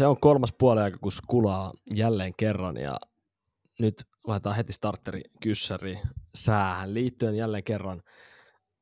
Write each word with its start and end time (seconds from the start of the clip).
se 0.00 0.06
on 0.06 0.20
kolmas 0.20 0.52
puoliaika, 0.58 0.98
kun 0.98 1.12
skulaa 1.12 1.72
jälleen 1.94 2.32
kerran 2.36 2.76
ja 2.76 2.96
nyt 3.78 4.04
laitetaan 4.26 4.56
heti 4.56 4.72
starteri 4.72 5.22
kyssäri 5.40 6.00
säähän 6.34 6.94
liittyen 6.94 7.36
jälleen 7.36 7.64
kerran. 7.64 8.02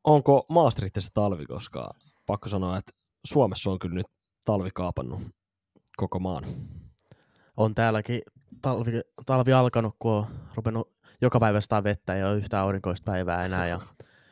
Onko 0.04 0.46
Maastrichtissa 0.48 1.10
talvi, 1.14 1.46
koska 1.46 1.90
pakko 2.26 2.48
sanoa, 2.48 2.76
että 2.76 2.92
Suomessa 3.26 3.70
on 3.70 3.78
kyllä 3.78 3.94
nyt 3.94 4.06
talvi 4.44 4.70
kaapannut 4.74 5.20
koko 5.96 6.18
maan. 6.18 6.44
On 7.56 7.74
täälläkin 7.74 8.22
talvi, 8.62 9.00
talvi 9.26 9.52
alkanut, 9.52 9.96
kun 9.98 10.12
on 10.12 10.26
ruvennut 10.54 10.92
joka 11.20 11.40
päivä 11.40 11.60
sitä 11.60 11.84
vettä 11.84 12.12
ja 12.12 12.18
ei 12.18 12.24
ole 12.30 12.38
yhtään 12.38 12.64
aurinkoista 12.64 13.04
päivää 13.04 13.44
enää. 13.44 13.66
Ja 13.66 13.80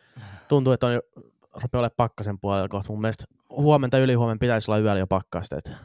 tuntuu, 0.48 0.72
että 0.72 0.86
on 0.86 0.94
jo, 0.94 1.00
rupeaa 1.54 1.80
olemaan 1.80 1.90
pakkasen 1.96 2.40
puolella 2.40 2.68
kohta. 2.68 2.92
Mun 2.92 3.00
mielestä 3.00 3.24
huomenta 3.50 3.98
ylihuomenna 3.98 4.38
pitäisi 4.40 4.70
olla 4.70 4.78
yöllä 4.78 4.98
jo 4.98 5.06
pakkasta. 5.06 5.56
Että 5.56 5.76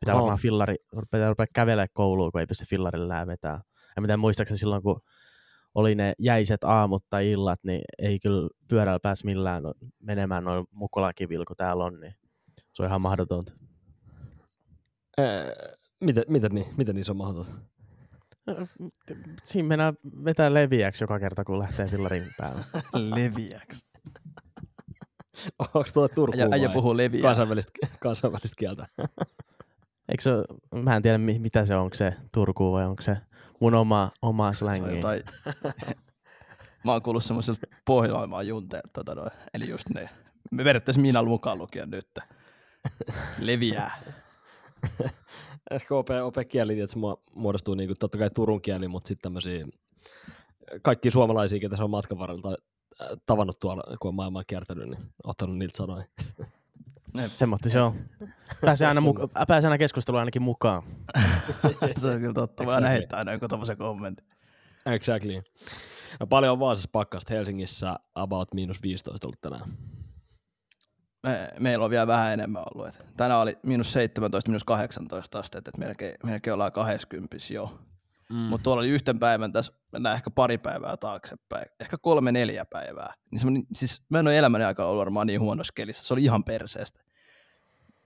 pitää 0.00 0.14
Oho. 0.14 0.22
varmaan 0.22 0.38
fillari, 0.38 0.76
pitää 1.10 1.28
rupea 1.28 1.46
kävelemään 1.54 1.88
kouluun, 1.92 2.32
kun 2.32 2.40
ei 2.40 2.46
pysty 2.46 2.64
fillarilla 2.64 3.26
vetää. 3.26 3.60
Ja 3.96 4.02
miten 4.02 4.20
muistaakseni 4.20 4.58
silloin, 4.58 4.82
kun 4.82 5.00
oli 5.74 5.94
ne 5.94 6.12
jäiset 6.18 6.64
aamut 6.64 7.04
tai 7.10 7.30
illat, 7.30 7.60
niin 7.64 7.80
ei 7.98 8.18
kyllä 8.18 8.48
pyörällä 8.68 8.98
pääs 9.02 9.24
millään 9.24 9.62
no, 9.62 9.74
menemään 9.98 10.44
noin 10.44 10.66
mukolakivillä, 10.70 11.44
kun 11.48 11.56
täällä 11.56 11.84
on, 11.84 12.00
niin 12.00 12.14
se 12.72 12.82
on 12.82 12.88
ihan 12.88 13.00
mahdotonta. 13.00 13.52
Ee, 15.18 15.52
miten, 16.00 16.24
miten, 16.28 16.54
niin, 16.54 16.66
miten 16.76 16.94
niin 16.94 17.04
se 17.04 17.10
on 17.10 17.16
mahdotonta? 17.16 17.52
Siinä 19.44 19.68
mennään 19.68 19.94
vetää 20.24 20.54
leviäksi 20.54 21.04
joka 21.04 21.18
kerta, 21.18 21.44
kun 21.44 21.58
lähtee 21.58 21.88
fillarin 21.88 22.24
päälle. 22.38 22.64
Leviäks. 23.14 23.86
Onko 25.58 25.84
tuo 25.94 26.08
Turku 26.08 26.38
Äijä, 26.52 26.68
puhuu 26.68 26.96
leviää. 26.96 27.22
kansainvälistä, 27.22 27.72
kansainvälistä 28.00 28.54
kieltä? 28.58 28.86
Eikö 30.08 30.22
se, 30.22 30.30
mä 30.82 30.96
en 30.96 31.02
tiedä 31.02 31.18
mi- 31.18 31.38
mitä 31.38 31.66
se 31.66 31.74
on, 31.74 31.82
onko 31.82 31.94
se 31.96 32.14
Turku 32.32 32.72
vai 32.72 32.86
onko 32.86 33.02
se 33.02 33.16
mun 33.60 33.74
oma, 33.74 34.10
oma 34.22 34.52
slangi. 34.52 34.96
jotain- 34.96 35.22
Mä 36.84 36.92
oon 36.92 37.02
kuullut 37.02 37.24
semmoiselta 37.24 37.66
pohjoimaan 37.84 38.48
junteelta, 38.48 38.88
tota 38.92 39.14
noin. 39.14 39.30
eli 39.54 39.68
just 39.68 39.88
ne. 39.94 40.08
Me 40.52 40.64
periaatteessa 40.64 41.00
minä 41.02 41.22
mukaan 41.22 41.58
lukien 41.58 41.90
nyt. 41.90 42.08
Leviää. 43.38 44.02
Ehkä 45.70 45.94
OP, 45.94 46.08
OP 46.22 46.34
kieli, 46.48 46.80
että 46.80 46.92
se 46.92 46.98
muodostuu 47.34 47.74
niin 47.74 47.88
kuin, 47.88 47.96
totta 47.98 48.18
kai 48.18 48.30
Turun 48.30 48.62
kieli, 48.62 48.88
mutta 48.88 49.08
sitten 49.08 49.22
tämmöisiä 49.22 49.66
kaikki 50.82 51.10
suomalaisia, 51.10 51.60
ketä 51.60 51.76
se 51.76 51.84
on 51.84 51.90
matkan 51.90 52.18
varrella 52.18 52.56
äh, 53.00 53.08
tavannut 53.26 53.58
tuolla, 53.60 53.82
kun 54.00 54.08
on 54.08 54.14
maailmaa 54.14 54.44
kiertänyt, 54.46 54.88
niin 54.88 54.98
ottanut 55.24 55.58
niiltä 55.58 55.76
sanoja. 55.76 56.04
Ne, 57.14 57.28
Semmoista 57.28 57.68
se 57.68 57.80
on. 57.80 57.94
Pääsee 58.60 58.88
aina, 58.88 59.00
muka- 59.00 59.46
pääsee 59.46 59.68
aina 59.68 59.78
keskusteluun 59.78 60.18
ainakin 60.18 60.42
mukaan. 60.42 60.82
se 61.98 62.08
on 62.08 62.20
kyllä 62.20 62.32
totta. 62.32 62.66
Voi 62.66 62.74
aina 62.74 62.88
heittää 62.88 63.18
aina 63.18 63.32
joku 63.32 63.48
tommosen 63.48 63.76
kommentin. 63.76 64.26
Exactly. 64.86 65.42
No, 66.20 66.26
paljon 66.26 66.52
on 66.52 66.60
Vaasassa 66.60 66.88
pakkasta. 66.92 67.34
Helsingissä 67.34 67.96
about 68.14 68.54
miinus 68.54 68.82
15 68.82 69.26
ollut 69.26 69.40
tänään. 69.40 69.62
Me, 71.22 71.48
meillä 71.60 71.84
on 71.84 71.90
vielä 71.90 72.06
vähän 72.06 72.32
enemmän 72.32 72.62
ollut. 72.74 72.88
Et 72.88 73.04
tänään 73.16 73.40
oli 73.40 73.58
miinus 73.62 73.92
17, 73.92 74.50
miinus 74.50 74.64
18 74.64 75.38
astetta, 75.38 75.70
että 75.70 75.86
melkein, 75.86 76.14
melkein 76.24 76.54
ollaan 76.54 76.72
20 76.72 77.36
jo. 77.50 77.78
Mm. 78.30 78.36
Mutta 78.36 78.64
tuolla 78.64 78.80
oli 78.80 78.88
yhten 78.88 79.18
päivän 79.18 79.52
tässä, 79.52 79.72
mennään 79.92 80.16
ehkä 80.16 80.30
pari 80.30 80.58
päivää 80.58 80.96
taaksepäin, 80.96 81.66
ehkä 81.80 81.98
kolme 81.98 82.32
neljä 82.32 82.64
päivää. 82.64 83.14
Niin 83.30 83.66
siis 83.72 84.02
mä 84.08 84.18
en 84.18 84.26
ole 84.26 84.38
elämäni 84.38 84.64
aikana 84.64 84.88
ollut 84.88 85.00
varmaan 85.00 85.26
niin 85.26 85.40
huonossa 85.40 85.72
kelissä, 85.76 86.04
se 86.04 86.14
oli 86.14 86.24
ihan 86.24 86.44
perseestä. 86.44 87.00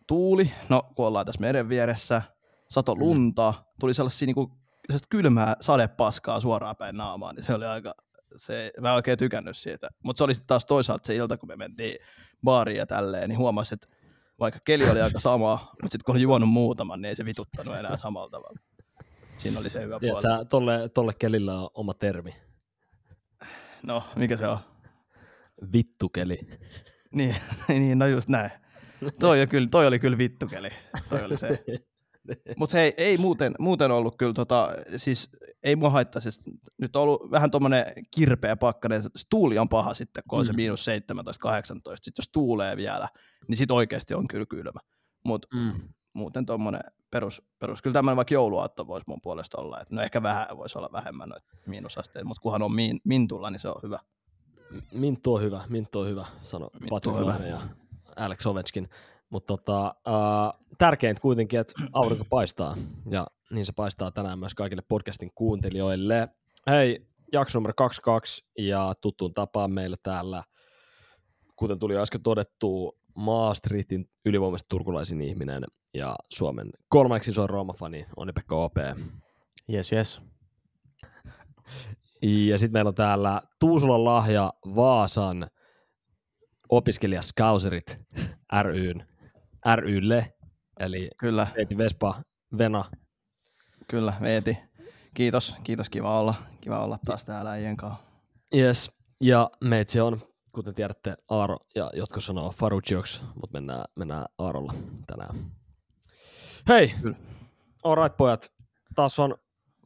Tuuli, 0.06 0.52
no 0.68 0.82
kun 0.94 1.06
ollaan 1.06 1.26
tässä 1.26 1.40
meren 1.40 1.68
vieressä, 1.68 2.22
sato 2.68 2.96
lunta, 2.96 3.54
tuli 3.80 3.94
sellaisia 3.94 4.26
niinku, 4.26 4.58
sellaista 4.86 5.08
kylmää 5.10 5.56
sadepaskaa 5.60 6.40
suoraan 6.40 6.76
päin 6.76 6.96
naamaan, 6.96 7.34
niin 7.34 7.44
se 7.44 7.54
oli 7.54 7.66
aika, 7.66 7.94
se, 8.36 8.72
mä 8.80 8.88
en 8.88 8.94
oikein 8.94 9.18
tykännyt 9.18 9.56
siitä. 9.56 9.88
Mutta 10.02 10.18
se 10.18 10.24
oli 10.24 10.34
sitten 10.34 10.48
taas 10.48 10.64
toisaalta 10.64 11.06
se 11.06 11.16
ilta, 11.16 11.36
kun 11.36 11.48
me 11.48 11.56
mentiin 11.56 11.98
baariin 12.44 12.78
ja 12.78 12.86
tälleen, 12.86 13.28
niin 13.28 13.38
huomasin, 13.38 13.74
että 13.74 13.96
vaikka 14.40 14.60
keli 14.64 14.90
oli 14.90 15.00
aika 15.00 15.20
sama, 15.20 15.52
mutta 15.82 15.92
sitten 15.92 16.04
kun 16.04 16.14
oli 16.14 16.22
juonut 16.22 16.48
muutaman, 16.48 17.02
niin 17.02 17.08
ei 17.08 17.16
se 17.16 17.24
vituttanut 17.24 17.76
enää 17.76 17.96
samalla 17.96 18.30
tavalla. 18.30 18.60
Siinä 19.40 19.58
oli 19.60 19.70
se 19.70 19.82
hyvä 19.82 20.00
puoli. 20.00 20.22
Sä, 20.22 20.44
tolle, 20.44 20.88
tolle 20.88 21.12
kelillä 21.18 21.60
on 21.60 21.70
oma 21.74 21.94
termi. 21.94 22.30
No, 23.82 24.02
mikä 24.16 24.36
se 24.36 24.46
on? 24.48 24.58
Vittukeli. 25.72 26.38
Niin, 27.14 27.36
niin 27.68 27.98
no 27.98 28.06
just 28.06 28.28
näin. 28.28 28.50
Toi, 29.20 29.46
kyllä, 29.46 29.68
toi 29.70 29.86
oli 29.86 29.98
kyllä 29.98 30.18
vittukeli. 30.18 30.68
Toi 31.08 31.24
oli 31.24 31.36
se. 31.36 31.64
Mutta 32.58 32.76
hei, 32.76 32.94
ei 32.96 33.18
muuten, 33.18 33.54
muuten 33.58 33.90
ollut 33.90 34.14
kyllä, 34.18 34.32
tota, 34.32 34.68
siis 34.96 35.28
ei 35.62 35.76
mua 35.76 35.90
haittaa, 35.90 36.20
siis 36.22 36.40
nyt 36.78 36.96
on 36.96 37.02
ollut 37.02 37.30
vähän 37.30 37.50
tuommoinen 37.50 37.84
kirpeä 38.10 38.56
pakkanen, 38.56 39.02
se 39.02 39.08
tuuli 39.30 39.58
on 39.58 39.68
paha 39.68 39.94
sitten, 39.94 40.22
kun 40.28 40.38
on 40.38 40.46
se 40.46 40.52
Mm. 40.52 40.56
miinus 40.56 40.86
17-18, 40.86 40.90
sitten 41.96 42.12
jos 42.22 42.28
tuulee 42.32 42.76
vielä, 42.76 43.08
niin 43.48 43.56
sit 43.56 43.70
oikeasti 43.70 44.14
on 44.14 44.28
kyllä 44.28 44.46
kylmä. 44.46 44.80
Mutta 45.24 45.48
Mm. 45.56 45.72
Muuten 46.12 46.46
tuommoinen 46.46 46.80
perus, 47.10 47.42
perus, 47.58 47.82
kyllä 47.82 47.94
tämmöinen 47.94 48.16
vaikka 48.16 48.34
jouluaatto 48.34 48.86
voisi 48.86 49.04
mun 49.06 49.20
puolesta 49.20 49.60
olla, 49.60 49.80
että 49.80 49.94
no 49.94 50.02
ehkä 50.02 50.22
vähän 50.22 50.46
voisi 50.56 50.78
olla 50.78 50.88
vähemmän 50.92 51.28
noita 51.28 51.56
miinusasteita, 51.66 52.28
mutta 52.28 52.42
kunhan 52.42 52.62
on 52.62 52.72
min, 52.72 53.00
mintulla, 53.04 53.50
niin 53.50 53.60
se 53.60 53.68
on 53.68 53.80
hyvä. 53.82 53.98
Minttu 54.92 55.34
on 55.34 55.42
hyvä, 55.42 55.60
Minttu 55.68 56.00
on 56.00 56.06
hyvä, 56.06 56.26
sano 56.40 56.70
on 57.06 57.20
hyvä. 57.20 57.46
Ja 57.46 57.60
Alex 58.16 58.46
Ovechkin. 58.46 58.88
Mutta 59.30 59.56
tota, 59.56 59.86
äh, 59.86 60.60
tärkeintä 60.78 61.22
kuitenkin, 61.22 61.60
että 61.60 61.72
aurinko 61.92 62.24
paistaa, 62.30 62.76
ja 63.10 63.26
niin 63.50 63.66
se 63.66 63.72
paistaa 63.72 64.10
tänään 64.10 64.38
myös 64.38 64.54
kaikille 64.54 64.82
podcastin 64.88 65.30
kuuntelijoille. 65.34 66.28
Hei, 66.66 67.06
jakso 67.32 67.58
numero 67.58 67.74
22, 67.76 68.44
ja 68.58 68.92
tuttuun 69.00 69.34
tapaan 69.34 69.72
meillä 69.72 69.96
täällä, 70.02 70.42
kuten 71.56 71.78
tuli 71.78 71.96
äsken 71.96 72.22
todettu, 72.22 72.98
Maastrichtin 73.16 74.10
ylivoimaisesti 74.24 74.68
turkulaisin 74.68 75.20
ihminen, 75.20 75.64
ja 75.94 76.16
Suomen 76.28 76.70
kolmanneksi 76.88 77.30
isoin 77.30 77.50
Rooma-fani, 77.50 78.06
Onni-Pekka 78.16 78.56
OP. 78.56 78.76
Yes, 79.72 79.92
yes. 79.92 80.22
Ja 82.22 82.58
sitten 82.58 82.72
meillä 82.72 82.88
on 82.88 82.94
täällä 82.94 83.40
Tuusulan 83.60 84.04
lahja 84.04 84.52
Vaasan 84.76 85.46
opiskelijaskauserit 86.68 88.00
ryn, 88.62 89.06
rylle, 89.76 90.34
eli 90.80 91.10
Kyllä, 91.18 91.46
Veeti 91.56 91.78
Vespa, 91.78 92.14
Vena. 92.58 92.84
kyllä, 93.88 94.12
Veeti. 94.20 94.58
Kiitos, 95.14 95.54
kiitos, 95.64 95.90
kiva 95.90 96.20
olla, 96.20 96.34
kiva 96.60 96.84
olla 96.84 96.98
taas 97.04 97.24
täällä 97.24 97.50
äijän 97.50 97.76
kanssa. 97.76 98.02
Yes. 98.54 98.92
Ja 99.20 99.50
meitsi 99.64 100.00
on, 100.00 100.20
kuten 100.52 100.74
tiedätte, 100.74 101.16
Aaro 101.30 101.56
ja 101.74 101.90
jotkut 101.94 102.24
sanoo 102.24 102.50
Farucioks, 102.50 103.24
mutta 103.34 103.52
mennään, 103.52 103.84
mennään 103.96 104.26
Aarolla 104.38 104.72
tänään. 105.06 105.59
Hei, 106.68 106.94
Kyllä. 107.02 107.16
alright 107.84 108.16
pojat, 108.16 108.52
taas 108.94 109.18
on 109.18 109.34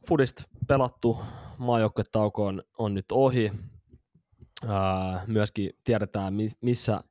Fudist 0.07 0.43
pelattu, 0.67 1.17
maajoukkuetauko 1.57 2.45
on, 2.45 2.63
on 2.77 2.93
nyt 2.93 3.05
ohi. 3.11 3.51
Ää, 4.67 5.23
myöskin 5.27 5.69
tiedetään, 5.83 6.33
mi- 6.33 6.51
missä 6.61 7.03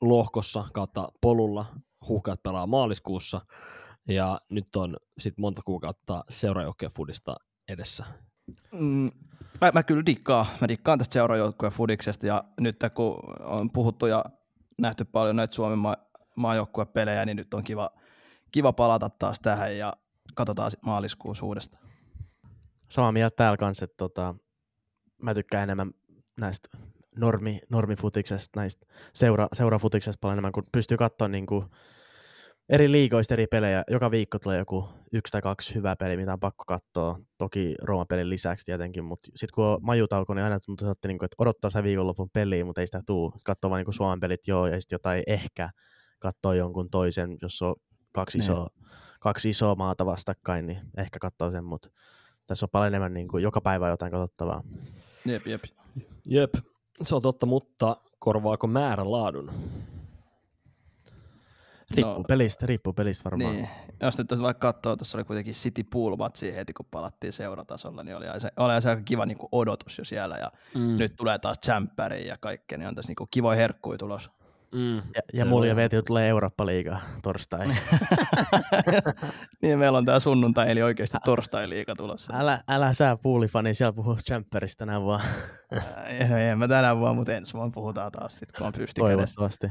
lohkossa 0.00 0.64
kautta 0.72 1.08
polulla 1.20 1.64
huuhkaat 2.08 2.42
pelaa 2.42 2.66
maaliskuussa, 2.66 3.40
ja 4.08 4.40
nyt 4.50 4.76
on 4.76 4.96
sitten 5.18 5.42
monta 5.42 5.62
kuukautta 5.64 6.24
seuraajoukkojen 6.28 6.92
fudista 6.92 7.36
edessä. 7.68 8.04
Mm, 8.72 9.10
mä, 9.60 9.70
mä 9.74 9.82
kyllä 9.82 10.06
dikkaan. 10.06 10.46
Mä 10.60 10.68
dikkaan 10.68 10.98
tästä 10.98 11.12
seurajoukkueen 11.12 11.72
fudiksesta 11.72 12.26
ja 12.26 12.44
nyt 12.60 12.76
kun 12.94 13.18
on 13.44 13.70
puhuttu 13.70 14.06
ja 14.06 14.24
nähty 14.80 15.04
paljon 15.04 15.36
näitä 15.36 15.54
Suomen 15.54 15.78
ma- 15.78 15.96
maajoukkuepelejä, 16.36 17.24
niin 17.24 17.36
nyt 17.36 17.54
on 17.54 17.64
kiva, 17.64 17.90
kiva 18.52 18.72
palata 18.72 19.10
taas 19.10 19.40
tähän 19.42 19.76
ja 19.76 19.92
katsotaan 20.34 20.70
sitten 20.70 20.90
maaliskuussa 20.90 21.46
uudestaan. 21.46 21.84
Samaa 22.90 23.12
mieltä 23.12 23.36
täällä 23.36 23.56
kanssa, 23.56 23.84
että 23.84 23.96
tota, 23.96 24.34
mä 25.22 25.34
tykkään 25.34 25.62
enemmän 25.62 25.90
näistä 26.40 26.78
normi, 27.16 27.60
normifutiksesta, 27.70 28.60
näistä 28.60 28.86
seura, 29.14 29.48
seurafutiksesta 29.52 30.18
paljon 30.20 30.34
enemmän, 30.34 30.52
kun 30.52 30.66
pystyy 30.72 30.96
katsoa 30.96 31.28
niin 31.28 31.46
kuin 31.46 31.66
eri 32.68 32.92
liikoista 32.92 33.34
eri 33.34 33.46
pelejä. 33.46 33.84
Joka 33.90 34.10
viikko 34.10 34.38
tulee 34.38 34.58
joku 34.58 34.88
yksi 35.12 35.32
tai 35.32 35.42
kaksi 35.42 35.74
hyvää 35.74 35.96
peliä, 35.96 36.16
mitä 36.16 36.32
on 36.32 36.40
pakko 36.40 36.64
katsoa. 36.64 37.18
Toki 37.38 37.74
Rooman 37.82 38.06
pelin 38.08 38.30
lisäksi 38.30 38.66
tietenkin, 38.66 39.04
mutta 39.04 39.28
sitten 39.34 39.54
kun 39.54 39.64
on 39.64 39.78
majutauko, 39.82 40.34
niin 40.34 40.44
aina 40.44 40.60
tuntuu, 40.60 40.90
että, 40.90 41.08
niin 41.08 41.18
kuin, 41.18 41.24
että 41.24 41.36
odottaa 41.38 41.70
se 41.70 41.82
viikonlopun 41.82 42.30
peliä, 42.32 42.64
mutta 42.64 42.80
ei 42.80 42.86
sitä 42.86 43.02
tuu. 43.06 43.32
Katsoo 43.44 43.70
vain 43.70 43.84
niin 43.86 43.94
Suomen 43.94 44.20
pelit, 44.20 44.48
joo, 44.48 44.66
ja 44.66 44.80
sitten 44.80 44.94
jotain 44.94 45.22
ehkä 45.26 45.70
katsoa 46.18 46.54
jonkun 46.54 46.90
toisen, 46.90 47.36
jos 47.42 47.62
on 47.62 47.74
kaksi 48.12 48.38
Niin. 48.38 48.44
isoa, 48.50 48.70
kaksi 49.20 49.48
isoa 49.50 49.74
maata 49.74 50.06
vastakkain, 50.06 50.66
niin 50.66 50.78
ehkä 50.96 51.18
katsoo 51.18 51.50
sen, 51.50 51.64
mutta 51.64 51.90
tässä 52.46 52.66
on 52.66 52.70
paljon 52.70 52.86
enemmän 52.88 53.14
niin 53.14 53.28
kuin 53.28 53.42
joka 53.42 53.60
päivä 53.60 53.88
jotain 53.88 54.12
katsottavaa. 54.12 54.62
Jep, 55.24 55.46
jep. 55.46 55.62
Jep, 56.26 56.54
se 57.02 57.14
on 57.14 57.22
totta, 57.22 57.46
mutta 57.46 57.96
korvaako 58.18 58.66
määrä 58.66 59.10
laadun? 59.10 59.50
Riippuu 61.90 62.14
No, 62.18 62.24
pelistä, 62.28 62.66
riippuu 62.66 62.92
pelistä 62.92 63.24
varmaan. 63.30 63.54
Niin. 63.56 63.68
Jos 64.02 64.18
nyt 64.18 64.30
jos 64.30 64.40
vaikka 64.40 64.72
katsoo, 64.72 64.96
tuossa 64.96 65.18
oli 65.18 65.24
kuitenkin 65.24 65.54
City 65.54 65.84
Pool 65.84 66.16
matsi 66.16 66.54
heti, 66.56 66.72
kun 66.72 66.86
palattiin 66.90 67.32
seuratasolla, 67.32 68.02
niin 68.02 68.16
oli 68.16 68.40
se, 68.40 68.48
oli 68.56 68.82
se 68.82 68.90
aika 68.90 69.02
kiva 69.02 69.26
niin 69.26 69.38
kuin 69.38 69.48
odotus 69.52 69.98
jo 69.98 70.04
siellä. 70.04 70.36
Ja 70.36 70.50
Mm. 70.74 70.96
nyt 70.98 71.16
tulee 71.16 71.38
taas 71.38 71.58
tsemppäri 71.58 72.26
ja 72.26 72.36
kaikkea, 72.40 72.78
niin 72.78 72.88
on 72.88 72.94
tässä 72.94 73.08
niin 73.10 73.16
kuin 73.16 73.28
kivoja 73.30 73.56
herkkuja 73.56 73.98
tulos. 73.98 74.30
Mm. 74.74 74.94
Ja, 74.96 75.02
ja 75.32 75.44
mulla 75.44 75.66
ja 75.66 75.68
ihan- 75.68 75.76
Veeti 75.76 76.02
tulee 76.02 76.28
Eurooppa-liigaa 76.28 77.00
torstai. 77.22 77.68
niin 79.62 79.78
meillä 79.78 79.98
on 79.98 80.04
tää 80.04 80.20
sunnuntai, 80.20 80.70
eli 80.70 80.82
oikeasti 80.82 81.18
torstai 81.24 81.68
liiga 81.68 81.94
tulossa. 81.94 82.32
älä, 82.36 82.64
älä 82.68 82.92
sä 82.92 83.16
puulifani, 83.22 83.74
siellä 83.74 83.92
puhuu 83.92 84.16
Champerista 84.16 84.78
tänään 84.78 85.04
vaan 85.04 85.20
Ei, 86.06 86.48
en 86.48 86.58
mä 86.58 86.68
tänään 86.68 87.00
vaan, 87.00 87.16
mutta 87.16 87.32
ensi 87.32 87.54
vuonna 87.54 87.70
puhutaan 87.74 88.12
taas 88.12 88.36
sit, 88.38 88.52
kun 88.52 88.66
on 88.66 88.72
pysti 88.72 89.00
toivottavasti. 89.00 89.66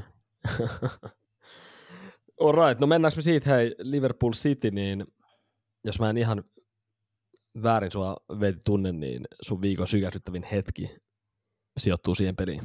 Alright, 2.48 2.80
no 2.82 2.88
mennäänkö 2.88 3.16
me 3.18 3.22
siitä, 3.22 3.50
hei, 3.50 3.76
Liverpool 3.80 4.32
City, 4.32 4.72
niin 4.72 5.06
jos 5.84 6.00
mä 6.00 6.10
en 6.10 6.18
ihan 6.18 6.44
väärin 7.64 7.92
sua 7.92 8.18
veiti 8.40 8.60
tunne, 8.66 8.92
niin 8.92 9.28
sun 9.42 9.62
viikon 9.62 9.88
sykäsyttävin 9.88 10.44
hetki 10.44 10.96
sijoittuu 11.78 12.16
siihen 12.16 12.36
peliin. 12.36 12.62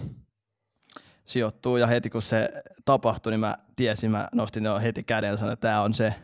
Sijoittuu 1.26 1.76
ja 1.76 1.86
heti 1.86 2.10
kun 2.10 2.22
se 2.22 2.48
tapahtui, 2.84 3.32
niin 3.32 3.40
mä 3.40 3.56
tiesin, 3.76 4.10
mä 4.10 4.28
nostin 4.34 4.64
jo 4.64 4.78
heti 4.78 5.02
käden 5.02 5.28
ja 5.28 5.36
sanoin, 5.36 5.52
että 5.52 5.68
tää 5.68 5.82
on 5.82 5.94
se. 5.94 6.14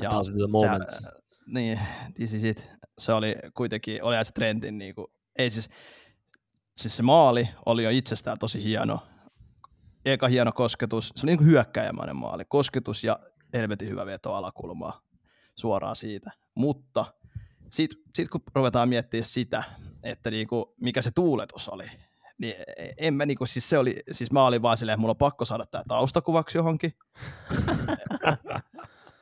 Tää 0.00 0.10
on 0.10 0.24
se 0.24 0.32
moment. 0.48 0.90
Se, 0.90 1.08
niin, 1.46 1.80
this 2.14 2.34
is 2.34 2.44
it. 2.44 2.70
Se 2.98 3.12
oli 3.12 3.36
kuitenkin, 3.54 4.02
oli 4.02 4.24
se 4.24 4.32
trendin, 4.32 4.78
niin 4.78 4.94
kuin, 4.94 5.06
ei 5.38 5.50
siis, 5.50 5.70
siis 6.76 6.96
se 6.96 7.02
maali 7.02 7.48
oli 7.66 7.84
jo 7.84 7.90
itsestään 7.90 8.38
tosi 8.38 8.64
hieno. 8.64 9.00
Eka 10.04 10.28
hieno 10.28 10.52
kosketus, 10.52 11.12
se 11.16 11.26
oli 11.26 11.30
niin 11.30 11.38
kuin 11.38 11.48
hyökkäjämäinen 11.48 12.16
maali. 12.16 12.44
Kosketus 12.48 13.04
ja 13.04 13.18
helvetin 13.52 13.88
hyvä 13.88 14.06
veto 14.06 14.34
alakulmaa 14.34 15.00
suoraan 15.56 15.96
siitä. 15.96 16.30
Mutta 16.54 17.04
sitten 17.72 17.98
sit 18.14 18.28
kun 18.28 18.42
ruvetaan 18.54 18.88
miettimään 18.88 19.24
sitä, 19.24 19.62
että 20.02 20.30
niinku, 20.30 20.74
mikä 20.80 21.02
se 21.02 21.10
tuuletus 21.10 21.68
oli, 21.68 21.90
niin 22.38 22.54
en 22.96 23.14
mä 23.14 23.26
niinku, 23.26 23.46
siis 23.46 23.68
se 23.68 23.78
oli, 23.78 23.96
siis 24.12 24.32
mä 24.32 24.46
olin 24.46 24.62
vaan 24.62 24.76
silleen, 24.76 24.94
että 24.94 25.00
mulla 25.00 25.12
on 25.12 25.16
pakko 25.16 25.44
saada 25.44 25.66
tää 25.66 25.82
taustakuvaksi 25.88 26.58
johonkin. 26.58 26.92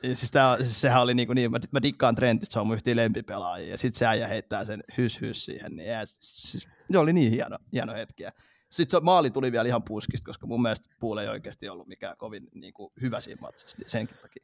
Ja 0.03 0.15
siis, 0.15 0.31
tää, 0.31 0.57
siis 0.57 0.81
sehän 0.81 1.01
oli 1.01 1.13
niinku 1.13 1.33
niin, 1.33 1.51
mä, 1.51 1.59
mä 1.71 1.81
dikkaan 1.81 2.15
Trentistä, 2.15 2.53
se 2.53 2.59
on 2.59 2.67
mun 2.67 2.75
yhtiä 2.75 2.95
lempipelaajia, 2.95 3.69
ja 3.71 3.77
sitten 3.77 3.99
se 3.99 4.05
äijä 4.05 4.27
heittää 4.27 4.65
sen 4.65 4.83
hys 4.97 5.21
hys 5.21 5.45
siihen, 5.45 5.75
niin 5.75 5.89
ja, 5.89 6.05
siis, 6.05 6.67
se 6.91 6.99
oli 6.99 7.13
niin 7.13 7.31
hieno, 7.31 7.57
hieno 7.73 7.93
hetki. 7.93 8.23
Ja 8.23 8.31
Sitten 8.69 8.99
se 8.99 9.03
maali 9.03 9.31
tuli 9.31 9.51
vielä 9.51 9.67
ihan 9.67 9.83
puskista, 9.83 10.25
koska 10.25 10.47
mun 10.47 10.61
mielestä 10.61 10.89
Poole 10.99 11.21
ei 11.21 11.27
oikeasti 11.27 11.69
ollut 11.69 11.87
mikään 11.87 12.17
kovin 12.17 12.47
niin 12.53 12.73
kuin, 12.73 12.93
hyvä 13.01 13.21
siinä 13.21 13.41
matsissa, 13.41 13.77
niin 13.77 13.89
senkin 13.89 14.17
takia. 14.21 14.43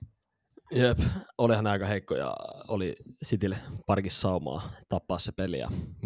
Jep, 0.75 0.99
olihan 1.37 1.67
aika 1.67 1.85
heikko 1.85 2.15
ja 2.15 2.35
oli 2.67 2.95
Citylle 3.25 3.57
parikin 3.85 4.11
saumaa 4.11 4.71
tappaa 4.89 5.19
se 5.19 5.31
peli. 5.31 5.59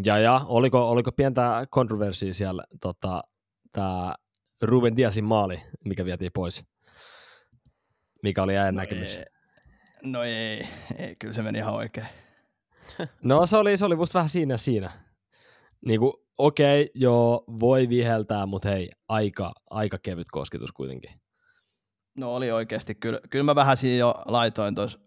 Ja, 0.03 0.19
ja, 0.19 0.41
oliko, 0.45 0.89
oliko 0.89 1.11
pientä 1.11 1.67
kontroversia 1.69 2.33
siellä 2.33 2.63
tota, 2.81 3.23
tämä 3.71 4.15
Ruben 4.61 4.97
Diasin 4.97 5.23
maali, 5.23 5.61
mikä 5.85 6.05
vietiin 6.05 6.31
pois? 6.33 6.65
Mikä 8.23 8.43
oli 8.43 8.57
äijän 8.57 8.75
näkemys? 8.75 9.17
ei, 9.17 9.25
no 10.03 10.23
ei, 10.23 10.67
ei, 10.97 11.15
kyllä 11.19 11.33
se 11.33 11.41
meni 11.41 11.57
ihan 11.57 11.73
oikein. 11.73 12.07
No 13.23 13.45
se 13.45 13.57
oli, 13.57 13.77
se 13.77 13.85
oli 13.85 13.95
musta 13.95 14.19
vähän 14.19 14.29
siinä 14.29 14.53
ja 14.53 14.57
siinä. 14.57 14.91
Niinku, 15.85 16.25
okei, 16.37 16.81
okay, 16.81 16.91
joo, 16.95 17.43
voi 17.59 17.89
viheltää, 17.89 18.45
mutta 18.45 18.69
hei, 18.69 18.89
aika, 19.09 19.53
aika 19.69 19.97
kevyt 20.03 20.27
kosketus 20.31 20.71
kuitenkin. 20.71 21.11
No 22.17 22.35
oli 22.35 22.51
oikeasti, 22.51 22.95
kyllä, 22.95 23.19
kyllä 23.29 23.43
mä 23.43 23.55
vähän 23.55 23.77
siinä 23.77 23.97
jo 23.97 24.15
laitoin 24.25 24.75
tuossa 24.75 24.99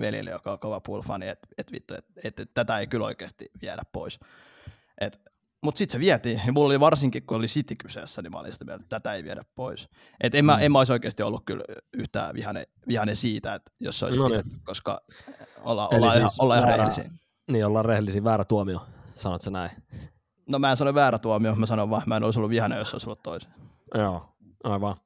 velille, 0.00 0.30
joka 0.30 0.52
on 0.52 0.58
kova 0.58 0.80
pool-fani, 0.80 1.28
että 1.28 1.48
et 1.58 1.72
vittu, 1.72 1.94
että 1.94 2.12
et, 2.24 2.40
et, 2.40 2.50
tätä 2.54 2.78
ei 2.78 2.86
kyllä 2.86 3.04
oikeasti 3.06 3.50
viedä 3.62 3.82
pois. 3.92 4.20
Et, 5.00 5.20
mutta 5.62 5.78
sitten 5.78 5.92
se 5.92 5.98
vietiin, 6.00 6.40
ja 6.46 6.52
mulla 6.52 6.66
oli 6.66 6.80
varsinkin, 6.80 7.22
kun 7.26 7.36
oli 7.36 7.46
City 7.46 7.74
kyseessä, 7.74 8.22
niin 8.22 8.32
mä 8.32 8.38
olin 8.38 8.52
sitä 8.52 8.64
mieltä, 8.64 8.82
että 8.84 9.00
tätä 9.00 9.14
ei 9.14 9.24
viedä 9.24 9.44
pois. 9.54 9.88
Et 10.20 10.34
en, 10.34 10.44
mä, 10.44 10.56
Mm. 10.56 10.62
en 10.62 10.72
mä 10.72 10.78
olisi 10.78 10.92
oikeasti 10.92 11.22
ollut 11.22 11.42
kyllä 11.44 11.64
yhtään 11.92 12.34
vihane, 12.34 12.64
vihane 12.88 13.14
siitä, 13.14 13.54
että 13.54 13.72
jos 13.80 13.98
se 13.98 14.04
olisi 14.06 14.18
No 14.18 14.28
niin. 14.28 14.42
koska 14.64 15.00
olla, 15.62 15.88
olla, 15.88 16.10
siis 16.10 16.20
ihan, 16.20 16.30
olla 16.38 16.56
ihan 16.56 16.68
rehellisiä. 16.68 17.10
Niin, 17.50 17.66
ollaan 17.66 17.84
rehellisiä, 17.84 18.24
väärä 18.24 18.44
tuomio, 18.44 18.80
sanot 19.14 19.40
sä 19.42 19.50
näin. 19.50 19.70
No 20.48 20.58
mä 20.58 20.70
en 20.70 20.76
sano 20.76 20.94
väärä 20.94 21.18
tuomio, 21.18 21.54
mä 21.54 21.66
sanon 21.66 21.90
vaan, 21.90 22.02
mä 22.06 22.16
en 22.16 22.24
olisi 22.24 22.38
ollut 22.38 22.50
vihane, 22.50 22.78
jos 22.78 22.90
se 22.90 22.94
olisi 22.96 23.06
ollut 23.08 23.22
toisin. 23.22 23.50
Joo, 23.94 24.33
aivan. 24.64 24.96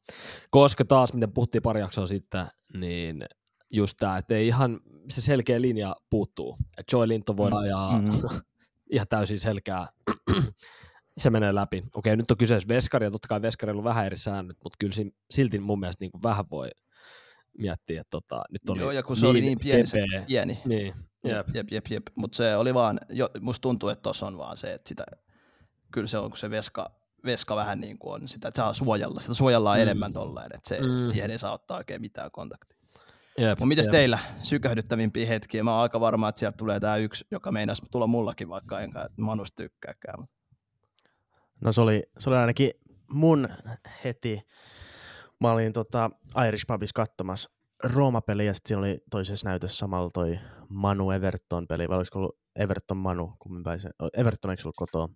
Koska 0.50 0.85
taas, 0.85 1.12
miten 1.12 1.33
puhuttiin 1.33 1.62
pari 1.62 1.81
jaksoa 1.81 2.07
sitten, 2.07 2.47
niin 2.75 3.25
just 3.71 3.95
tämä, 3.99 4.17
että 4.19 4.35
ei 4.35 4.47
ihan 4.47 4.81
se 5.11 5.21
selkeä 5.21 5.61
linja 5.61 5.97
puuttuu. 6.11 6.57
Että 6.79 6.97
Joy 6.97 7.09
Linton 7.09 7.37
voidaan 7.37 7.62
ajaa 7.62 7.99
Mhm. 7.99 8.11
ihan 8.93 9.07
täysin 9.09 9.41
selkää, 9.41 9.87
se 11.19 11.31
menee 11.31 11.55
läpi. 11.55 11.85
Okei, 11.95 12.17
nyt 12.17 12.31
on 12.31 12.37
kyseessä 12.37 12.69
veskari, 12.69 13.07
ja 13.07 13.11
totta 13.11 13.29
kai 13.29 13.43
veskarilla 13.43 13.81
on 13.81 13.85
vähän 13.85 14.07
eri 14.07 14.17
säännöt, 14.17 14.57
mutta 14.65 14.77
kyllä 14.81 14.93
si- 14.93 15.15
silti 15.31 15.59
mun 15.59 15.81
mielestä 15.81 16.03
niin 16.05 16.11
kuin 16.12 16.23
vähän 16.23 16.45
voi 16.50 16.69
miettiä, 17.59 18.00
että 18.00 18.11
tota, 18.11 18.43
nyt 18.50 18.71
oli 18.71 18.81
Joo, 18.81 18.91
ja 18.91 19.03
kun 19.03 19.17
se 19.17 19.27
oli 19.27 19.41
niin 19.41 19.59
pieni 19.59 19.87
se. 19.87 20.05
Pieni. 20.27 20.59
Niin, 20.65 20.95
jep. 21.25 21.47
Jep, 21.55 21.67
jep, 21.73 21.87
jep, 21.91 22.07
mutta 22.15 22.37
se 22.37 22.57
oli 22.57 22.75
vaan, 22.75 23.00
jo, 23.09 23.29
musta 23.41 23.61
tuntuu, 23.62 23.88
että 23.88 24.03
tossa 24.03 24.27
on 24.27 24.38
vaan 24.38 24.57
se, 24.57 24.75
että 24.75 24.88
sitä, 24.88 25.05
kyllä 25.93 26.07
se 26.07 26.19
on, 26.19 26.31
kun 26.31 26.38
se 26.38 26.50
veska, 26.50 26.91
veska 27.25 27.57
vähän 27.57 27.81
niin 27.81 27.99
kuin 27.99 28.15
on, 28.23 28.29
sitä 28.29 28.49
että 28.49 28.57
saa 28.63 28.75
suojella, 28.75 29.21
sitä 29.21 29.35
suojellaan 29.35 29.77
Mm. 29.77 29.81
mm. 29.81 29.83
enemmän 29.83 30.13
tolleen, 30.13 30.51
että 30.55 30.69
se, 30.69 30.81
Mm. 30.81 31.11
siihen 31.11 31.31
ei 31.31 31.39
saa 31.39 31.53
ottaa 31.53 31.77
oikein 31.77 32.01
mitään 32.01 32.31
kontaktia. 32.33 32.79
Jep, 33.39 33.51
Mutta 33.51 33.67
mites 33.67 33.87
jep. 33.87 33.91
teillä 33.93 34.19
sykähdyttävimpiä 34.43 35.27
hetkiä? 35.27 35.63
Mä 35.65 35.73
oon 35.73 35.83
aika 35.83 36.01
varma, 36.01 36.29
että 36.29 36.39
sieltä 36.39 36.57
tulee 36.57 36.81
tää 36.81 36.97
yksi, 36.97 37.25
joka 37.31 37.53
meinasi 37.53 37.83
tulla 37.91 38.07
mullakin, 38.07 38.49
vaikka 38.49 38.81
enkä 38.81 39.07
Manusta 39.21 39.57
tykkääkään. 39.63 40.25
No 41.61 41.73
se 41.73 41.81
oli, 41.81 42.03
se 42.19 42.31
oli 42.31 42.37
ainakin 42.37 42.71
mun 43.11 43.49
heti. 44.05 44.43
Mä 45.41 45.53
olin 45.53 45.73
tota 45.73 46.11
Irish 46.49 46.65
Pubissa 46.67 46.93
katsomassa 46.95 47.51
Rooma-peli 47.85 48.47
ja 48.47 48.55
sitten 48.55 48.69
siinä 48.69 48.81
oli 48.81 48.99
toisessa 49.11 49.49
näytössä 49.49 49.79
samalla 49.79 50.11
toi 50.15 50.39
Manu 50.69 51.11
Everton 51.11 51.67
peli, 51.67 51.89
vai 51.89 51.97
olisiko 51.97 52.19
ollut 52.19 52.39
Everton 52.57 52.97
Manu, 52.97 53.33
kummin 53.39 53.63
päin 53.63 53.81
se, 53.81 53.91
Everton 54.17 54.51
eikö 54.51 54.63
ollut 54.65 54.77
kotoa? 54.77 55.09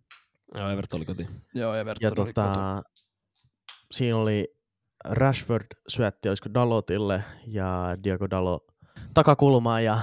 Joo, 0.54 0.68
Everton 0.70 0.98
oli 0.98 1.04
koti. 1.06 1.26
Joo, 1.54 1.74
Ja 1.74 1.80
Everton 1.80 2.06
oli 2.08 2.32
koto. 2.32 2.48
tota, 2.48 2.82
siinä 3.92 4.16
oli 4.16 4.48
Rashford 5.04 5.66
syötti, 5.88 6.28
olisiko 6.28 6.48
Dalotille 6.54 7.24
ja 7.46 7.96
Diogo 8.04 8.30
Dalo 8.30 8.66
takakulmaa 9.14 9.80
ja 9.80 9.98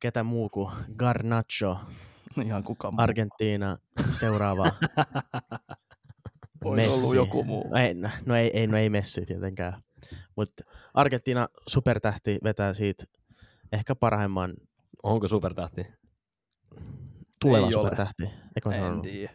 ketä 0.00 0.22
muu 0.22 0.48
kuin 0.48 0.72
Garnacho, 0.96 1.78
Ihan 2.44 2.62
kuka 2.62 2.90
muu. 2.90 3.00
Argentiina 3.00 3.78
seuraava 4.10 4.64
Olisi 6.64 6.86
ollut 6.88 7.02
Messi. 7.02 7.16
joku 7.16 7.44
muu. 7.44 7.68
No 7.70 7.76
ei, 7.78 7.94
no 8.26 8.36
ei, 8.36 8.50
ei, 8.58 8.66
no 8.66 8.76
ei 8.76 8.90
Messi 8.90 9.26
tietenkään. 9.26 9.82
Mutta 10.36 10.64
Argentiina 10.94 11.48
supertähti 11.68 12.38
vetää 12.44 12.74
siitä 12.74 13.04
ehkä 13.72 13.94
parhaimman 13.94 14.54
Onko 15.02 15.28
supertähti? 15.28 15.86
tulevan 17.40 17.68
Ei 17.68 17.74
ole. 17.74 17.84
supertähti. 17.84 18.22
Eikö 18.56 18.70
En 18.72 19.00
tiedä. 19.00 19.32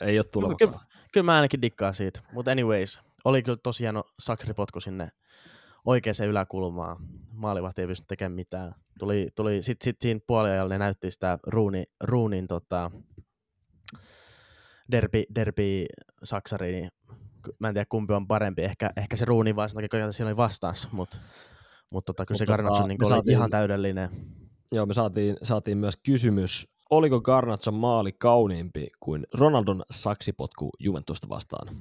Ei 0.00 0.18
ole 0.18 0.24
tuleva. 0.32 0.54
Kyllä, 0.58 0.78
kyllä 1.12 1.24
mä 1.24 1.36
ainakin 1.36 1.62
dikkaan 1.62 1.94
siitä. 1.94 2.20
Mutta 2.32 2.50
anyways, 2.50 3.00
oli 3.24 3.42
kyllä 3.42 3.58
tosi 3.62 3.84
hieno 3.84 4.04
saksripotku 4.18 4.80
sinne 4.80 5.08
oikeaan 5.84 6.28
yläkulmaan. 6.28 6.96
Maalivahti 7.32 7.80
ei 7.80 7.86
pystynyt 7.86 8.08
tekemään 8.08 8.32
mitään. 8.36 8.74
Tuli, 8.98 9.28
tuli 9.34 9.62
sitten 9.62 9.84
sit 9.84 9.96
siinä 10.00 10.20
puoliajalla 10.26 10.74
ne 10.74 10.78
näytti 10.78 11.10
sitä 11.10 11.38
ruuni, 11.46 11.84
ruunin 12.04 12.46
tota, 12.46 12.90
derby, 14.92 15.22
derby 15.34 15.84
saksari, 16.22 16.72
niin 16.72 16.90
mä 17.58 17.68
en 17.68 17.74
tiedä 17.74 17.86
kumpi 17.88 18.12
on 18.12 18.26
parempi. 18.26 18.62
Ehkä, 18.62 18.90
ehkä 18.96 19.16
se 19.16 19.24
ruuni 19.24 19.56
vaan 19.56 19.68
sen 19.68 19.76
takia, 19.82 20.04
kun 20.04 20.12
siinä 20.12 20.28
oli 20.28 20.36
vastaus, 20.36 20.92
mutta 20.92 21.18
mut 21.90 22.04
tota, 22.04 22.26
kyllä 22.26 22.34
Mut 22.34 22.38
se 22.38 22.44
tota, 22.46 22.56
Garnacho 22.56 22.86
niin 22.86 22.98
oli 23.04 23.08
saatiin- 23.08 23.32
ihan 23.32 23.50
täydellinen. 23.50 24.10
Joo, 24.72 24.86
me 24.86 24.94
saatiin, 24.94 25.36
saatiin 25.42 25.78
myös 25.78 25.94
kysymys. 25.96 26.68
Oliko 26.90 27.20
Garnatson 27.20 27.74
maali 27.74 28.12
kauniimpi 28.12 28.88
kuin 29.00 29.26
Ronaldon 29.34 29.82
saksipotku 29.90 30.70
Juventusta 30.78 31.28
vastaan? 31.28 31.76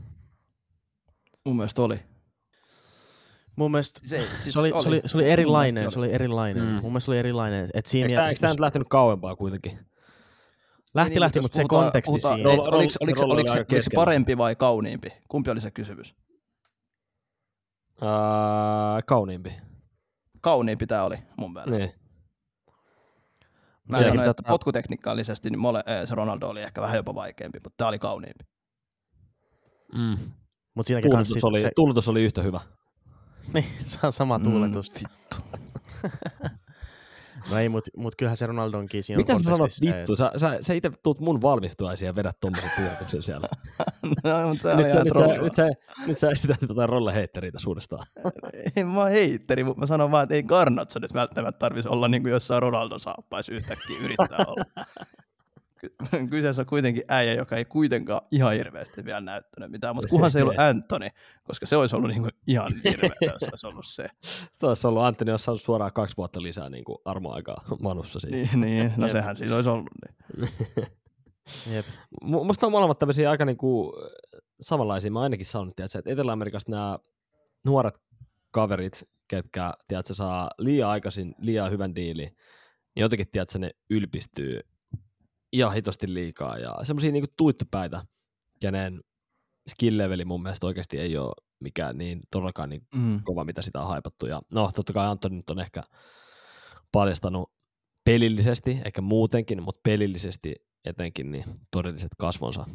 Mun 1.46 1.56
mielestä 1.56 1.82
oli. 1.82 2.00
Mun 3.56 3.72
mielestä 3.72 4.00
Se, 4.06 4.28
siis 4.38 4.54
se, 4.54 4.60
oli, 4.60 4.70
se, 4.82 4.90
oli, 4.90 5.02
se 5.06 5.18
oli 5.18 5.30
erilainen, 5.30 5.92
se 5.92 6.00
oli 6.00 6.14
erilainen. 6.14 6.64
Mm. 6.64 6.70
Mun 6.70 6.82
mielestä 6.82 7.06
se 7.06 7.12
oli 7.12 7.20
erilainen. 7.20 7.70
Et 7.74 7.86
siinä 7.86 8.06
Eikö 8.06 8.16
tämä, 8.16 8.30
eikö 8.30 8.40
tämä 8.40 8.54
nyt 8.54 8.60
lähtenyt 8.60 8.88
kauempaa 8.90 9.36
kuitenkin? 9.36 9.80
lähti, 10.94 11.20
lähti, 11.20 11.42
mutta 11.42 11.56
se 11.56 11.64
konteksti 11.70 12.20
siinä. 12.20 12.50
Oliko, 12.50 12.66
Roll- 12.66 12.76
oliko, 12.76 12.90
se 12.90 12.98
oliko, 13.02 13.22
roll 13.22 13.32
oli 13.32 13.42
oliko, 13.42 13.52
aika 13.52 13.66
oliko 13.74 13.84
se 13.84 13.90
parempi 13.96 14.38
vai 14.38 14.56
kauniimpi? 14.56 15.10
Kumpi 15.28 15.50
oli 15.52 15.62
se 15.62 15.72
kysymys? 15.72 16.16
Ää, 18.02 19.02
kauniimpi. 19.06 19.54
Kauniimpi 20.42 20.88
tämä 20.88 21.04
oli 21.04 21.16
mun 21.38 21.54
mielestä. 21.54 21.78
Niin. 21.78 22.07
Mä 23.88 23.98
Sekin 23.98 24.14
sanoin, 24.14 24.30
että 24.30 24.44
potkuteknikaalisesti 24.44 25.50
niin 25.50 25.60
mole, 25.60 25.84
eh, 25.86 26.08
se 26.08 26.16
Ronaldo 26.16 26.48
oli 26.48 26.62
ehkä 26.62 26.82
vähän 26.82 26.96
jopa 26.96 27.16
vaikeampi, 27.16 27.60
mutta 27.64 27.78
tämä 27.78 27.88
oli 27.88 28.00
kauniimpi. 28.00 28.44
Mm. 29.94 30.18
Mut 30.76 30.86
siinäkin 30.86 31.12
Tuuletus, 31.12 31.34
sit 31.34 31.44
oli, 31.44 31.60
se, 31.60 31.72
tuuletus 31.76 32.10
oli 32.10 32.24
yhtä 32.24 32.42
hyvä. 32.42 32.60
niin, 33.54 33.66
se 33.84 34.00
on 34.04 34.14
sama 34.14 34.40
tuuletus. 34.40 34.92
Mm, 34.94 35.00
vittu. 35.00 35.38
No 37.50 37.58
ei, 37.58 37.70
mut, 37.70 37.84
mut 37.98 38.16
kyllähän 38.16 38.38
se 38.38 38.46
Ronaldonkin 38.46 39.04
siinä 39.04 39.18
Mitä 39.18 39.34
on 39.34 39.44
sä 39.44 39.50
sanot 39.50 39.72
vittu? 39.82 40.16
Sä, 40.16 40.32
sä, 40.38 40.58
sä 40.62 40.74
itse 40.74 40.92
tuut 41.04 41.20
mun 41.20 41.42
valmistuaisiin 41.42 42.08
ja 42.08 42.16
vedät 42.16 42.40
tommosen 42.40 42.72
tuuletuksen 42.76 43.24
siellä. 43.24 43.48
no, 44.24 44.48
mutta 44.50 44.62
se 44.62 44.72
on 44.72 44.78
nyt, 44.78 44.92
sä, 44.92 45.04
nyt, 45.04 45.14
sä, 45.14 45.42
nyt, 45.42 45.56
sä, 45.56 45.70
nyt 46.08 46.18
sä 46.18 46.30
esität 46.30 46.60
tätä 46.60 46.88
rolle 46.88 47.14
uudestaan. 47.68 48.08
Ei 48.76 48.84
mä 48.84 49.02
oon 49.02 49.12
heitteri, 49.12 49.64
mutta 49.64 49.80
mä 49.80 49.86
sanon 49.86 50.12
vaan, 50.12 50.24
että 50.24 50.36
ei 50.36 50.44
Garnatso 50.44 51.00
nyt 51.00 51.14
välttämättä 51.14 51.60
tarvitsisi 51.60 51.90
olla 51.90 52.08
niin 52.08 52.22
kuin 52.22 52.32
jossain 52.32 52.62
Ronaldo 52.62 53.00
saappaisi 53.00 53.52
yhtäkkiä 53.52 53.98
yrittää 54.04 54.46
olla. 54.48 54.86
Ky- 56.12 56.28
Kyseessä 56.32 56.62
on 56.62 56.66
kuitenkin 56.66 57.04
äijä, 57.08 57.34
joka 57.34 57.56
ei 57.56 57.66
kuitenkaan 57.66 58.22
ihan 58.32 58.54
hirveästi 58.54 59.06
vielä 59.06 59.22
näyttänyt 59.22 59.72
mitään, 59.72 59.96
mutta 59.96 60.10
kunhan 60.10 60.32
se 60.32 60.40
ei 60.40 60.44
ollut 60.44 60.60
Anthony, 60.60 61.08
koska 61.44 61.66
se 61.66 61.76
olisi 61.78 61.96
ollut 61.96 62.10
niin 62.10 62.22
kuin 62.22 62.32
ihan 62.48 62.72
hirveä, 62.84 63.10
jos 63.22 63.40
se 63.40 63.48
olisi 63.52 63.68
ollut 63.68 63.86
se. 63.88 64.08
Se 64.52 64.66
olisi 64.66 64.88
ollut 64.88 65.04
Antoni, 65.04 65.32
jos 65.32 65.44
saanut 65.44 65.62
suoraan 65.62 65.94
kaksi 65.94 66.18
vuotta 66.18 66.42
lisää 66.42 66.70
niin 66.70 66.84
kuin 66.84 66.98
armoaikaa 67.06 67.64
Manussa 67.82 68.20
siinä. 68.20 68.38
Niin, 68.38 68.62
niin 68.62 68.94
no 68.98 69.10
sehän 69.10 69.38
siinä 69.38 69.56
olisi 69.56 69.70
ollut. 69.70 69.90
Niin. 70.38 70.48
Jep. 71.74 71.86
Mu- 72.24 72.44
Musta 72.44 72.66
on 72.66 72.72
molemmat 72.72 73.00
tämmöisiä 73.00 73.32
aika 73.32 73.46
niinku 73.46 73.94
samanlaisia. 74.62 75.12
Mä 75.12 75.22
ainakin 75.22 75.46
saanut, 75.46 75.76
tiedätkö, 75.76 76.00
että 76.00 76.12
Etelä-Amerikasta 76.12 76.72
nämä 76.72 77.00
nuoret 77.66 78.02
kaverit, 78.52 79.04
ketkä 79.28 79.74
tiedätkö, 79.88 80.14
saa 80.14 80.50
liian 80.58 80.90
aikaisin 80.90 81.36
liian 81.38 81.72
hyvän 81.72 81.96
diilin, 81.96 82.30
niin 82.96 83.02
jotenkin 83.02 83.28
tiedätkö, 83.32 83.60
ne 83.60 83.72
ylpistyy 83.90 84.62
ihan 85.54 85.74
hitosti 85.74 86.14
liikaa. 86.14 86.58
Ja 86.58 86.76
semmoisia 86.84 87.12
niinku 87.12 87.34
tuittupäitä, 87.38 88.02
kenen 88.60 89.02
skill 89.70 89.98
leveli 89.98 90.26
mun 90.26 90.44
mielestä 90.44 90.68
oikeasti 90.68 91.00
ei 91.00 91.18
ole 91.18 91.34
mikään 91.60 91.98
niin 91.98 92.20
todellakaan 92.32 92.70
niin 92.70 92.82
Mm. 92.96 93.20
kova, 93.24 93.44
mitä 93.44 93.62
sitä 93.62 93.82
on 93.82 93.88
haipattu. 93.88 94.26
Ja 94.26 94.42
no, 94.52 94.72
totta 94.76 94.94
kai 94.94 95.08
Antoni 95.08 95.36
nyt 95.36 95.50
on 95.50 95.60
ehkä 95.60 95.84
paljastanut 96.92 97.52
pelillisesti, 98.06 98.82
ehkä 98.86 99.02
muutenkin, 99.02 99.64
mutta 99.64 99.82
pelillisesti 99.84 100.56
etenkin 100.86 101.32
niin 101.32 101.46
todelliset 101.72 102.10
kasvonsa 102.18 102.66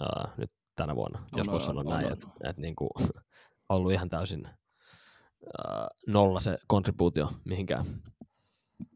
ää, 0.00 0.34
nyt 0.36 0.50
tänä 0.76 0.96
vuonna, 0.96 1.18
On, 1.18 1.26
jos 1.36 1.46
voisi 1.46 1.70
on, 1.70 1.76
sanoa 1.76 1.80
on, 1.80 1.88
näin, 2.00 2.06
on. 2.06 2.12
että 2.12 2.26
et 2.44 2.56
niinku, 2.56 2.88
ollut 3.68 3.92
ihan 3.92 4.08
täysin 4.08 4.46
ää, 4.46 5.88
nolla 6.06 6.40
se 6.40 6.58
kontribuutio 6.66 7.32
mihinkään. 7.44 7.86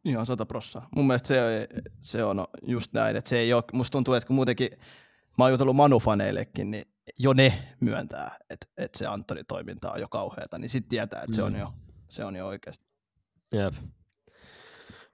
Ihan 0.05 0.26
sata 0.26 0.47
prossaa. 0.47 0.88
Mun 0.97 1.07
mielestä 1.07 1.28
se, 1.28 1.69
se 2.02 2.25
on 2.25 2.45
just 2.66 2.93
näin, 2.93 3.16
että 3.16 3.28
se 3.28 3.38
ei 3.38 3.52
ole, 3.52 3.64
musta 3.73 3.93
tuntuu, 3.93 4.14
että 4.14 4.26
kun 4.26 4.37
muutenkin, 4.37 4.69
mä 5.38 5.45
oon 5.45 5.50
jutellut 5.50 5.76
Manu-faneillekin, 5.76 6.64
niin 6.64 6.85
jo 7.19 7.33
ne 7.33 7.75
myöntää, 7.81 8.38
että, 8.50 8.66
että 8.76 8.99
se 8.99 9.07
Antoni 9.07 9.45
toiminta 9.45 9.93
on 9.93 10.00
jo 10.00 10.09
kauheata, 10.09 10.59
niin 10.59 10.69
sitten 10.71 10.90
tietää, 10.90 11.23
että 11.23 11.37
se 11.37 11.43
on 11.43 11.52
Mm. 11.52 11.59
jo, 11.59 11.73
se 12.09 12.25
on 12.25 12.37
jo 12.37 12.47
oikeasti. 12.47 12.87
Jep. 13.52 13.75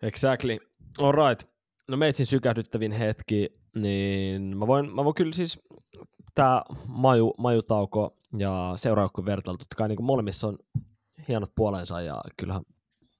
Exactly. 0.02 0.58
All 0.98 1.12
right. 1.12 1.48
No 1.88 1.96
meitsin 1.96 2.26
sykähdyttävin 2.26 2.92
hetki, 2.92 3.48
niin 3.76 4.56
mä 4.56 4.66
voin, 4.66 4.94
mä 4.94 5.04
voin 5.04 5.14
kyllä 5.14 5.32
siis, 5.32 5.60
tää 6.34 6.62
maju, 6.86 7.34
majutauko 7.38 8.12
ja 8.38 8.72
seuraukko 8.76 9.24
vertailu, 9.24 9.58
totta 9.58 9.76
kai 9.76 9.88
niin 9.88 10.04
molemmissa 10.04 10.46
on 10.46 10.58
hienot 11.28 11.52
puolensa 11.56 12.00
ja 12.00 12.20
kyllähän 12.36 12.62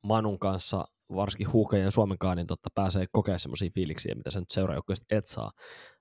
Manun 0.02 0.38
kanssa, 0.38 0.84
varsinkin 1.14 1.52
huuhkajien 1.52 1.84
ja 1.84 1.90
Suomenkaan, 1.90 2.36
niin 2.36 2.46
totta 2.46 2.70
pääsee 2.74 3.06
kokea 3.12 3.38
semmoisia 3.38 3.70
fiiliksiä, 3.74 4.14
mitä 4.14 4.30
sä 4.30 4.40
nyt 4.40 4.50
seuraajoukkueesta 4.50 5.06
et 5.10 5.26
saa. 5.26 5.50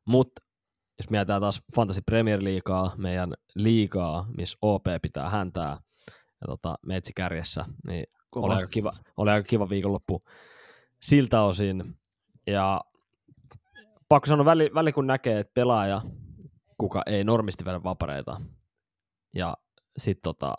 Mutta 0.08 0.41
jos 1.00 1.10
mietitään 1.10 1.41
taas 1.41 1.62
Fantasy 1.75 2.01
Premier 2.06 2.44
Liigaa, 2.44 2.91
meidän 2.98 3.34
liigaa, 3.56 4.25
missä 4.38 4.58
OP 4.62 4.86
pitää 5.01 5.30
häntää, 5.30 5.77
ja 6.41 6.48
tota, 6.48 6.75
meitsi 6.86 7.13
kärjessä, 7.15 7.65
niin 7.88 8.03
Kova. 8.30 8.46
oli 8.46 8.56
aika, 8.56 8.68
kiva, 8.68 8.94
oli 9.18 9.32
aika 9.32 9.48
kiva 9.48 9.70
viikonloppu 9.70 10.20
siltä 11.01 11.41
osin. 11.41 11.84
Ja 12.48 12.82
pakko 14.10 14.25
sanoa, 14.25 14.46
väli, 14.46 14.72
väli 14.75 14.91
kun 14.91 15.08
näkee, 15.08 15.39
että 15.39 15.53
pelaaja, 15.53 16.01
kuka 16.77 17.01
ei 17.06 17.24
normisti 17.24 17.65
vedä 17.65 17.84
vapareita, 17.84 18.41
ja 19.36 19.58
sitten 19.98 20.22
tota, 20.24 20.56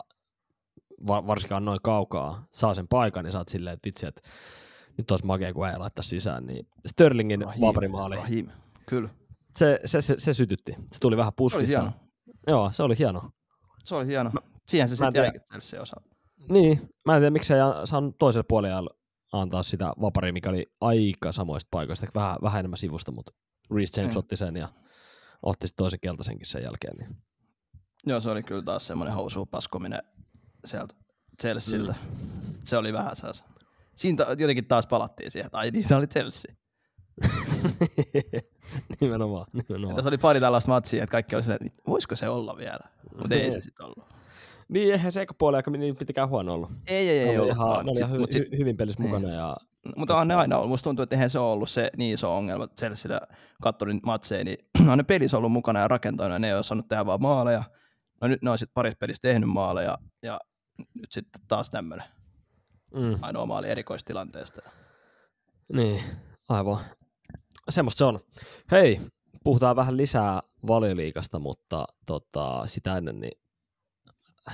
va, 1.07 1.27
varsinkaan 1.27 1.65
noin 1.65 1.79
kaukaa 1.83 2.47
saa 2.51 2.73
sen 2.73 2.87
paikan, 2.87 3.23
niin 3.23 3.31
saat 3.31 3.49
silleen, 3.49 3.73
että 3.73 3.87
vitsi, 3.87 4.05
että 4.05 4.21
nyt 4.97 5.11
olisi 5.11 5.25
makea, 5.25 5.53
kun 5.53 5.67
ei 5.67 5.77
laittaa 5.77 6.03
sisään, 6.03 6.45
niin 6.45 6.67
Sterlingin 6.85 7.39
vaparimaali, 7.61 8.15
Rahim. 8.15 8.47
Kyllä. 8.85 9.09
se, 9.55 9.79
se, 9.85 10.01
se, 10.01 10.15
se, 10.17 10.33
sytytti. 10.33 10.75
Se 10.91 10.99
tuli 10.99 11.17
vähän 11.17 11.31
Se 11.31 11.35
puskista. 11.35 11.79
hieno. 11.79 11.91
Joo, 12.47 12.69
se 12.73 12.83
oli 12.83 12.97
hieno. 12.97 13.31
Se 13.83 13.95
oli 13.95 14.07
hieno. 14.07 14.31
Siihen 14.67 14.89
se 14.89 14.95
sitten 14.95 15.15
jäikin 15.23 15.41
Chelsea 15.41 15.81
osa. 15.81 16.01
Niin, 16.49 16.89
mä 17.05 17.15
en 17.15 17.21
tiedä, 17.21 17.29
miksi 17.29 17.53
ei 17.53 17.59
saanut 17.83 18.17
toiselle 18.17 18.45
puolelle 18.49 18.89
antaa 19.33 19.63
sitä 19.63 19.93
vaparia, 20.01 20.33
mikä 20.33 20.49
oli 20.49 20.65
aika 20.81 21.31
samoista 21.31 21.67
paikoista, 21.71 22.07
vähän, 22.15 22.37
vähän 22.41 22.59
enemmän 22.59 22.77
sivusta, 22.77 23.11
mutta 23.11 23.33
Reece 23.75 24.01
James 24.01 24.15
Mm. 24.15 24.19
otti 24.19 24.35
sen 24.35 24.55
ja 24.55 24.67
otti 25.43 25.67
sitten 25.67 25.83
toisen 25.83 25.99
keltaisenkin 25.99 26.45
sen 26.45 26.63
jälkeen. 26.63 26.97
Niin. 26.97 27.17
Joo, 28.05 28.19
se 28.19 28.29
oli 28.29 28.43
kyllä 28.43 28.61
taas 28.61 28.87
semmoinen 28.87 29.15
housuun 29.15 29.47
paskominen 29.47 30.03
sieltä 30.65 30.95
Chelsealtä. 31.41 31.95
Se 32.65 32.77
oli 32.77 32.93
vähän 32.93 33.15
sellainen. 33.15 33.43
Siinä 33.95 34.25
ta- 34.25 34.31
jotenkin 34.39 34.65
taas 34.65 34.87
palattiin 34.87 35.31
siihen, 35.31 35.45
että 35.45 35.57
ai 35.57 35.71
niin, 35.71 35.87
se 35.87 35.95
oli 35.95 36.07
Chelsea. 36.07 36.55
nimenomaan, 39.01 39.45
Ja 39.53 39.63
nimenomaan. 39.67 39.95
tässä 39.95 40.09
oli 40.09 40.17
pari 40.17 40.39
tällaista 40.39 40.71
matsia, 40.71 41.03
että 41.03 41.11
kaikki 41.11 41.35
oli 41.35 41.43
silleen, 41.43 41.65
että 41.65 41.81
voisiko 41.87 42.15
se 42.15 42.29
olla 42.29 42.57
vielä? 42.57 42.79
Mutta 43.17 43.35
ei 43.35 43.51
se 43.51 43.61
sitten 43.61 43.85
ollut. 43.85 44.05
Niin, 44.69 44.91
eihän 44.91 45.11
se 45.11 45.21
eka 45.21 45.33
puoli 45.37 45.55
aika 45.57 45.71
niin 45.71 45.95
pitikään 45.95 46.29
huono 46.29 46.53
ollut. 46.53 46.71
Ei, 46.87 47.09
ei, 47.09 47.19
ei 47.19 47.29
oli 47.29 47.37
ollut. 47.37 47.55
ihan, 47.55 47.85
ne 47.85 47.91
oli 47.91 47.99
ihan 47.99 48.11
hy, 48.11 48.25
sit, 48.29 48.51
hy, 48.51 48.57
hyvin 48.57 48.77
pelissä 48.77 49.03
niin. 49.03 49.09
mukana. 49.15 49.33
Ja, 49.33 49.57
mutta 49.95 50.17
on 50.17 50.27
ne 50.27 50.35
aina 50.35 50.57
ollut. 50.57 50.69
Musta 50.69 50.83
tuntuu, 50.83 51.03
että 51.03 51.15
eihän 51.15 51.29
se 51.29 51.39
ole 51.39 51.51
ollut 51.51 51.69
se 51.69 51.89
niin 51.97 52.13
iso 52.13 52.35
ongelma. 52.37 52.67
Chelsealla 52.67 53.19
katsoin 53.61 53.99
matseja, 54.05 54.43
niin 54.43 54.57
on 54.91 54.97
ne 54.97 55.03
pelissä 55.03 55.37
ollut 55.37 55.51
mukana 55.51 55.79
ja 55.79 55.87
rakentanut, 55.87 56.33
ja 56.33 56.39
ne 56.39 56.47
ei 56.47 56.53
ole 56.53 56.63
saanut 56.63 56.87
tehdä 56.87 57.05
vaan 57.05 57.21
maaleja. 57.21 57.63
No 58.21 58.27
nyt 58.27 58.41
ne 58.41 58.49
on 58.49 58.57
sitten 58.57 58.73
parissa 58.73 58.97
pelissä 58.99 59.21
tehnyt 59.21 59.49
maaleja, 59.49 59.97
ja 60.23 60.39
nyt 60.77 61.11
sitten 61.11 61.41
taas 61.47 61.69
tämmöinen 61.69 62.07
mm, 62.93 63.17
ainoa 63.21 63.45
maali 63.45 63.69
erikoistilanteesta. 63.69 64.61
niin, 65.73 66.03
aivan. 66.49 66.79
Semmosta 67.69 67.97
se 67.97 68.05
on. 68.05 68.19
Hei, 68.71 69.01
puhutaan 69.43 69.75
vähän 69.75 69.97
lisää 69.97 70.41
valioliikasta, 70.67 71.39
mutta 71.39 71.85
tota, 72.05 72.61
sitä 72.65 72.97
ennen 72.97 73.19
niin 73.19 73.43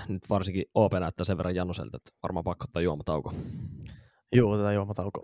nyt 0.08 0.30
varsinkin 0.30 0.66
OP 0.74 0.94
näyttää 0.94 1.26
sen 1.26 1.38
verran 1.38 1.56
Januselta, 1.56 1.98
että 1.98 2.12
varmaan 2.24 2.44
pakko 2.44 2.64
ottaa 2.64 2.82
juomatauko. 2.82 3.34
Joo, 4.34 4.52
otetaan 4.52 4.76
juomatauko. 4.76 5.24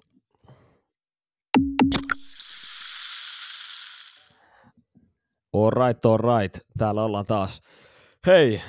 All 5.54 5.72
right, 5.72 6.06
all 6.06 6.18
right. 6.18 6.60
Täällä 6.78 7.04
ollaan 7.04 7.25
taas. 7.25 7.62
Hei, 8.28 8.62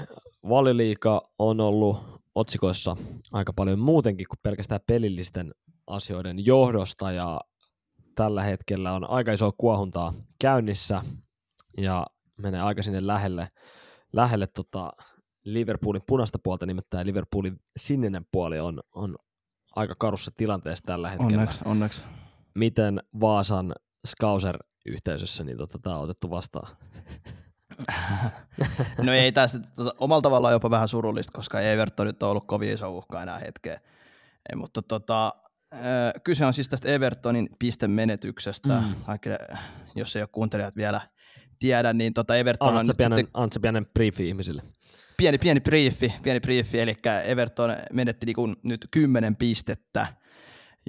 Valiliika 0.48 1.22
on 1.38 1.60
ollut 1.60 2.15
otsikoissa 2.36 2.96
aika 3.32 3.52
paljon 3.52 3.78
muutenkin 3.78 4.26
kuin 4.28 4.38
pelkästään 4.42 4.80
pelillisten 4.86 5.54
asioiden 5.86 6.46
johdosta 6.46 7.12
ja 7.12 7.40
tällä 8.14 8.42
hetkellä 8.42 8.92
on 8.92 9.10
aika 9.10 9.32
iso 9.32 9.52
kuohuntaa 9.58 10.12
käynnissä 10.40 11.02
ja 11.78 12.06
menee 12.36 12.60
aika 12.60 12.82
sinne 12.82 13.06
lähelle, 13.06 13.48
lähelle 14.12 14.46
tota 14.46 14.92
Liverpoolin 15.44 16.02
punaista 16.06 16.38
puolta, 16.44 16.66
nimittäin 16.66 17.06
Liverpoolin 17.06 17.56
sininen 17.76 18.26
puoli 18.32 18.60
on, 18.60 18.80
on 18.94 19.16
aika 19.76 19.94
karussa 19.98 20.30
tilanteessa 20.36 20.84
tällä 20.86 21.10
hetkellä. 21.10 21.40
Onneksi, 21.40 21.60
onneksi. 21.64 22.02
Miten 22.54 23.00
Vaasan 23.20 23.74
Skauser-yhteisössä 24.06 25.44
niin 25.44 25.56
tota, 25.56 25.78
tämä 25.78 25.96
on 25.96 26.04
otettu 26.04 26.30
vastaan? 26.30 26.76
no 29.04 29.12
ei 29.12 29.32
tässä, 29.32 29.58
tota, 29.74 29.94
omalla 29.98 30.22
tavallaan 30.22 30.52
jopa 30.52 30.70
vähän 30.70 30.88
surullista, 30.88 31.32
koska 31.32 31.60
Everton 31.60 32.06
nyt 32.06 32.22
on 32.22 32.30
ollut 32.30 32.46
kovin 32.46 32.74
iso 32.74 32.90
uhka 32.90 33.22
enää 33.22 33.38
hetkeen. 33.38 33.80
Ei, 34.50 34.56
mutta 34.56 34.82
tota, 34.82 35.34
kyse 36.24 36.46
on 36.46 36.54
siis 36.54 36.68
tästä 36.68 36.88
Evertonin 36.88 37.48
pistemenetyksestä, 37.58 38.80
mm. 38.80 38.94
Kaikille, 39.06 39.38
jos 39.94 40.16
ei 40.16 40.22
ole 40.22 40.28
kuuntelijat 40.32 40.76
vielä 40.76 41.00
tiedä, 41.58 41.92
niin 41.92 42.14
tota 42.14 42.36
Everton 42.36 42.76
on 42.76 42.84
nyt 42.86 42.96
pienen, 42.96 43.18
sitten... 43.18 43.30
Antse 43.34 43.60
pienen 43.60 43.86
briefi 43.94 44.28
ihmisille. 44.28 44.62
Pieni, 45.16 45.38
pieni 45.38 45.60
briefi, 45.60 46.14
pieni 46.22 46.40
briefi, 46.40 46.80
eli 46.80 46.96
Everton 47.24 47.76
menetti 47.92 48.26
niinku 48.26 48.54
nyt 48.62 48.88
kymmenen 48.90 49.36
pistettä, 49.36 50.06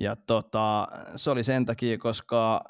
ja 0.02 0.16
tota, 0.16 0.88
se 1.16 1.30
oli 1.30 1.44
sen 1.44 1.66
takia, 1.66 1.98
koska 1.98 2.62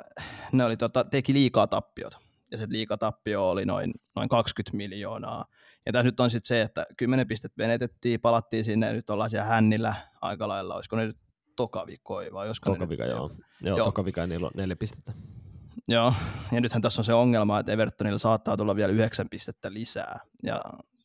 ne 0.51 0.65
oli, 0.65 0.77
tota, 0.77 1.03
teki 1.03 1.33
liikaa 1.33 1.67
tappiota 1.67 2.26
ja 2.51 2.57
se 2.57 2.65
liikatappio 2.69 3.49
oli 3.49 3.65
noin, 3.65 3.93
noin 4.15 4.29
20 4.29 4.77
miljoonaa. 4.77 5.45
Ja 5.85 5.93
tässä 5.93 6.03
nyt 6.03 6.19
on 6.19 6.29
sitten 6.29 6.47
se, 6.47 6.61
että 6.61 6.85
10 6.97 7.27
pistettä 7.27 7.63
menetettiin, 7.63 8.21
palattiin 8.21 8.65
sinne, 8.65 8.93
nyt 8.93 9.09
ollaan 9.09 9.29
siellä 9.29 9.47
hännillä 9.47 9.95
aika 10.21 10.47
lailla, 10.47 10.75
olisiko 10.75 10.95
ne 10.95 11.05
nyt 11.05 11.17
tokavikoi 11.55 12.33
vai 12.33 12.47
olisiko 12.47 12.69
Tokavika, 12.69 13.03
ne 13.03 13.09
nyt, 13.09 13.17
joo. 13.17 13.31
Joo, 13.61 13.77
joo. 13.77 13.85
Tokavika 13.85 14.27
niillä 14.27 14.45
on 14.45 14.51
neljä 14.55 14.75
pistettä. 14.75 15.13
Joo, 15.87 16.13
ja 16.51 16.61
nythän 16.61 16.81
tässä 16.81 17.01
on 17.01 17.05
se 17.05 17.13
ongelma, 17.13 17.59
että 17.59 17.71
Evertonilla 17.71 18.19
saattaa 18.19 18.57
tulla 18.57 18.75
vielä 18.75 18.93
yhdeksän 18.93 19.29
pistettä 19.29 19.73
lisää. 19.73 20.19
Ja 20.43 20.61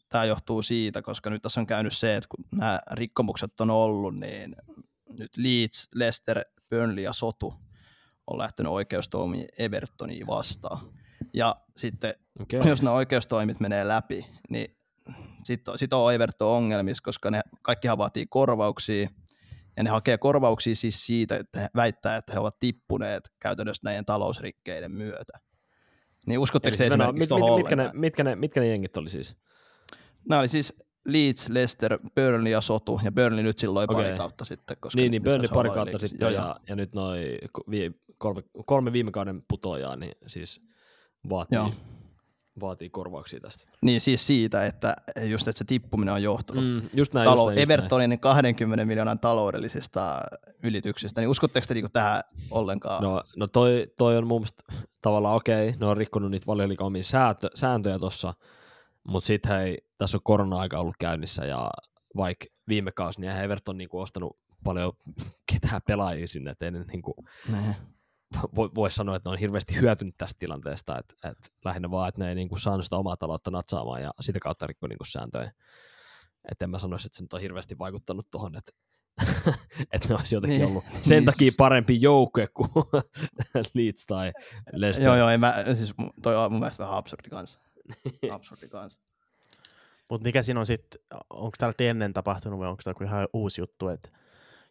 tämä 0.09 0.25
johtuu 0.25 0.63
siitä, 0.63 1.03
koska 1.03 1.31
nyt 1.31 1.43
tässä 1.43 1.61
on 1.61 1.67
käynyt 1.67 1.93
se, 1.93 2.17
että 2.17 2.29
kun 2.29 2.45
nämä 2.53 2.81
rikkomukset 2.91 3.61
on 3.61 3.71
ollut, 3.71 4.15
niin 4.15 4.57
nyt 5.19 5.37
Leeds, 5.37 5.89
Leicester, 5.95 6.41
Burnley 6.71 7.05
ja 7.05 7.13
Sotu 7.13 7.55
on 8.27 8.39
lähtenyt 8.39 8.73
oikeustoimiin 8.73 9.49
Evertoniin 9.59 10.27
vastaan. 10.27 10.93
Ja 11.35 11.57
sitten 11.77 12.15
okay. 12.41 12.69
jos 12.69 12.83
nämä 12.83 12.97
oikeustoimit 12.97 13.61
menee 13.61 13.89
läpi, 13.89 14.27
niin 14.51 14.77
sitten 15.45 15.79
sit 15.79 15.93
on 15.93 16.15
Everton 16.15 16.49
ongelmissa, 16.49 17.03
koska 17.05 17.31
ne 17.31 17.41
kaikkihan 17.63 17.99
vaatii 17.99 18.27
korvauksia, 18.27 19.09
ja 19.77 19.83
ne 19.83 19.91
hakee 19.91 20.19
korvauksia 20.19 20.75
siis 20.75 21.07
siitä, 21.07 21.37
että 21.37 21.61
he 21.61 21.69
väittää, 21.77 22.17
että 22.17 22.33
he 22.33 22.39
ovat 22.39 22.59
tippuneet 22.61 23.33
käytännössä 23.41 23.81
näiden 23.85 24.05
talousrikkeiden 24.05 24.93
myötä. 24.93 25.39
Niin 26.27 26.39
uskotteko 26.39 26.77
te 26.77 26.87
esimerkiksi 26.87 27.19
mit, 27.19 27.31
mit, 27.31 27.57
mitkä, 27.57 27.77
ne, 27.77 27.91
mitkä, 27.93 28.25
ne, 28.25 28.37
mitkä 28.37 28.61
ne 28.61 28.69
jengit 28.69 28.97
oli 28.97 29.11
siis? 29.11 29.37
Nämä 30.29 30.41
oli 30.41 30.49
siis 30.49 30.83
Leeds, 31.07 31.49
Leicester, 31.49 31.99
Burnley 32.15 32.53
ja 32.53 32.61
Sotu, 32.61 33.01
ja 33.05 33.13
Burnley 33.13 33.43
nyt 33.43 33.59
silloin 33.59 33.91
okay. 33.91 34.05
pari 34.05 34.17
kautta 34.17 34.45
sitten. 34.45 34.77
Koska 34.81 35.01
niin, 35.01 35.11
niin 35.11 35.23
Burnley 35.23 35.49
pari 35.55 35.71
kautta 35.71 35.99
sitten, 35.99 36.27
ja, 36.27 36.31
ja, 36.31 36.57
ja 36.69 36.77
nyt 36.77 36.95
noin 36.95 37.39
kolme, 38.19 38.43
kolme 38.67 38.93
viime 38.93 39.11
kauden 39.11 39.43
putojaa, 39.49 39.97
niin 39.97 40.13
siis 40.27 40.61
vaatii, 41.29 41.57
Joo. 41.57 41.71
vaatii 42.61 42.91
korvauksia 42.91 43.41
tästä. 43.41 43.69
Niin 43.83 44.01
siis 44.01 44.27
siitä, 44.27 44.67
että 44.67 44.97
just 45.25 45.49
että 45.49 45.59
se 45.59 45.65
tippuminen 45.65 46.15
on 46.15 46.23
johtunut 46.23 46.65
mm, 46.65 46.89
just 46.95 47.15
näin, 47.15 47.29
Talou- 47.29 47.39
just 47.39 47.47
näin, 47.47 47.59
Evertonin 47.59 48.11
näin. 48.11 48.21
20 48.21 48.85
miljoonan 48.85 49.19
taloudellisesta 49.19 50.21
ylityksestä, 50.63 51.21
niin 51.21 51.29
uskotteko 51.29 51.67
te 51.69 51.75
niinku 51.75 51.91
tähän 51.93 52.23
ollenkaan? 52.51 53.03
No, 53.03 53.23
no 53.37 53.47
toi, 53.47 53.87
toi 53.99 54.17
on 54.17 54.27
mun 54.27 54.41
mielestä 54.41 54.63
tavallaan 55.03 55.37
okei, 55.37 55.69
okay, 55.69 55.79
ne 55.81 55.87
on 55.87 55.97
rikkonut 55.97 56.31
niitä 56.31 56.47
valioliikan 56.47 56.87
omia 56.87 57.03
sääntö, 57.03 57.51
sääntöjä 57.55 57.99
tuossa, 57.99 58.35
mutta 59.05 59.27
sitten 59.27 59.57
hei, 59.57 59.79
tässä 59.99 60.19
on 60.19 60.23
korona-aika 60.25 60.79
ollut 60.79 60.97
käynnissä 60.99 61.45
ja 61.45 61.71
vaikka 62.17 62.47
viime 62.69 62.93
kausi, 62.93 63.21
niin 63.21 63.33
Everton 63.33 63.79
niinku 63.79 63.99
ostanut 63.99 64.39
paljon 64.65 64.93
ketään 65.53 65.81
pelaajia 65.87 66.27
sinne, 66.27 66.51
että 66.51 66.65
ei 66.65 66.71
ne 66.71 66.85
niinku, 66.85 67.15
voi 68.57 68.91
sanoa, 68.91 69.17
että 69.17 69.29
ne 69.29 69.33
on 69.33 69.39
hirveästi 69.39 69.81
hyötynyt 69.81 70.15
tästä 70.19 70.39
tilanteesta, 70.39 70.99
että, 70.99 71.15
että 71.31 71.49
lähinnä 71.65 71.91
vaan, 71.91 72.09
että 72.09 72.21
ne 72.21 72.29
ei 72.29 72.35
niin 72.35 72.49
kuin 72.49 72.61
saanut 72.61 72.85
sitä 72.85 72.97
omaa 72.97 73.17
taloutta 73.17 73.51
natsaamaan 73.51 74.03
ja 74.03 74.11
sitä 74.21 74.41
kautta 74.41 74.67
rikko 74.67 74.87
niin 74.87 74.99
kuin 74.99 75.07
sääntöjä. 75.07 75.53
Että 76.51 76.65
en 76.65 76.71
mä 76.71 76.79
sanoisi, 76.79 77.07
että 77.07 77.17
se 77.17 77.23
nyt 77.23 77.33
on 77.33 77.41
hirveästi 77.41 77.79
vaikuttanut 77.79 78.31
tuohon, 78.31 78.57
että, 78.57 78.73
että 79.93 80.09
ne 80.09 80.15
olisi 80.15 80.35
jotenkin 80.35 80.59
niin, 80.59 80.69
ollut 80.69 80.85
sen 81.03 81.17
niin. 81.17 81.25
takia 81.25 81.53
parempi 81.59 82.01
joukkue 82.01 82.49
kuin 82.55 82.71
Leeds 83.75 84.07
tai 84.07 84.33
Leicester. 84.73 85.07
Joo, 85.07 85.17
joo, 85.17 85.29
ei 85.29 85.39
mä, 85.39 85.55
siis 85.75 85.95
toi 86.23 86.37
on 86.37 86.53
mun 86.53 86.61
mielestä 86.61 86.83
vähän 86.83 86.97
absurdi 86.97 87.29
kanssa. 87.29 87.61
absurdi 88.31 88.69
kanssa. 88.69 89.01
Mutta 90.11 90.29
mikä 90.29 90.43
siinä 90.43 90.61
on 90.61 90.67
sitten, 90.67 91.01
onko 91.31 91.53
täällä 91.59 91.75
ennen 91.91 92.13
tapahtunut 92.13 92.59
vai 92.59 92.69
onko 92.69 92.83
tämä 92.85 93.07
ihan 93.07 93.29
uusi 93.33 93.61
juttu, 93.61 93.89
että 93.89 94.09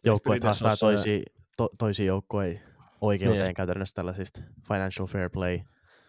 joukkueet 0.04 0.44
haastaa 0.44 0.76
toisia, 0.76 1.22
to, 1.56 1.68
toisia 1.78 2.06
joukkueita 2.06 2.71
oikeuteen 3.02 3.44
niin. 3.44 3.54
käytännössä 3.54 3.94
tällaisista 3.94 4.42
financial 4.68 5.06
fair 5.06 5.30
play 5.30 5.58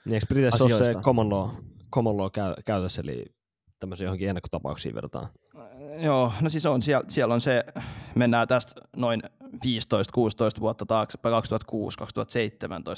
Niin 0.06 0.13
eikö 0.13 0.25
Briteissä 0.29 0.63
ole 0.63 0.86
se 0.86 0.93
common 0.93 1.29
law, 1.29 1.49
common 1.93 2.17
law 2.17 2.32
käy, 2.32 2.53
käytössä, 2.65 3.01
eli 3.01 3.25
tämmöisiä 3.79 4.06
johonkin 4.06 4.29
ennakkotapauksiin 4.29 4.95
verrataan? 4.95 5.29
Joo, 5.99 6.34
no 6.41 6.49
siis 6.49 6.65
on, 6.65 6.82
siellä, 6.82 7.06
siellä 7.10 7.34
on 7.34 7.41
se, 7.41 7.63
mennään 8.15 8.47
tästä 8.47 8.82
noin 8.95 9.21
15-16 9.53 9.60
vuotta 10.60 10.86
taakse, 10.86 11.17
2006-2017 11.17 11.21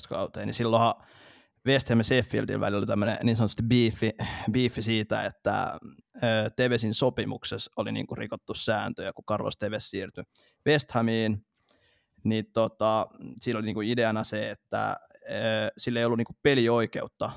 kauteen, 0.09 0.47
niin 0.47 0.53
silloinhan 0.53 0.93
West 1.67 1.89
Ham 1.89 1.97
ja 1.97 2.03
Sheffieldin 2.03 2.59
välillä 2.59 2.77
oli 2.77 2.85
tämmöinen 2.85 3.17
niin 3.23 3.35
sanotusti 3.35 3.63
beefi, 3.63 4.11
beefi 4.51 4.81
siitä, 4.81 5.25
että 5.25 5.77
Tevesin 6.55 6.93
sopimuksessa 6.93 7.71
oli 7.77 7.91
niin 7.91 8.07
kuin 8.07 8.17
rikottu 8.17 8.53
sääntöjä, 8.53 9.13
kun 9.13 9.25
Carlos 9.25 9.57
Teves 9.57 9.89
siirtyi 9.89 10.23
West 10.67 10.91
Hamiin, 10.91 11.45
niin 12.25 12.45
tota, 12.53 13.07
siinä 13.37 13.57
oli 13.57 13.65
niinku 13.65 13.81
ideana 13.81 14.23
se, 14.23 14.49
että 14.49 14.89
äh, 14.89 14.97
sillä 15.77 15.99
ei 15.99 16.05
ollut 16.05 16.17
niinku 16.17 16.35
pelioikeutta, 16.43 17.31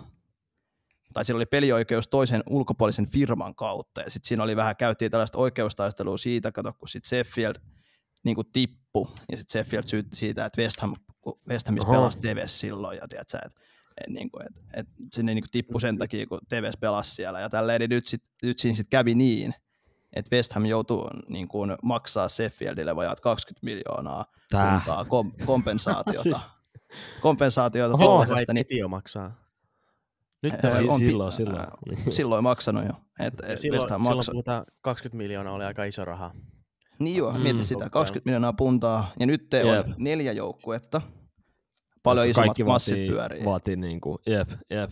tai 1.14 1.24
sillä 1.24 1.38
oli 1.38 1.46
pelioikeus 1.46 2.09
toisen 2.09 2.42
ulkopuolisen 2.51 3.11
firman 3.11 3.55
kautta, 3.55 4.01
ja 4.01 4.11
sitten 4.11 4.29
siinä 4.29 4.42
oli 4.42 4.57
vähän, 4.57 4.77
käytiin 4.77 5.11
tällaista 5.11 5.38
oikeustaistelua 5.38 6.18
siitä, 6.18 6.53
kato, 6.53 6.72
kun 6.72 6.88
sitten 6.88 7.09
Sheffield 7.09 7.57
niinku 8.24 8.44
tippu, 8.44 9.11
ja 9.33 9.37
sitten 9.37 9.53
Sheffield 9.53 9.85
syytti 9.87 10.16
siitä, 10.16 10.44
että 10.44 10.62
West, 10.62 10.81
Ham, 10.81 10.94
West 11.48 11.66
Hamissa 11.66 11.90
pelasi 11.90 12.20
Teves 12.20 12.61
silloin, 12.61 12.98
ja 13.03 13.09
tiedätkö, 13.09 13.38
että 13.46 13.61
et, 14.01 14.12
niin 14.12 14.31
kuin, 14.31 14.46
et, 14.46 14.62
et 14.74 14.87
sinne 15.12 15.35
niin 15.35 15.42
kuin 15.42 15.51
tippui 15.51 15.81
sen 15.81 15.98
takia, 15.98 16.27
kun 16.27 16.40
Teves 16.48 16.77
pelasi 16.81 17.14
siellä, 17.14 17.40
ja 17.40 17.51
tälleen, 17.51 17.81
niin 17.81 17.90
nyt, 17.90 18.07
sit, 18.07 18.22
nyt 18.42 18.59
siinä 18.59 18.77
sitten 18.77 18.98
kävi 18.98 19.14
niin, 19.14 19.55
että 20.12 20.37
West 20.37 20.53
Ham 20.53 20.66
joutuu 20.66 21.11
niin 21.29 21.49
kuin, 21.49 21.77
maksaa 21.83 22.29
Sheffieldille 22.29 22.97
vajaat 22.97 23.21
20 23.21 23.64
miljoonaa 23.64 24.25
kom- 25.09 25.33
kompensaatiota. 25.47 26.23
siis... 26.23 26.44
Kompensaatiota 27.21 27.94
Oho, 27.94 28.05
tuollaisesta. 28.05 28.53
Niin... 28.53 28.66
jo 28.71 28.88
maksaa. 28.88 29.49
Nyt 30.42 30.64
äh, 30.64 30.79
on, 30.79 30.90
on, 30.90 30.99
silloin, 30.99 31.33
silloin. 31.33 31.66
silloin 32.11 32.42
maksanut 32.44 32.85
jo. 32.85 32.92
Et, 33.27 33.35
et 33.47 33.59
silloin, 33.59 33.81
West 33.81 33.90
Ham 33.90 34.03
silloin 34.05 34.27
puhutaan 34.31 34.64
20 34.81 35.16
miljoonaa 35.16 35.53
oli 35.53 35.64
aika 35.64 35.85
iso 35.85 36.05
raha. 36.05 36.35
Niin 36.99 37.16
joo, 37.16 37.33
mm, 37.33 37.40
mieti 37.40 37.64
sitä. 37.64 37.90
20 37.90 38.29
miljoonaa 38.29 38.53
puntaa. 38.53 39.12
Ja 39.21 39.27
nyt 39.27 39.51
te 39.51 39.64
on 39.64 39.94
neljä 39.99 40.33
joukkuetta. 40.33 41.01
Paljon 42.03 42.27
isommat 42.27 42.59
massit 42.66 43.07
pyörii. 43.07 43.44
Vaatii 43.44 43.77
niin 43.77 44.01
kuin, 44.01 44.18
jep, 44.27 44.51
jep 44.71 44.90